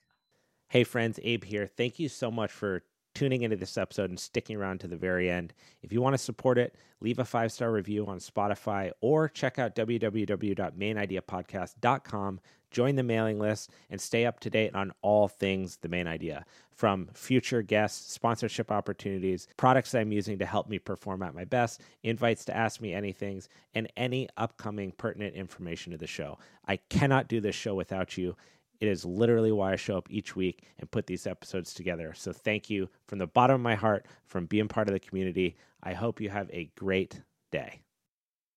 Hey, 0.69 0.83
friends. 0.83 1.19
Abe 1.23 1.43
here. 1.43 1.65
Thank 1.65 1.97
you 1.97 2.09
so 2.09 2.29
much 2.29 2.51
for 2.51 2.83
tuning 3.13 3.43
into 3.43 3.55
this 3.55 3.77
episode 3.77 4.09
and 4.09 4.19
sticking 4.19 4.57
around 4.57 4.79
to 4.79 4.87
the 4.87 4.97
very 4.97 5.29
end. 5.29 5.53
If 5.81 5.93
you 5.93 6.01
want 6.01 6.13
to 6.13 6.17
support 6.17 6.57
it, 6.57 6.75
leave 6.99 7.19
a 7.19 7.25
five 7.25 7.51
star 7.51 7.71
review 7.71 8.07
on 8.07 8.17
Spotify 8.19 8.91
or 9.01 9.29
check 9.29 9.59
out 9.59 9.75
www.maynideapodcast.com. 9.75 12.39
Join 12.71 12.95
the 12.95 13.03
mailing 13.03 13.37
list 13.37 13.69
and 13.89 13.99
stay 13.99 14.25
up 14.25 14.39
to 14.39 14.49
date 14.49 14.73
on 14.73 14.93
all 15.01 15.27
things 15.27 15.75
the 15.77 15.89
Mayn 15.89 16.07
Idea 16.07 16.45
from 16.81 17.07
future 17.13 17.61
guests, 17.61 18.11
sponsorship 18.11 18.71
opportunities, 18.71 19.47
products 19.55 19.93
I'm 19.93 20.11
using 20.11 20.39
to 20.39 20.47
help 20.47 20.67
me 20.67 20.79
perform 20.79 21.21
at 21.21 21.35
my 21.35 21.45
best, 21.45 21.79
invites 22.01 22.43
to 22.45 22.57
ask 22.57 22.81
me 22.81 22.91
anything, 22.91 23.43
and 23.75 23.87
any 23.97 24.27
upcoming 24.37 24.91
pertinent 24.93 25.35
information 25.35 25.91
to 25.91 25.99
the 25.99 26.07
show. 26.07 26.39
I 26.67 26.77
cannot 26.77 27.27
do 27.27 27.39
this 27.39 27.55
show 27.55 27.75
without 27.75 28.17
you. 28.17 28.35
It 28.81 28.87
is 28.87 29.05
literally 29.05 29.51
why 29.51 29.73
I 29.73 29.75
show 29.75 29.95
up 29.95 30.07
each 30.09 30.35
week 30.35 30.63
and 30.79 30.89
put 30.89 31.05
these 31.05 31.27
episodes 31.27 31.73
together. 31.73 32.13
So 32.15 32.33
thank 32.33 32.69
you 32.69 32.89
from 33.07 33.19
the 33.19 33.27
bottom 33.27 33.55
of 33.55 33.61
my 33.61 33.75
heart 33.75 34.07
from 34.25 34.47
being 34.47 34.67
part 34.67 34.89
of 34.89 34.93
the 34.93 34.99
community. 34.99 35.55
I 35.83 35.93
hope 35.93 36.19
you 36.19 36.29
have 36.29 36.49
a 36.51 36.71
great 36.75 37.21
day. 37.51 37.81